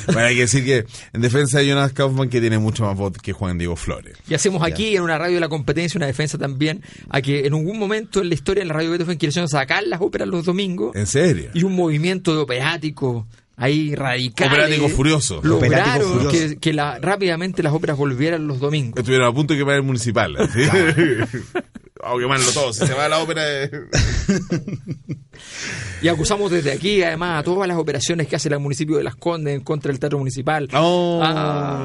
Bueno, 0.07 0.21
hay 0.21 0.35
que 0.35 0.41
decir 0.43 0.65
que 0.65 0.85
en 1.13 1.21
defensa 1.21 1.59
de 1.59 1.69
Jonas 1.69 1.93
Kaufman 1.93 2.29
que 2.29 2.41
tiene 2.41 2.59
mucho 2.59 2.85
más 2.85 2.97
voz 2.97 3.13
que 3.23 3.33
Juan 3.33 3.59
Diego 3.59 3.77
Flores. 3.77 4.17
Y 4.29 4.35
hacemos 4.35 4.63
aquí 4.63 4.97
en 4.97 5.03
una 5.03 5.19
radio 5.19 5.35
de 5.35 5.41
la 5.41 5.49
competencia 5.49 5.99
una 5.99 6.07
defensa 6.07 6.37
también 6.39 6.83
a 7.11 7.21
que 7.23 7.47
en 7.47 7.55
algún 7.55 7.79
momento 7.79 8.21
en 8.21 8.29
la 8.29 8.35
historia 8.35 8.63
en 8.63 8.69
la 8.69 8.75
radio 8.75 8.91
Beethoven 8.91 9.19
quisieron 9.19 9.49
sacar 9.49 9.83
las 9.85 10.01
óperas 10.01 10.29
los 10.29 10.45
domingos 10.45 10.95
¿En 10.97 11.07
serio? 11.07 11.51
y 11.55 11.63
un 11.63 11.75
movimiento 11.75 12.35
de 12.35 12.41
operático 12.43 13.27
ahí 13.57 13.95
radical. 13.95 14.49
Operático 14.49 14.89
furioso. 14.89 15.41
Lograron 15.45 15.81
Operático 15.85 16.13
furioso. 16.29 16.49
que, 16.51 16.57
que 16.59 16.73
la- 16.73 16.99
rápidamente 16.99 17.63
las 17.63 17.73
óperas 17.73 17.97
volvieran 17.97 18.47
los 18.49 18.59
domingos. 18.59 18.99
Estuvieron 18.99 19.29
a 19.29 19.33
punto 19.33 19.55
de 19.55 19.61
quemar 19.61 19.77
el 19.77 19.83
municipal. 19.85 20.37
¿sí? 20.53 20.61
a 22.05 22.19
quemarlo 22.19 22.51
todo. 22.53 22.73
Si 22.73 22.87
se 22.87 22.95
va 22.95 23.07
a 23.07 23.09
la 23.09 23.19
ópera. 23.19 23.43
Y 26.01 26.09
acusamos 26.09 26.51
desde 26.51 26.71
aquí, 26.71 27.03
además, 27.03 27.41
a 27.41 27.43
todas 27.43 27.67
las 27.67 27.79
operaciones 27.79 28.29
que 28.29 28.37
hace 28.37 28.51
el 28.51 28.59
municipio 28.59 28.99
de 28.99 29.05
Las 29.05 29.17
Condes 29.17 29.55
en 29.55 29.63
contra 29.63 29.91
del 29.91 29.99
teatro 29.99 30.19
municipal. 30.19 30.69
Oh. 30.75 31.19
Ah. 31.23 31.81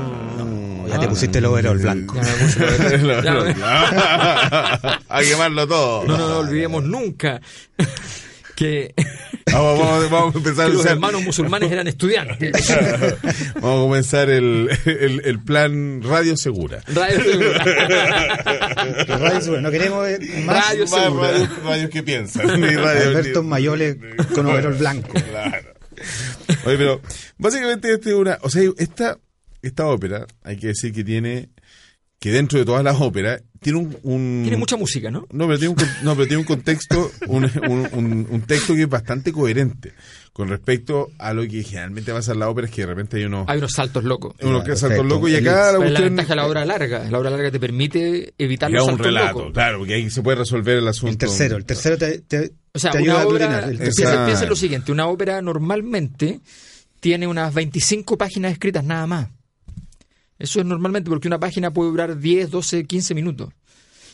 Ya 0.89 0.99
te 0.99 1.07
pusiste 1.07 1.37
el 1.37 1.45
overol 1.45 1.77
blanco. 1.77 2.15
Ya 2.15 2.21
me 2.23 2.31
puse 2.33 2.65
a 5.09 5.21
quemarlo 5.21 5.67
todo. 5.67 6.03
No 6.05 6.17
nos 6.17 6.31
olvidemos 6.31 6.83
nunca 6.83 7.39
que, 8.59 8.93
Vamos, 9.53 9.79
vamos- 9.79 10.09
vamos 10.11 10.35
a 10.35 10.37
empezar 10.37 10.65
que 10.67 10.71
a 10.73 10.75
los 10.75 10.85
hermanos 10.85 11.23
musulmanes 11.23 11.71
eran 11.71 11.87
estudiantes. 11.87 12.51
Vamos 13.55 13.79
a 13.79 13.83
comenzar 13.87 14.29
el, 14.29 14.69
el, 14.85 15.21
el 15.23 15.39
plan 15.43 16.01
Radio 16.03 16.35
Segura. 16.35 16.81
Radio 16.87 17.23
Segura. 17.23 17.63
Radio 19.07 19.41
Segura, 19.41 19.61
no 19.61 19.71
queremos 19.71 20.05
más 20.45 20.69
Radio 20.69 20.85
Más 20.87 21.03
Segura. 21.03 21.31
radios, 21.31 21.63
radios 21.63 21.89
que 21.89 22.03
piensan. 22.03 22.59
Ni 22.61 22.75
radio- 22.75 23.07
Alberto 23.09 23.43
Mayole 23.43 23.97
con 24.35 24.45
overol 24.45 24.73
blanco. 24.73 25.13
Claro. 25.13 25.73
Oye, 26.65 26.77
pero 26.77 27.01
básicamente 27.37 27.93
este 27.93 28.09
es 28.09 28.15
una, 28.15 28.37
o 28.41 28.49
sea, 28.49 28.63
esta, 28.77 29.17
esta 29.61 29.87
ópera, 29.87 30.25
hay 30.43 30.57
que 30.57 30.67
decir 30.67 30.93
que 30.93 31.03
tiene, 31.03 31.49
que 32.19 32.31
dentro 32.31 32.59
de 32.59 32.65
todas 32.65 32.83
las 32.83 32.99
óperas, 32.99 33.41
tiene 33.61 33.79
un, 33.79 33.97
un- 34.03 34.39
Tiene 34.43 34.57
mucha 34.57 34.77
música, 34.77 35.11
¿no? 35.11 35.27
no, 35.31 35.47
pero 35.47 35.59
tiene 35.59 35.73
un, 35.73 35.77
no, 36.03 36.15
pero 36.15 36.27
tiene 36.27 36.37
un 36.41 36.45
contexto, 36.45 37.11
un, 37.27 37.43
un, 37.67 37.87
un- 37.93 38.27
un 38.29 38.41
texto 38.41 38.73
que 38.75 38.83
es 38.83 38.89
bastante 38.89 39.31
coherente 39.31 39.93
con 40.33 40.47
respecto 40.47 41.09
a 41.17 41.33
lo 41.33 41.41
que 41.45 41.63
generalmente 41.63 42.13
pasa 42.13 42.31
en 42.31 42.39
la 42.39 42.49
ópera, 42.49 42.67
es 42.67 42.73
que 42.73 42.81
de 42.83 42.87
repente 42.87 43.17
hay 43.17 43.25
unos, 43.25 43.45
Hay 43.49 43.57
unos 43.57 43.71
saltos 43.73 44.03
locos. 44.05 44.35
unos 44.41 44.79
saltos 44.79 45.05
locos 45.05 45.29
y 45.29 45.35
acá 45.35 45.73
la 45.73 45.79
la 45.89 45.99
ventaja 45.99 46.29
de 46.29 46.35
la 46.37 46.47
obra 46.47 46.65
larga. 46.65 47.09
La 47.09 47.19
obra 47.19 47.29
larga 47.29 47.51
te 47.51 47.59
permite 47.59 48.33
evitar 48.37 48.71
los 48.71 48.83
un 48.83 48.87
saltos 48.91 49.05
relato, 49.07 49.39
locos. 49.39 49.53
claro, 49.53 49.79
porque 49.79 49.95
ahí 49.95 50.09
se 50.09 50.21
puede 50.21 50.37
resolver 50.37 50.77
el 50.77 50.87
asunto. 50.87 51.11
El 51.11 51.17
tercero, 51.17 51.57
el 51.57 51.65
tercero 51.65 51.97
te, 51.97 52.19
te, 52.19 52.51
O 52.73 52.79
sea, 52.79 52.91
te 52.91 52.99
una 52.99 53.19
ayuda 53.19 53.21
a 53.23 53.27
obra, 53.27 53.65
tercero- 53.65 53.77
piensa, 53.95 54.25
piensa 54.25 54.43
en 54.43 54.49
lo 54.49 54.55
siguiente, 54.55 54.91
una 54.93 55.07
ópera 55.07 55.41
normalmente 55.41 56.39
tiene 57.01 57.27
unas 57.27 57.53
25 57.53 58.17
páginas 58.17 58.53
escritas 58.53 58.83
nada 58.85 59.07
más. 59.07 59.27
Eso 60.39 60.59
es 60.61 60.65
normalmente 60.65 61.09
porque 61.09 61.27
una 61.27 61.39
página 61.39 61.71
puede 61.71 61.91
durar 61.91 62.17
10, 62.17 62.49
12, 62.49 62.85
15 62.85 63.13
minutos. 63.13 63.49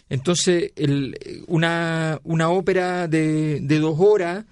Entonces, 0.10 0.72
el- 0.76 1.44
una, 1.48 2.20
una 2.24 2.50
ópera 2.50 3.08
de, 3.08 3.60
de 3.62 3.80
dos 3.80 3.96
horas 4.00 4.44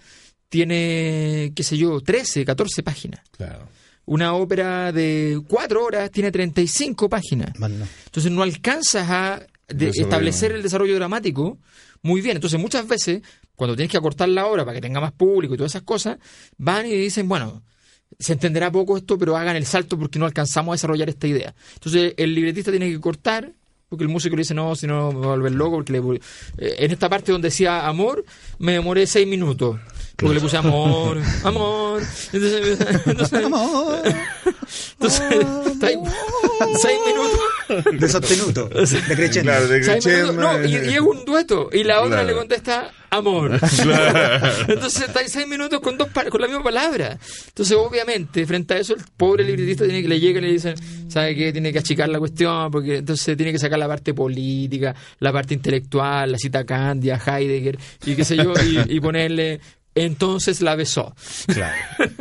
tiene, 0.50 1.52
qué 1.56 1.64
sé 1.64 1.78
yo, 1.78 2.00
13, 2.02 2.46
14 2.46 2.84
páginas. 2.84 3.22
Claro. 3.32 3.68
Una 4.06 4.34
ópera 4.36 4.92
de 4.92 5.42
cuatro 5.48 5.84
horas 5.86 6.12
tiene 6.12 6.32
35 6.32 7.10
páginas. 7.10 7.58
Entonces 8.06 8.32
no 8.32 8.44
alcanzas 8.44 9.10
a 9.10 9.48
de- 9.68 9.92
establecer 10.04 10.52
el 10.52 10.62
desarrollo 10.62 10.96
dramático 10.96 11.58
muy 12.02 12.22
bien. 12.22 12.38
Entonces 12.38 12.60
muchas 12.60 12.88
veces, 12.88 13.22
cuando 13.56 13.76
tienes 13.76 13.90
que 13.92 13.98
acortar 13.98 14.28
la 14.30 14.46
obra 14.46 14.66
para 14.66 14.76
que 14.76 14.82
tenga 14.82 15.00
más 15.00 15.14
público 15.14 15.54
y 15.54 15.58
todas 15.58 15.72
esas 15.72 15.84
cosas, 15.84 16.18
van 16.58 16.86
y 16.86 16.92
dicen, 16.92 17.28
bueno, 17.30 17.64
se 18.20 18.34
entenderá 18.34 18.72
poco 18.72 18.98
esto, 18.98 19.18
pero 19.18 19.36
hagan 19.38 19.56
el 19.56 19.66
salto 19.66 19.98
porque 19.98 20.20
no 20.20 20.26
alcanzamos 20.26 20.74
a 20.74 20.76
desarrollar 20.76 21.10
esta 21.10 21.28
idea. 21.28 21.54
Entonces 21.76 22.14
el 22.18 22.34
libretista 22.34 22.72
tiene 22.72 22.90
que 22.90 23.00
cortar, 23.00 23.52
porque 23.90 24.04
el 24.04 24.10
músico 24.10 24.36
le 24.36 24.42
dice, 24.42 24.54
no, 24.54 24.76
si 24.76 24.88
no 24.88 25.12
me 25.12 25.20
voy 25.20 25.26
a 25.26 25.30
volver 25.30 25.52
loco, 25.52 25.76
porque 25.76 25.94
le 25.94 26.00
eh, 26.00 26.76
en 26.80 26.92
esta 26.92 27.10
parte 27.10 27.32
donde 27.32 27.50
decía 27.50 27.86
amor, 27.88 28.26
me 28.60 28.74
demoré 28.74 29.06
seis 29.06 29.28
minutos. 29.28 29.80
Porque 30.16 30.36
le 30.36 30.42
puse 30.42 30.58
amor, 30.58 31.22
amor. 31.44 32.02
Entonces, 32.32 32.80
entonces, 33.06 33.44
entonces, 34.94 35.22
está 35.74 35.88
ahí, 35.88 35.98
seis 36.82 37.00
minutos. 37.06 37.40
De 38.00 38.10
sostenuto, 38.10 38.68
de 38.68 39.16
crescendo. 39.16 39.52
Claro, 39.52 39.68
de 39.68 40.34
No, 40.34 40.64
y, 40.66 40.72
y 40.92 40.94
es 40.94 41.00
un 41.00 41.26
dueto. 41.26 41.70
Y 41.72 41.84
la 41.84 42.02
otra 42.02 42.18
Claro. 42.18 42.28
le 42.28 42.34
contesta 42.36 42.92
amor. 43.10 43.52
Entonces 44.68 45.04
está 45.08 45.20
ahí 45.20 45.28
seis 45.28 45.48
minutos 45.48 45.80
con 45.80 45.98
dos 45.98 46.10
con 46.30 46.42
la 46.42 46.48
misma 46.48 46.64
palabra. 46.64 47.18
Entonces, 47.48 47.78
obviamente, 47.78 48.46
frente 48.46 48.74
a 48.74 48.78
eso, 48.78 48.96
el 48.96 49.02
pobre 49.16 49.44
libretista 49.44 49.86
tiene 49.86 50.02
que 50.02 50.08
le 50.08 50.20
llega 50.20 50.40
y 50.40 50.44
le 50.44 50.52
dicen, 50.52 50.76
¿sabe 51.10 51.36
qué? 51.36 51.52
Tiene 51.52 51.72
que 51.72 51.80
achicar 51.80 52.10
la 52.10 52.20
cuestión, 52.20 52.72
porque 52.72 52.98
entonces 52.98 53.38
tiene 53.38 53.52
que 53.52 53.60
sacar 53.60 53.80
la 53.80 53.88
parte 53.88 54.14
política, 54.14 54.96
la 55.20 55.32
parte 55.32 55.54
intelectual, 55.54 56.32
la 56.32 56.38
cita 56.38 56.60
a 56.60 56.66
Candia, 56.66 57.20
Heidegger, 57.26 57.78
y 58.06 58.16
qué 58.16 58.26
sé 58.26 58.36
yo, 58.38 58.54
y, 58.64 58.96
y 58.96 59.00
ponerle. 59.00 59.60
Entonces 59.96 60.62
la 60.62 60.76
besó. 60.76 61.16
Claro. 61.48 61.76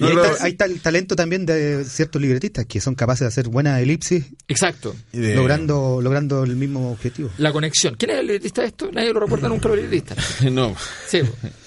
Y 0.00 0.02
No, 0.02 0.08
ahí, 0.08 0.14
no, 0.16 0.24
está, 0.24 0.44
ahí 0.44 0.50
está 0.52 0.64
el 0.64 0.80
talento 0.80 1.14
también 1.14 1.46
de 1.46 1.84
ciertos 1.84 2.20
libretistas 2.20 2.66
que 2.66 2.80
son 2.80 2.96
capaces 2.96 3.20
de 3.20 3.26
hacer 3.28 3.48
buenas 3.48 3.80
elipsis 3.80 4.24
Exacto. 4.48 4.94
De- 5.12 5.36
logrando, 5.36 6.00
logrando 6.02 6.42
el 6.42 6.56
mismo 6.56 6.90
objetivo. 6.90 7.30
La 7.38 7.52
conexión. 7.52 7.94
¿Quién 7.96 8.10
es 8.10 8.16
el 8.18 8.26
libretista 8.26 8.62
de 8.62 8.68
esto? 8.68 8.90
Nadie 8.92 9.12
lo 9.12 9.20
recuerda 9.20 9.48
nunca 9.48 9.68
los 9.68 9.76
libretistas. 9.78 10.18
No. 10.50 10.74
Sí, 11.06 11.20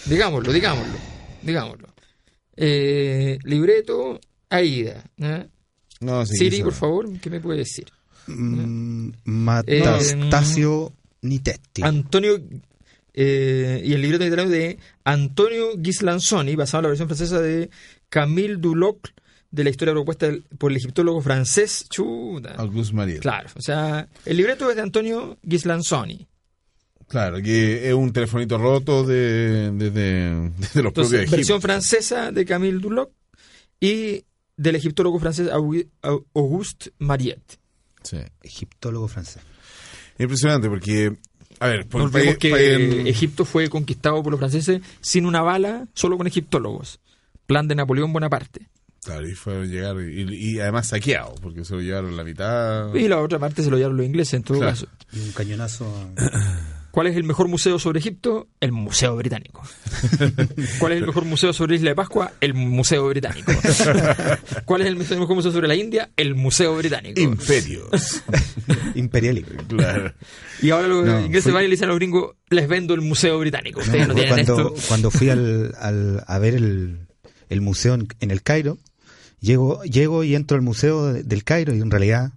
digámoslo, 0.05 0.51
digámoslo, 0.51 0.93
digámoslo. 1.41 1.87
Eh, 2.57 3.37
libreto, 3.43 4.19
Aida. 4.49 5.03
¿eh? 5.19 5.47
No, 6.01 6.25
sí, 6.25 6.35
Siri, 6.35 6.63
por 6.63 6.73
favor, 6.73 7.07
¿qué 7.19 7.29
me 7.29 7.39
puede 7.39 7.59
decir? 7.59 7.85
Mm, 8.27 9.09
Matastasio 9.23 10.91
Nitetti. 11.21 11.81
Antonio, 11.81 12.39
eh, 13.19 13.81
y 13.83 13.93
el 13.93 14.01
libreto 14.03 14.23
italiano 14.25 14.51
de 14.51 14.77
Antonio 15.03 15.75
Ghislanzoni, 15.75 16.55
basado 16.55 16.81
en 16.81 16.83
la 16.83 16.89
versión 16.89 17.07
francesa 17.09 17.41
de 17.41 17.69
Camille 18.09 18.57
Duloc, 18.57 19.09
de 19.49 19.63
la 19.63 19.69
historia 19.71 19.93
propuesta 19.93 20.29
por 20.59 20.69
el 20.71 20.77
egiptólogo 20.77 21.19
francés. 21.21 21.87
Auguste 22.57 22.93
Mariel. 22.93 23.19
Claro, 23.21 23.49
o 23.55 23.61
sea, 23.61 24.07
el 24.25 24.37
libreto 24.37 24.69
es 24.69 24.75
de 24.75 24.83
Antonio 24.83 25.39
Ghislanzoni. 25.41 26.27
Claro, 27.07 27.41
que 27.41 27.87
es 27.87 27.93
un 27.93 28.11
telefonito 28.13 28.57
roto 28.57 29.03
de, 29.05 29.71
de, 29.71 29.89
de- 29.89 29.91
de 29.91 30.51
los 30.51 30.51
propios 30.51 30.75
Entonces, 30.75 31.13
egipcios. 31.21 31.31
versión 31.31 31.61
francesa 31.61 32.31
de 32.31 32.45
Camille 32.45 32.77
Duloc 32.79 33.11
y 33.79 34.25
del 34.57 34.75
egiptólogo 34.75 35.17
francés 35.19 35.47
Augu- 35.49 35.87
Au- 36.01 36.25
Auguste 36.35 36.91
Mariette. 36.99 37.57
Sí. 38.03 38.17
Egiptólogo 38.43 39.07
francés. 39.07 39.41
Impresionante 40.19 40.67
porque, 40.67 41.15
a 41.59 41.67
ver, 41.67 41.85
por 41.87 41.99
No 42.01 42.05
olvidemos 42.07 42.35
pa- 42.35 42.39
que 42.39 43.09
Egipto 43.09 43.45
fue 43.45 43.69
conquistado 43.69 44.21
por 44.23 44.31
los 44.31 44.39
franceses 44.39 44.81
sin 45.01 45.25
una 45.25 45.41
bala, 45.41 45.87
solo 45.93 46.17
con 46.17 46.27
egiptólogos. 46.27 46.99
Plan 47.45 47.67
de 47.67 47.75
Napoleón 47.75 48.11
Bonaparte. 48.13 48.67
Claro, 49.03 49.25
y 49.27 49.67
llegar, 49.67 49.95
y, 50.01 50.35
y 50.35 50.59
además 50.59 50.87
saqueado, 50.87 51.35
porque 51.41 51.63
se 51.63 51.73
lo 51.75 51.81
llevaron 51.81 52.17
la 52.17 52.23
mitad. 52.25 52.93
Y 52.93 53.07
la 53.07 53.21
otra 53.21 53.39
parte 53.39 53.63
se 53.63 53.69
lo 53.71 53.77
llevaron 53.77 53.95
los 53.97 54.05
ingleses, 54.05 54.33
en 54.33 54.43
todo 54.43 54.57
Claro. 54.57 54.73
caso. 54.73 54.87
Y 55.13 55.19
un 55.21 55.31
cañonazo. 55.31 56.11
¿Cuál 56.97 57.05
es 57.05 57.15
el 57.15 57.25
mejor 57.25 57.47
museo 57.47 57.77
sobre 57.77 57.99
Egipto? 57.99 58.47
El 58.59 58.71
Museo 58.71 59.15
Británico. 59.15 59.61
¿Cuál 60.79 60.93
es 60.93 60.97
el 60.97 61.05
mejor 61.05 61.25
museo 61.25 61.53
sobre 61.53 61.75
Isla 61.75 61.91
de 61.91 61.95
Pascua? 61.95 62.31
El 62.41 62.55
Museo 62.55 63.07
Británico. 63.07 63.51
¿Cuál 64.65 64.81
es 64.81 64.87
el 64.87 64.95
mejor 64.95 65.35
museo 65.35 65.51
sobre 65.51 65.67
la 65.67 65.75
India? 65.75 66.09
El 66.17 66.33
Museo 66.33 66.75
Británico. 66.75 67.21
Imperios. 67.21 68.23
imperialico. 68.95 69.51
claro. 69.67 70.11
Y 70.59 70.71
ahora 70.71 70.87
los 70.87 71.05
No, 71.05 71.19
ingleses 71.19 71.43
fui- 71.43 71.51
van 71.53 71.65
y 71.65 71.67
le 71.67 71.71
dicen 71.75 71.85
a 71.85 71.89
los 71.89 71.99
gringos, 71.99 72.35
les 72.49 72.67
vendo 72.67 72.95
el 72.95 73.01
Museo 73.01 73.37
Británico. 73.37 73.79
Ustedes 73.79 74.07
no, 74.07 74.15
No, 74.15 74.19
tienen 74.19 74.45
cuando, 74.45 74.73
esto. 74.75 74.87
cuando 74.87 75.11
fui 75.11 75.29
al, 75.29 75.75
al- 75.79 76.23
a 76.25 76.39
ver 76.39 76.55
el, 76.55 76.97
el 77.49 77.61
museo 77.61 77.93
en, 77.93 78.07
en 78.21 78.31
el 78.31 78.41
Cairo, 78.41 78.79
llego, 79.39 79.83
llego 79.83 80.23
y 80.23 80.33
entro 80.33 80.57
al 80.57 80.63
museo 80.63 81.13
de- 81.13 81.21
del 81.21 81.43
Cairo 81.43 81.75
y 81.75 81.79
en 81.79 81.91
realidad 81.91 82.31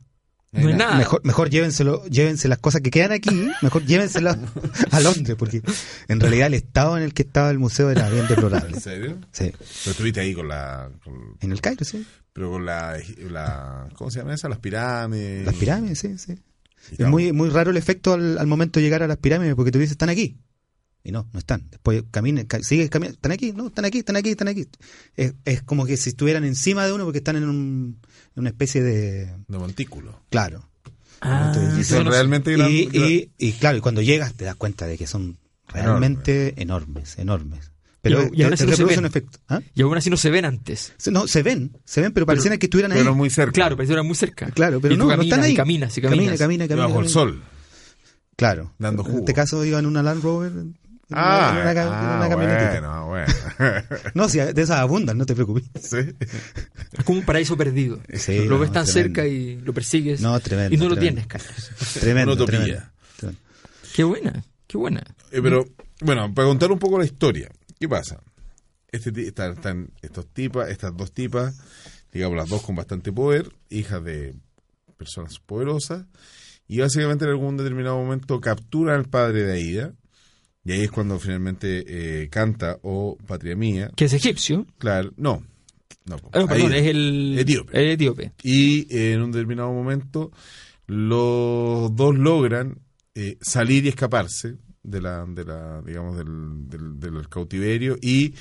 No 0.52 0.68
hay 0.68 0.74
nada. 0.74 0.96
mejor, 0.98 1.20
mejor 1.24 1.48
llévenselo, 1.48 2.04
llévense 2.06 2.48
las 2.48 2.58
cosas 2.58 2.80
que 2.80 2.90
quedan 2.90 3.12
aquí, 3.12 3.48
mejor 3.62 3.84
llévenselas 3.84 4.36
a 4.90 5.00
Londres, 5.00 5.36
porque 5.38 5.62
en 6.08 6.18
realidad 6.20 6.48
el 6.48 6.54
estado 6.54 6.96
en 6.96 7.04
el 7.04 7.14
que 7.14 7.22
estaba 7.22 7.50
el 7.50 7.58
museo 7.60 7.88
era 7.90 8.08
bien 8.10 8.26
deplorable. 8.26 8.74
¿En 8.74 8.80
serio? 8.80 9.18
Sí. 9.30 9.52
Pero 9.52 9.90
estuviste 9.92 10.20
ahí 10.20 10.34
con 10.34 10.48
la. 10.48 10.90
con- 11.04 11.36
En 11.40 11.52
el 11.52 11.60
Cairo, 11.60 11.84
sí. 11.84 12.04
pero 12.32 12.50
con 12.50 12.66
la, 12.66 12.98
la. 13.30 13.88
¿Cómo 13.94 14.10
se 14.10 14.18
llama 14.18 14.34
esa? 14.34 14.48
Las 14.48 14.58
pirámides. 14.58 15.46
Las 15.46 15.54
pirámides, 15.54 15.98
sí, 16.00 16.18
sí. 16.18 16.36
Es 16.98 17.06
muy, 17.06 17.30
muy 17.32 17.50
raro 17.50 17.70
el 17.70 17.76
efecto 17.76 18.14
al, 18.14 18.36
al 18.38 18.46
momento 18.48 18.80
de 18.80 18.84
llegar 18.84 19.02
a 19.02 19.06
las 19.06 19.18
pirámides 19.18 19.54
porque 19.54 19.70
tú 19.70 19.78
dices, 19.78 19.92
están 19.92 20.08
aquí. 20.08 20.38
Y 21.02 21.12
no, 21.12 21.26
no 21.32 21.38
están. 21.38 21.66
Después 21.70 22.04
camina, 22.10 22.44
ca- 22.44 22.62
sigue 22.62 22.88
caminando, 22.90 23.16
están 23.16 23.32
aquí, 23.32 23.52
no, 23.52 23.68
están 23.68 23.84
aquí, 23.86 23.98
están 24.00 24.16
aquí, 24.16 24.30
están 24.30 24.48
aquí. 24.48 24.66
Es, 25.16 25.34
es 25.44 25.62
como 25.62 25.86
que 25.86 25.96
si 25.96 26.10
estuvieran 26.10 26.44
encima 26.44 26.84
de 26.86 26.92
uno 26.92 27.04
porque 27.04 27.18
están 27.18 27.36
en, 27.36 27.44
un, 27.48 27.98
en 28.36 28.40
una 28.40 28.50
especie 28.50 28.82
de... 28.82 29.26
De 29.48 29.58
montículo. 29.58 30.20
Claro. 30.28 30.68
Ah, 31.22 31.52
Entonces, 31.54 31.80
Y 31.80 31.84
son 31.84 32.04
no 32.04 32.10
realmente 32.10 32.52
Y, 32.52 32.56
grandes. 32.56 32.94
y, 32.94 33.30
y 33.38 33.52
claro, 33.52 33.78
y 33.78 33.80
cuando 33.80 34.02
llegas 34.02 34.34
te 34.34 34.44
das 34.44 34.56
cuenta 34.56 34.86
de 34.86 34.98
que 34.98 35.06
son 35.06 35.38
realmente 35.68 36.60
enormes, 36.60 37.18
enormes. 37.18 37.72
Pero 38.02 38.22
Y- 38.32 38.40
y 38.40 38.42
aún 38.42 38.50
te- 38.50 38.54
así 38.54 38.64
te 38.64 38.70
no 38.70 38.76
se 38.76 38.84
ven. 38.84 38.98
un 39.00 39.06
efecto. 39.06 39.38
¿Ah? 39.48 39.60
Y 39.74 39.82
aún 39.82 39.96
así 39.96 40.08
no 40.10 40.16
se 40.16 40.30
ven 40.30 40.44
antes. 40.46 40.92
No, 41.10 41.26
se 41.26 41.42
ven, 41.42 41.76
se 41.84 42.00
ven, 42.00 42.12
pero 42.12 42.24
pareciera 42.26 42.56
que 42.58 42.66
estuvieran 42.66 42.92
ahí. 42.92 42.98
Pero 42.98 43.14
muy 43.14 43.28
cerca. 43.30 43.52
Claro, 43.52 43.76
parecieron 43.76 44.06
muy 44.06 44.16
cerca. 44.16 44.50
Claro, 44.50 44.80
pero 44.80 44.94
y 44.94 44.96
tú 44.96 45.04
no, 45.04 45.10
no 45.10 45.16
caminas, 45.16 45.32
están 45.38 45.44
ahí. 45.44 45.52
Y 45.52 45.56
caminas, 45.56 45.96
y 45.98 46.00
caminas. 46.00 46.38
Camina, 46.38 46.38
camina, 46.38 46.68
camina. 46.68 46.86
Bajo 46.88 47.00
el 47.00 47.08
sol. 47.08 47.42
Claro. 48.36 48.72
Dando 48.78 49.02
En 49.02 49.06
jugo. 49.08 49.18
este 49.20 49.34
caso 49.34 49.62
iba 49.66 49.78
en 49.78 49.84
una 49.86 50.02
Land 50.02 50.22
Rover. 50.22 50.52
En 51.10 51.18
Ah, 51.18 51.50
una, 51.72 51.82
ah, 51.82 52.16
una 52.18 52.28
camionetita. 52.28 52.80
bueno, 52.80 53.06
bueno. 53.06 53.82
No, 54.14 54.28
si 54.28 54.38
de 54.38 54.62
esas 54.62 54.78
abundan, 54.78 55.18
no 55.18 55.26
te 55.26 55.34
preocupes. 55.34 55.64
sí. 55.80 55.96
Es 56.92 57.04
como 57.04 57.18
un 57.20 57.24
paraíso 57.24 57.56
perdido. 57.56 58.00
Sí, 58.14 58.44
lo 58.44 58.54
no, 58.54 58.58
ves 58.60 58.72
tan 58.72 58.84
tremendo. 58.84 58.92
cerca 59.16 59.26
y 59.26 59.56
lo 59.60 59.72
persigues. 59.74 60.20
No, 60.20 60.38
tremendo, 60.40 60.74
Y 60.74 60.78
no 60.78 60.88
lo 60.88 60.94
tremendo. 60.96 61.22
tienes, 61.22 61.26
Carlos. 61.26 61.70
Tremendo, 62.00 62.32
Una 62.32 62.42
utopía. 62.42 62.58
tremendo. 62.58 62.90
tremendo. 63.16 63.40
Qué 63.94 64.04
buena, 64.04 64.44
qué 64.66 64.78
buena. 64.78 65.00
Eh, 65.32 65.40
pero 65.42 65.64
Bueno, 66.00 66.32
para 66.34 66.48
contar 66.48 66.70
un 66.72 66.78
poco 66.78 66.98
la 66.98 67.04
historia, 67.04 67.50
¿qué 67.78 67.88
pasa? 67.88 68.20
Este, 68.92 69.12
ti- 69.12 69.26
están, 69.26 69.52
están 69.52 69.90
estos 70.02 70.26
tipas, 70.32 70.68
estas 70.70 70.96
dos 70.96 71.12
tipas, 71.12 71.56
digamos 72.12 72.36
las 72.36 72.48
dos 72.48 72.62
con 72.62 72.74
bastante 72.76 73.12
poder, 73.12 73.50
hijas 73.68 74.02
de 74.02 74.34
personas 74.96 75.38
poderosas, 75.40 76.04
y 76.66 76.78
básicamente 76.80 77.24
en 77.24 77.30
algún 77.32 77.56
determinado 77.56 77.96
momento 77.98 78.40
capturan 78.40 78.96
al 78.96 79.04
padre 79.08 79.42
de 79.44 79.52
Aida, 79.52 79.92
y 80.64 80.72
ahí 80.72 80.82
es 80.82 80.90
cuando 80.90 81.18
finalmente 81.18 81.84
eh, 82.22 82.28
canta 82.28 82.78
o 82.82 83.16
Patria 83.26 83.56
Mía, 83.56 83.90
Que 83.96 84.04
es 84.06 84.12
egipcio. 84.12 84.66
claro, 84.78 85.12
no, 85.16 85.42
no, 86.06 86.16
Ah, 86.32 86.40
no, 86.40 86.46
perdón, 86.46 86.72
es 86.74 86.86
el 86.86 87.36
Etíope. 87.38 87.78
el 87.80 87.90
etíope. 87.90 88.32
Y 88.42 88.86
eh, 88.94 89.12
en 89.14 89.22
un 89.22 89.32
determinado 89.32 89.72
momento 89.72 90.30
los 90.86 91.94
dos 91.94 92.16
logran 92.16 92.78
eh, 93.14 93.36
salir 93.40 93.84
y 93.84 93.88
escaparse 93.88 94.56
de 94.82 95.00
la, 95.00 95.24
de 95.26 95.44
la 95.44 95.82
digamos, 95.82 96.16
del, 96.16 96.68
del, 96.68 96.98
del 96.98 97.28
cautiverio 97.28 97.96
y 98.00 98.34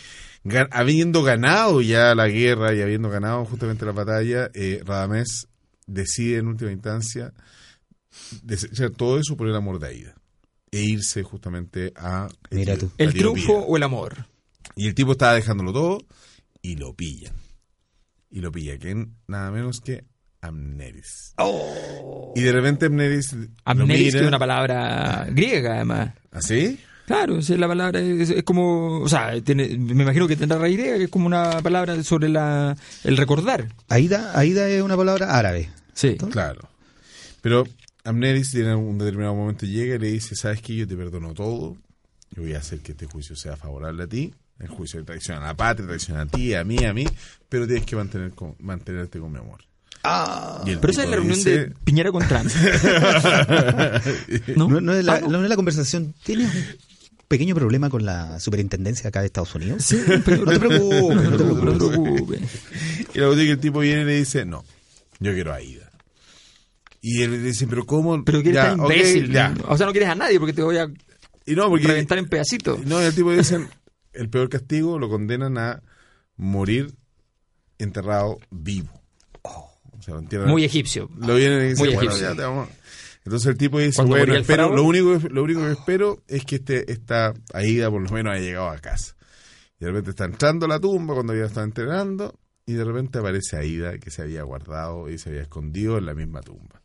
habiendo 0.72 1.22
ganado 1.22 1.82
ya 1.82 2.16
la 2.16 2.28
guerra 2.28 2.74
y 2.74 2.82
habiendo 2.82 3.10
ganado 3.10 3.44
justamente 3.46 3.86
la 3.86 3.92
batalla, 3.92 4.50
eh, 4.54 4.82
Radamés 4.86 5.48
decide 5.86 6.38
en 6.38 6.48
última 6.48 6.72
instancia 6.72 7.34
desechar 8.42 8.92
todo 8.92 9.20
eso 9.20 9.36
por 9.36 9.48
el 9.48 9.56
amor 9.56 9.80
de 9.80 9.88
Aida 9.88 10.16
e 10.72 10.82
irse 10.82 11.24
justamente 11.24 11.92
a 11.96 12.28
Mira 12.52 12.78
tú. 12.78 12.88
a 12.98 13.04
El 13.04 13.14
triunfo 13.14 13.58
o 13.58 13.78
el 13.78 13.84
amor. 13.84 14.26
Y 14.76 14.88
el 14.88 14.96
tipo 14.96 15.14
estaba 15.14 15.34
dejándolo 15.34 15.74
todo 15.74 15.98
y 16.62 16.76
lo 16.76 16.94
pillan. 16.94 17.34
Y 18.32 18.42
lo 18.42 18.52
pilla, 18.52 18.78
que 18.78 19.08
nada 19.28 19.50
menos 19.52 19.82
que 19.82 20.04
Amneris. 20.42 21.34
Y 22.36 22.42
de 22.42 22.52
repente 22.52 22.86
Amneris. 22.86 23.36
Amneris, 23.66 24.14
que 24.14 24.22
es 24.22 24.28
una 24.28 24.38
palabra 24.40 25.28
griega, 25.32 25.76
además. 25.76 26.14
¿Así? 26.32 26.80
Claro, 27.08 27.40
esa 27.40 27.56
es 27.56 27.60
la 27.60 27.68
palabra, 27.68 28.00
es, 28.00 28.30
es 28.30 28.44
como, 28.44 29.00
o 29.02 29.10
sea, 29.10 29.42
tiene- 29.42 29.76
me 29.80 30.04
imagino 30.04 30.28
que 30.28 30.36
tendrá 30.36 30.60
raíz 30.60 30.78
griega, 30.78 30.98
que 30.98 31.06
es 31.06 31.10
como 31.10 31.26
una 31.26 31.60
palabra 31.64 32.02
sobre 32.04 32.30
la, 32.30 32.78
el 33.04 33.18
recordar. 33.18 33.68
Aida, 33.88 34.38
Aida 34.38 34.70
es 34.70 34.84
una 34.84 34.96
palabra 34.96 35.36
árabe. 35.36 35.72
Sí. 35.94 36.18
Claro. 36.32 36.70
Pero 37.42 37.64
Amneris 38.04 38.54
en 38.56 38.68
un 38.76 38.98
determinado 38.98 39.36
momento 39.36 39.66
llega 39.66 39.96
y 39.96 40.00
le 40.00 40.08
dice: 40.12 40.36
¿Sabes 40.36 40.62
qué? 40.62 40.76
Yo 40.76 40.88
te 40.88 40.96
perdono 40.96 41.34
todo. 41.34 41.76
Yo 42.32 42.44
voy 42.44 42.54
a 42.54 42.60
hacer 42.60 42.80
que 42.80 42.92
este 42.94 43.06
juicio 43.08 43.36
sea 43.36 43.56
favorable 43.58 44.04
a 44.04 44.08
ti. 44.08 44.34
El 44.60 44.68
juicio 44.68 45.00
de 45.00 45.06
traición 45.06 45.38
a 45.38 45.48
la 45.48 45.54
patria, 45.56 45.88
traición 45.88 46.18
a 46.18 46.26
ti, 46.26 46.54
a 46.54 46.64
mí, 46.64 46.84
a 46.86 46.94
mí. 46.94 47.06
Pero 47.48 47.66
tienes 47.66 47.86
que 47.86 47.96
mantener 47.96 48.32
con- 48.32 48.56
mantenerte 48.60 49.20
con 49.20 49.32
mi 49.32 49.40
amor. 49.40 49.62
Y 50.66 50.72
el 50.72 50.80
Pero 50.80 50.92
esa 50.92 51.04
es 51.04 51.10
la 51.10 51.16
reunión 51.18 51.38
dice- 51.38 51.66
de 51.68 51.76
Piñera 51.84 52.12
con 52.12 52.28
Trump. 52.28 52.50
¿No? 54.56 54.68
¿No, 54.70 54.82
no 54.82 54.94
es 54.94 55.06
la, 55.06 55.16
Ah, 55.16 55.22
no. 55.22 55.30
no 55.30 55.44
es 55.44 55.50
la 55.50 55.56
conversación? 55.56 56.14
¿Tienes 56.24 56.54
un 56.54 56.64
pequeño 57.28 57.56
problema 57.56 57.90
con 57.90 58.06
la 58.06 58.40
superintendencia 58.40 59.10
acá 59.10 59.22
de 59.22 59.28
Estados 59.28 59.54
Unidos? 59.56 59.84
Sí, 59.86 60.00
pero 60.26 60.46
No 60.46 60.52
te 60.52 60.60
preocupes, 60.60 61.16
no 61.16 61.22
te 61.22 61.30
preocupes, 61.44 61.64
no 61.66 61.72
te 61.72 61.78
preocupes. 61.78 62.00
preocupes. 62.00 62.42
Y 63.14 63.20
es 63.20 63.36
que 63.36 63.52
el 63.52 63.60
tipo 63.60 63.80
viene 63.80 64.02
y 64.04 64.06
le 64.06 64.16
dice, 64.20 64.46
no, 64.46 64.64
yo 65.20 65.34
quiero 65.34 65.54
a 65.54 65.62
Ida. 65.62 65.89
Y 67.02 67.22
él 67.24 67.44
dice, 67.44 67.66
pero 67.68 67.86
¿cómo? 67.86 68.24
Pero 68.26 68.42
que 68.44 68.50
eres 68.50 68.62
Ya, 68.64 68.70
tan 68.72 68.80
ok, 68.82 68.92
imbécil. 68.92 69.38
O 69.68 69.78
sea, 69.78 69.86
no 69.86 69.92
quieres 69.94 70.10
a 70.10 70.16
nadie 70.16 70.38
porque 70.40 70.54
te 70.54 70.62
voy 70.62 70.78
a 70.78 70.88
Y 71.46 71.56
no, 71.56 71.70
porque... 71.70 71.88
reventar 71.88 72.18
en 72.18 72.28
pedacitos. 72.28 72.86
No, 72.86 73.02
y 73.02 73.06
el 73.06 73.16
tipo 73.16 73.32
dice, 73.32 73.66
el 74.14 74.30
peor 74.30 74.50
castigo 74.50 75.00
lo 75.00 75.10
condenan 75.10 75.58
a 75.58 75.82
morir 76.36 76.94
enterrado 77.78 78.38
vivo. 78.50 78.90
O 79.44 80.02
sea, 80.02 80.16
lo 80.16 80.22
entierran- 80.22 80.48
Muy 80.50 80.64
egipcio. 80.64 81.10
Lo 81.20 81.36
vienen 81.36 81.60
y 81.66 81.70
dicen, 81.70 81.86
Muy 81.86 81.96
bueno, 81.96 82.10
egipcio. 82.12 82.30
ya 82.30 82.36
te 82.36 82.42
vamos. 82.44 82.70
Entonces 83.26 83.48
el 83.50 83.58
tipo 83.58 83.80
dice, 83.80 83.96
Cuando 83.98 84.16
bueno, 84.16 84.36
espero, 84.36 84.74
lo 84.76 84.84
único, 84.84 85.20
que- 85.20 85.30
lo 85.30 85.44
único 85.44 85.62
que 85.62 85.72
espero 85.72 86.24
es 86.28 86.46
que 86.46 86.56
este, 86.56 86.92
esta 86.92 87.34
Aida 87.54 87.90
por 87.92 88.02
lo 88.02 88.10
menos 88.10 88.34
haya 88.34 88.42
llegado 88.44 88.70
a 88.70 88.78
casa. 88.80 89.16
Y 89.80 89.86
de 89.86 89.92
repente 89.92 90.10
está 90.12 90.26
entrando 90.26 90.66
a 90.66 90.70
la 90.70 90.80
tumba 90.80 91.14
cuando 91.14 91.36
ya 91.36 91.46
estaba 91.46 91.66
entrenando 91.66 92.38
y 92.66 92.74
de 92.74 92.84
repente 92.84 93.20
aparece 93.20 93.58
Aida 93.58 93.98
que 94.00 94.10
se 94.10 94.22
había 94.22 94.44
guardado 94.44 95.10
y 95.10 95.18
se 95.18 95.30
había 95.30 95.42
escondido 95.42 95.98
en 95.98 96.06
la 96.06 96.14
misma 96.14 96.42
tumba. 96.42 96.82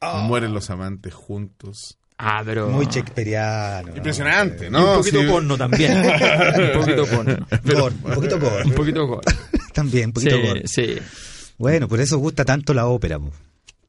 Ah. 0.00 0.20
Mueren 0.26 0.52
los 0.54 0.70
amantes 0.70 1.14
juntos. 1.14 1.98
Ah, 2.18 2.42
pero... 2.44 2.68
Muy 2.68 2.86
shakespeariano. 2.86 3.88
¿no? 3.90 3.96
Impresionante, 3.96 4.66
Y 4.66 4.70
¿no? 4.70 4.92
un 4.92 4.96
poquito 4.98 5.20
Sí. 5.20 5.26
porno 5.28 5.56
también. 5.58 5.96
un 5.98 6.80
poquito 6.80 7.06
porno. 7.06 7.36
Un 7.50 8.14
poquito 8.14 8.40
gore. 8.40 8.64
Un 8.64 8.72
poquito 8.72 9.06
gore. 9.06 9.26
También, 9.74 10.06
un 10.06 10.12
poquito 10.14 10.36
Sí, 10.36 10.42
gore. 10.42 10.62
sí. 10.66 10.96
Bueno, 11.58 11.86
por 11.88 12.00
eso 12.00 12.16
gusta 12.18 12.44
tanto 12.46 12.72
la 12.72 12.86
ópera. 12.86 13.18
po. 13.18 13.30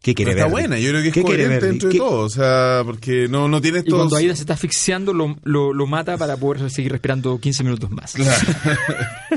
¿Qué 0.07 0.15
quiere 0.15 0.31
Pero 0.31 0.45
está 0.45 0.55
ver? 0.55 0.67
buena, 0.69 0.79
yo 0.79 0.89
creo 0.91 1.01
que 1.01 1.07
es 1.09 1.13
¿Qué 1.13 1.21
coherente 1.21 1.65
dentro 1.65 1.89
de 1.89 1.91
¿Qué- 1.93 1.99
todo, 1.99 2.19
o 2.19 2.29
sea, 2.29 2.81
porque 2.85 3.27
no, 3.27 3.49
no 3.49 3.59
tiene 3.59 3.79
Y 3.79 3.81
estos... 3.81 3.95
cuando 3.95 4.15
Aida 4.15 4.33
se 4.35 4.41
está 4.43 4.53
asfixiando, 4.53 5.11
lo, 5.13 5.35
lo, 5.43 5.73
lo 5.73 5.85
mata 5.85 6.17
para 6.17 6.37
poder 6.37 6.69
seguir 6.71 6.93
respirando 6.93 7.37
15 7.37 7.63
minutos 7.65 7.91
más. 7.91 8.13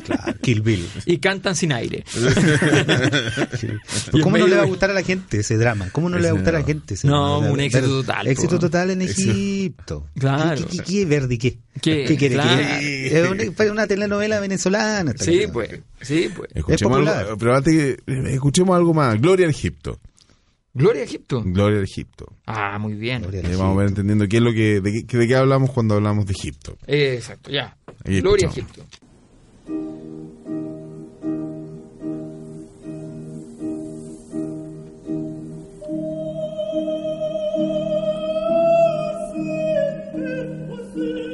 Claro, 0.07 0.35
Kill 0.41 0.63
Bill. 0.63 0.87
Y 1.07 1.19
cantan 1.19 1.57
sin 1.57 1.73
aire. 1.73 2.05
Pues 3.51 3.65
en 3.65 4.21
¿Cómo 4.23 4.39
no 4.39 4.47
le 4.47 4.57
va 4.57 4.63
a 4.63 4.67
gustar 4.67 4.91
a 4.91 4.95
la 4.95 5.03
gente 5.03 5.41
ese 5.41 5.57
drama? 5.57 5.89
¿Cómo 5.93 6.09
no 6.09 6.17
le 6.19 6.25
va 6.25 6.31
a 6.31 6.33
gustar 6.33 6.55
a 6.55 6.61
la 6.61 6.65
gente 6.65 6.95
ese 6.95 7.07
No, 7.09 7.39
drama? 7.41 7.53
un 7.53 7.61
éxito 7.61 7.83
Pero- 7.85 8.01
total, 8.03 8.27
Éxito 8.29 8.51
po. 8.55 8.59
total 8.61 8.91
en. 8.93 9.03
Egipto. 9.03 10.07
Claro. 10.19 10.67
¿Qué, 10.71 10.79
qué, 10.79 10.83
qué, 10.85 11.05
Verdi? 11.05 11.39
¿Qué? 11.39 11.59
¿Qué? 11.81 12.17
quiere? 12.17 12.35
Claro. 12.37 12.57
¿Qué? 12.81 13.07
Es 13.21 13.29
una, 13.31 13.45
fue 13.57 13.71
una 13.71 13.87
telenovela 13.87 14.39
venezolana. 14.41 15.13
Sí, 15.19 15.43
pues. 15.53 15.71
Sí, 16.01 16.31
pues. 16.35 16.51
Escuchemos 16.55 17.01
Es 17.03 17.09
algo, 17.09 17.37
pero 17.39 17.57
antes 17.57 17.75
que, 17.75 18.33
escuchemos 18.33 18.77
algo 18.77 18.95
más. 18.95 19.21
Gloria 19.21 19.47
al 19.47 19.51
Egipto. 19.51 19.99
Gloria 20.73 21.03
a 21.03 21.05
Egipto. 21.05 21.43
Gloria 21.45 21.79
al 21.79 21.85
Egipto. 21.85 22.33
Ah, 22.47 22.79
muy 22.79 22.95
bien. 22.95 23.23
Gloria 23.23 23.43
vamos 23.57 23.77
a 23.77 23.79
ver 23.81 23.89
entendiendo 23.89 24.29
qué 24.29 24.37
es 24.37 24.43
lo 24.43 24.53
que, 24.53 24.81
de, 24.81 25.05
qué- 25.07 25.17
de 25.19 25.27
qué 25.29 25.35
hablamos 25.37 25.71
cuando 25.71 25.95
hablamos 25.97 26.27
de 26.27 26.33
Egipto. 26.33 26.77
Eh, 26.87 27.15
exacto, 27.17 27.51
ya. 27.51 27.77
Ahí 28.05 28.21
Gloria 28.21 28.47
a. 28.49 28.51
Egipto. 28.51 28.85
Thank 40.93 41.30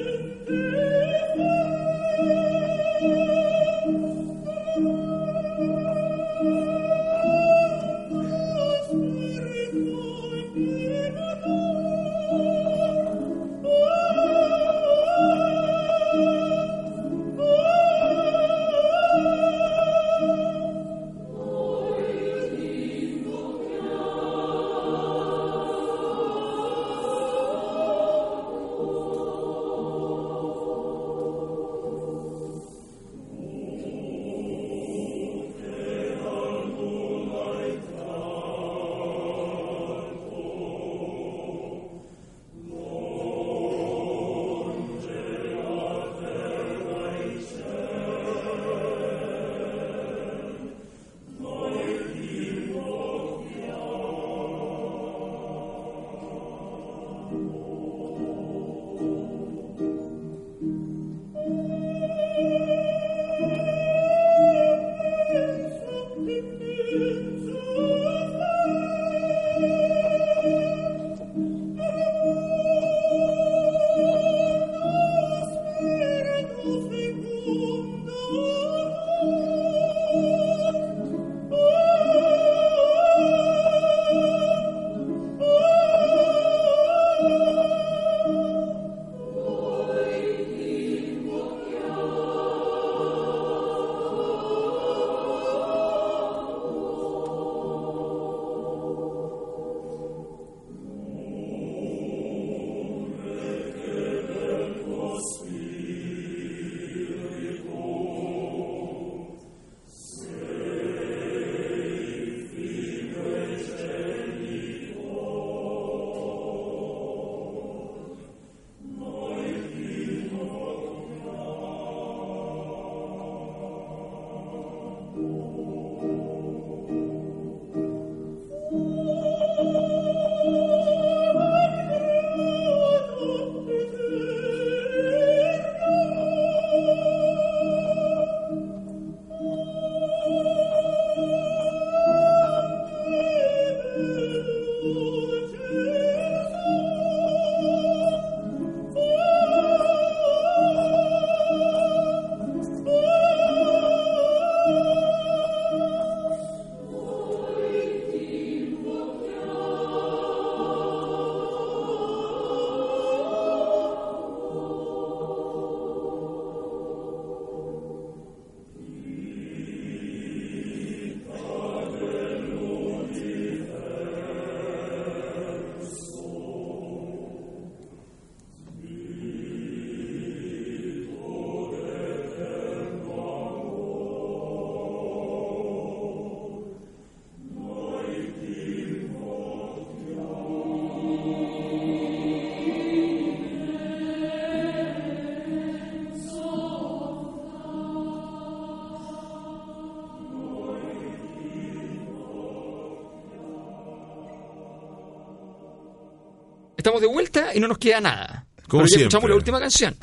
estamos 206.87 207.01
de 207.01 207.09
vuelta 207.09 207.55
y 207.55 207.61
no 207.61 207.69
nos 207.69 207.79
queda 207.79 208.01
nada. 208.01 208.47
Como 208.69 208.83
Pero 208.85 208.95
ya 208.95 208.99
escuchamos 209.03 209.31
la 209.31 209.37
última 209.37 209.59
canción. 209.61 209.95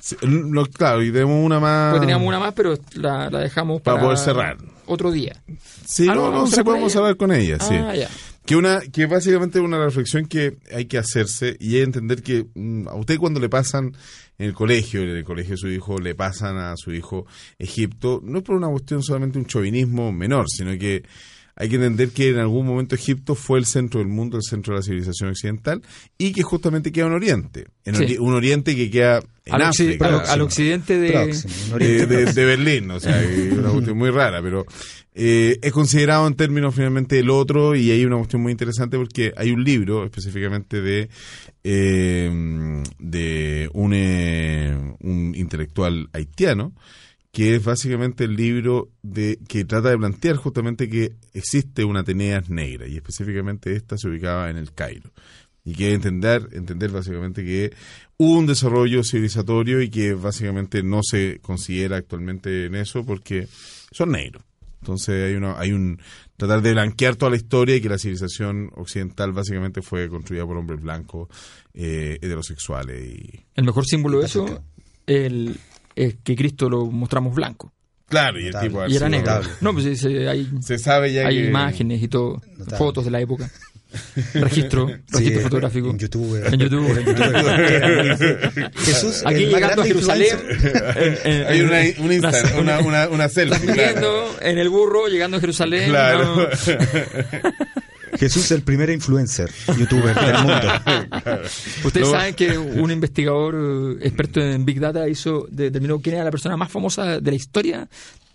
Sí, 0.00 0.16
lo- 0.22 0.66
claro, 0.66 1.02
y 1.02 1.10
tenemos 1.10 1.44
una 1.44 1.58
más. 1.58 1.92
Porque 1.94 2.06
teníamos 2.06 2.28
una 2.28 2.38
más, 2.38 2.54
pero 2.54 2.74
la, 2.94 3.28
la 3.28 3.40
dejamos 3.40 3.82
Para 3.82 3.96
para, 3.96 4.06
poder 4.06 4.18
cerrar. 4.18 4.56
Otro 4.86 5.10
día. 5.10 5.32
Sí, 5.84 6.06
Ah, 6.08 6.14
no, 6.14 6.20
no, 6.20 6.26
no, 6.26 6.32
¿vamos 6.32 6.52
a 6.52 6.56
sí 6.56 6.62
podemos 6.62 6.92
ella? 6.92 7.00
hablar 7.00 7.16
con 7.16 7.32
ella, 7.32 7.58
sí. 7.58 7.74
Ah, 7.74 7.94
ya. 7.96 8.08
Que 8.44 8.54
una 8.54 8.80
que 8.80 9.06
básicamente 9.06 9.58
es 9.58 9.64
una 9.64 9.84
reflexión 9.84 10.26
que 10.26 10.58
hay 10.72 10.84
que 10.84 10.98
hacerse 10.98 11.56
y 11.58 11.78
es 11.78 11.84
entender 11.84 12.22
que 12.22 12.46
mm, 12.54 12.86
a 12.86 12.94
usted 12.94 13.18
cuando 13.18 13.40
le 13.40 13.48
pasan 13.48 13.96
en 14.38 14.46
el 14.46 14.54
colegio, 14.54 15.02
en 15.02 15.08
el 15.08 15.24
colegio 15.24 15.52
de 15.52 15.56
su 15.58 15.68
hijo, 15.68 15.98
le 15.98 16.14
pasan 16.14 16.56
a 16.56 16.74
su 16.76 16.92
hijo 16.92 17.26
Egipto, 17.58 18.20
no 18.22 18.38
es 18.38 18.44
por 18.44 18.54
una 18.54 18.68
cuestión 18.68 19.02
solamente 19.02 19.38
un 19.38 19.46
chauvinismo 19.46 20.12
menor, 20.12 20.46
sino 20.48 20.70
que 20.78 21.02
hay 21.56 21.68
que 21.70 21.76
entender 21.76 22.10
que 22.10 22.28
en 22.28 22.38
algún 22.38 22.66
momento 22.66 22.94
Egipto 22.94 23.34
fue 23.34 23.58
el 23.58 23.64
centro 23.66 24.00
del 24.00 24.08
mundo, 24.08 24.36
el 24.36 24.42
centro 24.42 24.74
de 24.74 24.80
la 24.80 24.82
civilización 24.84 25.30
occidental 25.30 25.80
y 26.18 26.32
que 26.32 26.42
justamente 26.42 26.92
queda 26.92 27.06
en 27.06 27.12
Oriente, 27.14 27.66
en 27.84 27.94
Sí. 27.96 28.04
ori- 28.04 28.18
un 28.20 28.34
Oriente 28.34 28.76
que 28.76 28.90
queda 28.90 29.20
en 29.46 29.54
Al, 29.54 29.62
África. 29.62 30.04
al- 30.06 30.10
Próximo. 30.12 30.32
al 30.34 30.40
occidente 30.42 30.98
de... 30.98 31.10
Próximo, 31.12 31.52
un 31.72 31.78
de, 31.78 32.44
Berlín, 32.44 32.90
o 32.90 33.00
sea, 33.00 33.22
es 33.22 33.52
una 33.54 33.70
cuestión 33.70 33.96
muy 33.96 34.10
rara, 34.10 34.42
pero 34.42 34.66
eh, 35.14 35.58
es 35.62 35.72
considerado 35.72 36.26
en 36.26 36.34
términos 36.34 36.74
finalmente 36.74 37.18
el 37.18 37.30
otro 37.30 37.74
y 37.74 37.90
hay 37.90 38.04
una 38.04 38.16
cuestión 38.18 38.42
muy 38.42 38.52
interesante 38.52 38.98
porque 38.98 39.32
hay 39.34 39.50
un 39.50 39.64
libro 39.64 40.04
específicamente 40.04 40.82
de 40.82 41.08
eh, 41.64 42.82
de 42.98 43.70
un, 43.72 43.92
eh, 43.94 44.76
un 45.00 45.34
intelectual 45.34 46.08
haitiano 46.12 46.72
que 47.36 47.54
es 47.54 47.62
básicamente 47.62 48.24
el 48.24 48.34
libro 48.34 48.88
de 49.02 49.38
que 49.46 49.66
trata 49.66 49.90
de 49.90 49.98
plantear 49.98 50.36
justamente 50.36 50.88
que 50.88 51.16
existe 51.34 51.84
una 51.84 52.00
Ateneas 52.00 52.48
negra 52.48 52.88
y 52.88 52.96
específicamente 52.96 53.76
esta 53.76 53.98
se 53.98 54.08
ubicaba 54.08 54.48
en 54.48 54.56
el 54.56 54.72
Cairo 54.72 55.10
y 55.62 55.74
que 55.74 55.92
entender 55.92 56.48
entender 56.52 56.90
básicamente 56.92 57.44
que 57.44 57.74
hubo 58.16 58.38
un 58.38 58.46
desarrollo 58.46 59.04
civilizatorio 59.04 59.82
y 59.82 59.90
que 59.90 60.14
básicamente 60.14 60.82
no 60.82 61.00
se 61.02 61.38
considera 61.42 61.98
actualmente 61.98 62.64
en 62.64 62.74
eso 62.74 63.04
porque 63.04 63.48
son 63.92 64.12
negros. 64.12 64.42
Entonces 64.80 65.26
hay 65.26 65.34
una, 65.34 65.58
hay 65.58 65.72
un 65.72 66.00
tratar 66.38 66.62
de 66.62 66.72
blanquear 66.72 67.16
toda 67.16 67.32
la 67.32 67.36
historia 67.36 67.76
y 67.76 67.82
que 67.82 67.90
la 67.90 67.98
civilización 67.98 68.70
occidental 68.76 69.32
básicamente 69.32 69.82
fue 69.82 70.08
construida 70.08 70.46
por 70.46 70.56
hombres 70.56 70.80
blancos 70.80 71.28
eh, 71.74 72.16
heterosexuales 72.22 73.14
y 73.14 73.44
El 73.54 73.64
mejor 73.66 73.84
símbolo 73.84 74.20
de 74.20 74.24
eso 74.24 74.62
el, 75.06 75.58
es 75.96 76.14
que 76.22 76.36
Cristo 76.36 76.68
lo 76.70 76.86
mostramos 76.86 77.34
blanco. 77.34 77.72
claro 78.08 78.38
y 78.38 78.42
el 78.46 78.52
Notable. 78.52 78.68
tipo 78.68 78.86
Y 78.86 78.96
era 78.96 79.08
negro. 79.08 79.26
notable. 79.32 79.48
No, 79.62 79.72
pues 79.72 79.84
sí, 79.86 79.96
sí, 79.96 80.08
hay, 80.18 80.48
se 80.62 80.78
sabe 80.78 81.12
ya 81.12 81.26
hay 81.26 81.38
que 81.42 81.46
imágenes 81.48 82.00
y 82.02 82.08
todo, 82.08 82.40
Notable. 82.56 82.76
fotos 82.78 83.04
de 83.06 83.10
la 83.10 83.20
época. 83.20 83.50
Registro, 84.34 84.88
Sí, 84.88 84.94
registro 85.18 85.42
fotográfico. 85.42 85.88
En 85.90 85.98
YouTube. 85.98 86.44
En 86.52 86.58
YouTube. 86.60 86.90
En 86.98 87.04
YouTube. 87.06 88.72
Jesús, 88.80 89.22
Aquí 89.24 89.44
el 89.44 89.50
llegando 89.50 89.82
a 89.82 89.84
Jerusalén. 89.86 90.36
en- 90.96 91.18
en- 91.32 91.46
hay 91.46 91.60
una, 91.62 92.04
un 92.04 92.12
Instagram, 92.12 92.58
una, 92.58 92.78
una, 92.80 93.08
una 93.08 93.28
selfie 93.28 93.66
claro. 93.72 94.26
en 94.40 94.58
el 94.58 94.68
burro, 94.68 95.06
llegando 95.08 95.38
a 95.38 95.40
Jerusalén. 95.40 95.88
Claro. 95.88 96.36
¿no? 96.36 96.48
Jesús, 98.18 98.50
el 98.50 98.62
primer 98.62 98.90
influencer, 98.90 99.50
youtuber 99.78 100.14
del 100.14 100.34
mundo. 100.42 100.68
Ustedes 101.84 102.06
No. 102.06 102.12
saben 102.12 102.34
que 102.34 102.56
un 102.58 102.90
investigador 102.90 103.98
eh, 104.00 104.06
experto 104.06 104.40
en 104.40 104.64
Big 104.64 104.80
Data 104.80 105.08
hizo, 105.08 105.46
de- 105.50 105.64
determinó 105.64 106.00
quién 106.00 106.16
era 106.16 106.24
la 106.24 106.30
persona 106.30 106.56
más 106.56 106.70
famosa 106.70 107.20
de 107.20 107.30
la 107.30 107.36
historia, 107.36 107.88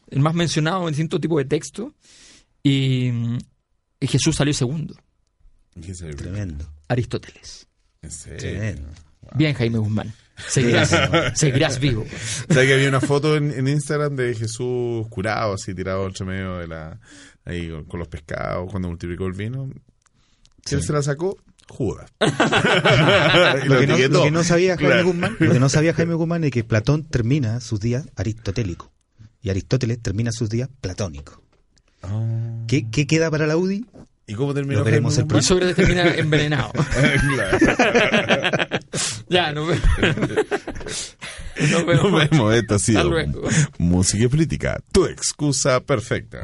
el 0.10 0.20
más 0.20 0.34
mencionado 0.34 0.82
en 0.84 0.88
distintos 0.94 1.20
tipos 1.22 1.38
de 1.38 1.46
textos, 1.46 1.92
y, 2.64 3.10
y 4.00 4.08
Jesús 4.08 4.36
salió 4.36 4.54
segundo, 4.54 4.96
¿Qué 5.82 5.94
se- 5.96 6.14
Tremendo. 6.14 6.66
Aristóteles. 6.88 7.68
Tremendo. 8.38 8.90
Bien, 9.36 9.54
Jaime 9.54 9.78
Guzmán. 9.78 10.14
Seguirás, 10.48 10.96
seguirás 11.36 11.80
vivo. 11.80 12.06
O 12.50 12.54
sea 12.54 12.64
que 12.66 12.74
había 12.74 12.90
una 12.90 13.02
foto 13.02 13.36
en, 13.38 13.52
en 13.52 13.68
Instagram 13.68 14.16
de 14.16 14.34
Jesús 14.36 15.08
curado, 15.10 15.54
así 15.54 15.74
tirado 15.74 16.06
entre 16.08 16.26
medio 16.26 16.58
de 16.58 16.68
la. 16.68 17.00
ahí 17.46 17.70
con, 17.70 17.86
con 17.86 18.00
los 18.00 18.08
pescados, 18.08 18.70
cuando 18.70 18.88
multiplicó 18.90 19.26
el 19.28 19.34
vino. 19.34 19.70
¿Quién 20.64 20.82
se 20.82 20.94
la 20.94 21.02
sacó? 21.02 21.38
Judas. 21.68 22.12
Lo 22.20 23.80
que, 23.80 23.88
no, 23.88 23.98
lo 23.98 24.24
que 24.24 24.32
no 24.32 24.44
sabía 24.44 24.76
Jaime 24.76 24.88
Claro. 24.90 25.06
Guzmán, 25.06 25.38
lo 25.40 25.54
que 25.54 25.60
no 25.60 25.70
sabía 25.70 25.94
Jaime 25.94 26.16
Guzmán 26.16 26.44
es 26.44 26.52
que 26.52 26.64
Platón 26.66 27.06
termina 27.06 27.62
sus 27.62 27.80
días 27.80 28.08
aristotélicos 28.18 28.90
y 29.42 29.50
Aristóteles 29.52 30.02
termina 30.02 30.32
sus 30.34 30.50
días 30.50 30.70
platónicos. 30.82 31.40
Oh. 32.02 32.66
¿Qué, 32.68 32.90
qué 32.92 33.08
queda 33.08 33.32
para 33.32 33.48
la 33.48 33.56
UDI? 33.58 33.86
¿Y 34.28 34.34
cómo 34.36 34.54
terminó? 34.54 34.80
Lo 34.80 34.86
veremos 34.86 35.16
Jaime 35.16 35.28
Y 35.28 35.34
Guzmán? 35.34 35.44
Sócrates 35.44 35.76
termina 35.76 36.14
envenenado. 36.16 36.72
Claro. 37.36 37.58
Ya, 39.32 39.52
nos 39.54 39.68
vemos. 39.98 41.18
Nos 41.72 41.86
vemos. 41.86 42.12
Nos 42.12 42.30
vemos. 42.30 42.54
Esto 42.56 42.76
ha 42.76 42.80
sido. 42.80 43.12
Música 43.78 44.24
y 44.26 44.28
Política, 44.28 44.80
tu 44.92 45.06
excusa 45.06 45.80
perfecta. 45.80 46.44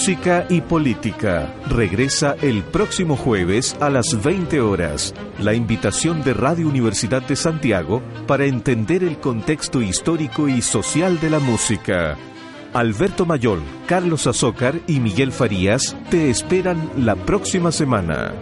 Música 0.00 0.46
y 0.48 0.62
Política 0.62 1.54
regresa 1.68 2.34
el 2.40 2.62
próximo 2.62 3.16
jueves 3.16 3.76
a 3.80 3.90
las 3.90 4.22
20 4.22 4.58
horas. 4.62 5.12
La 5.38 5.52
invitación 5.52 6.22
de 6.22 6.32
Radio 6.32 6.68
Universidad 6.68 7.20
de 7.20 7.36
Santiago 7.36 8.00
para 8.26 8.46
entender 8.46 9.04
el 9.04 9.18
contexto 9.18 9.82
histórico 9.82 10.48
y 10.48 10.62
social 10.62 11.20
de 11.20 11.28
la 11.28 11.38
música. 11.38 12.16
Alberto 12.72 13.26
Mayol, 13.26 13.60
Carlos 13.86 14.26
Azócar 14.26 14.80
y 14.86 15.00
Miguel 15.00 15.32
Farías 15.32 15.94
te 16.08 16.30
esperan 16.30 16.90
la 16.96 17.14
próxima 17.14 17.70
semana. 17.70 18.32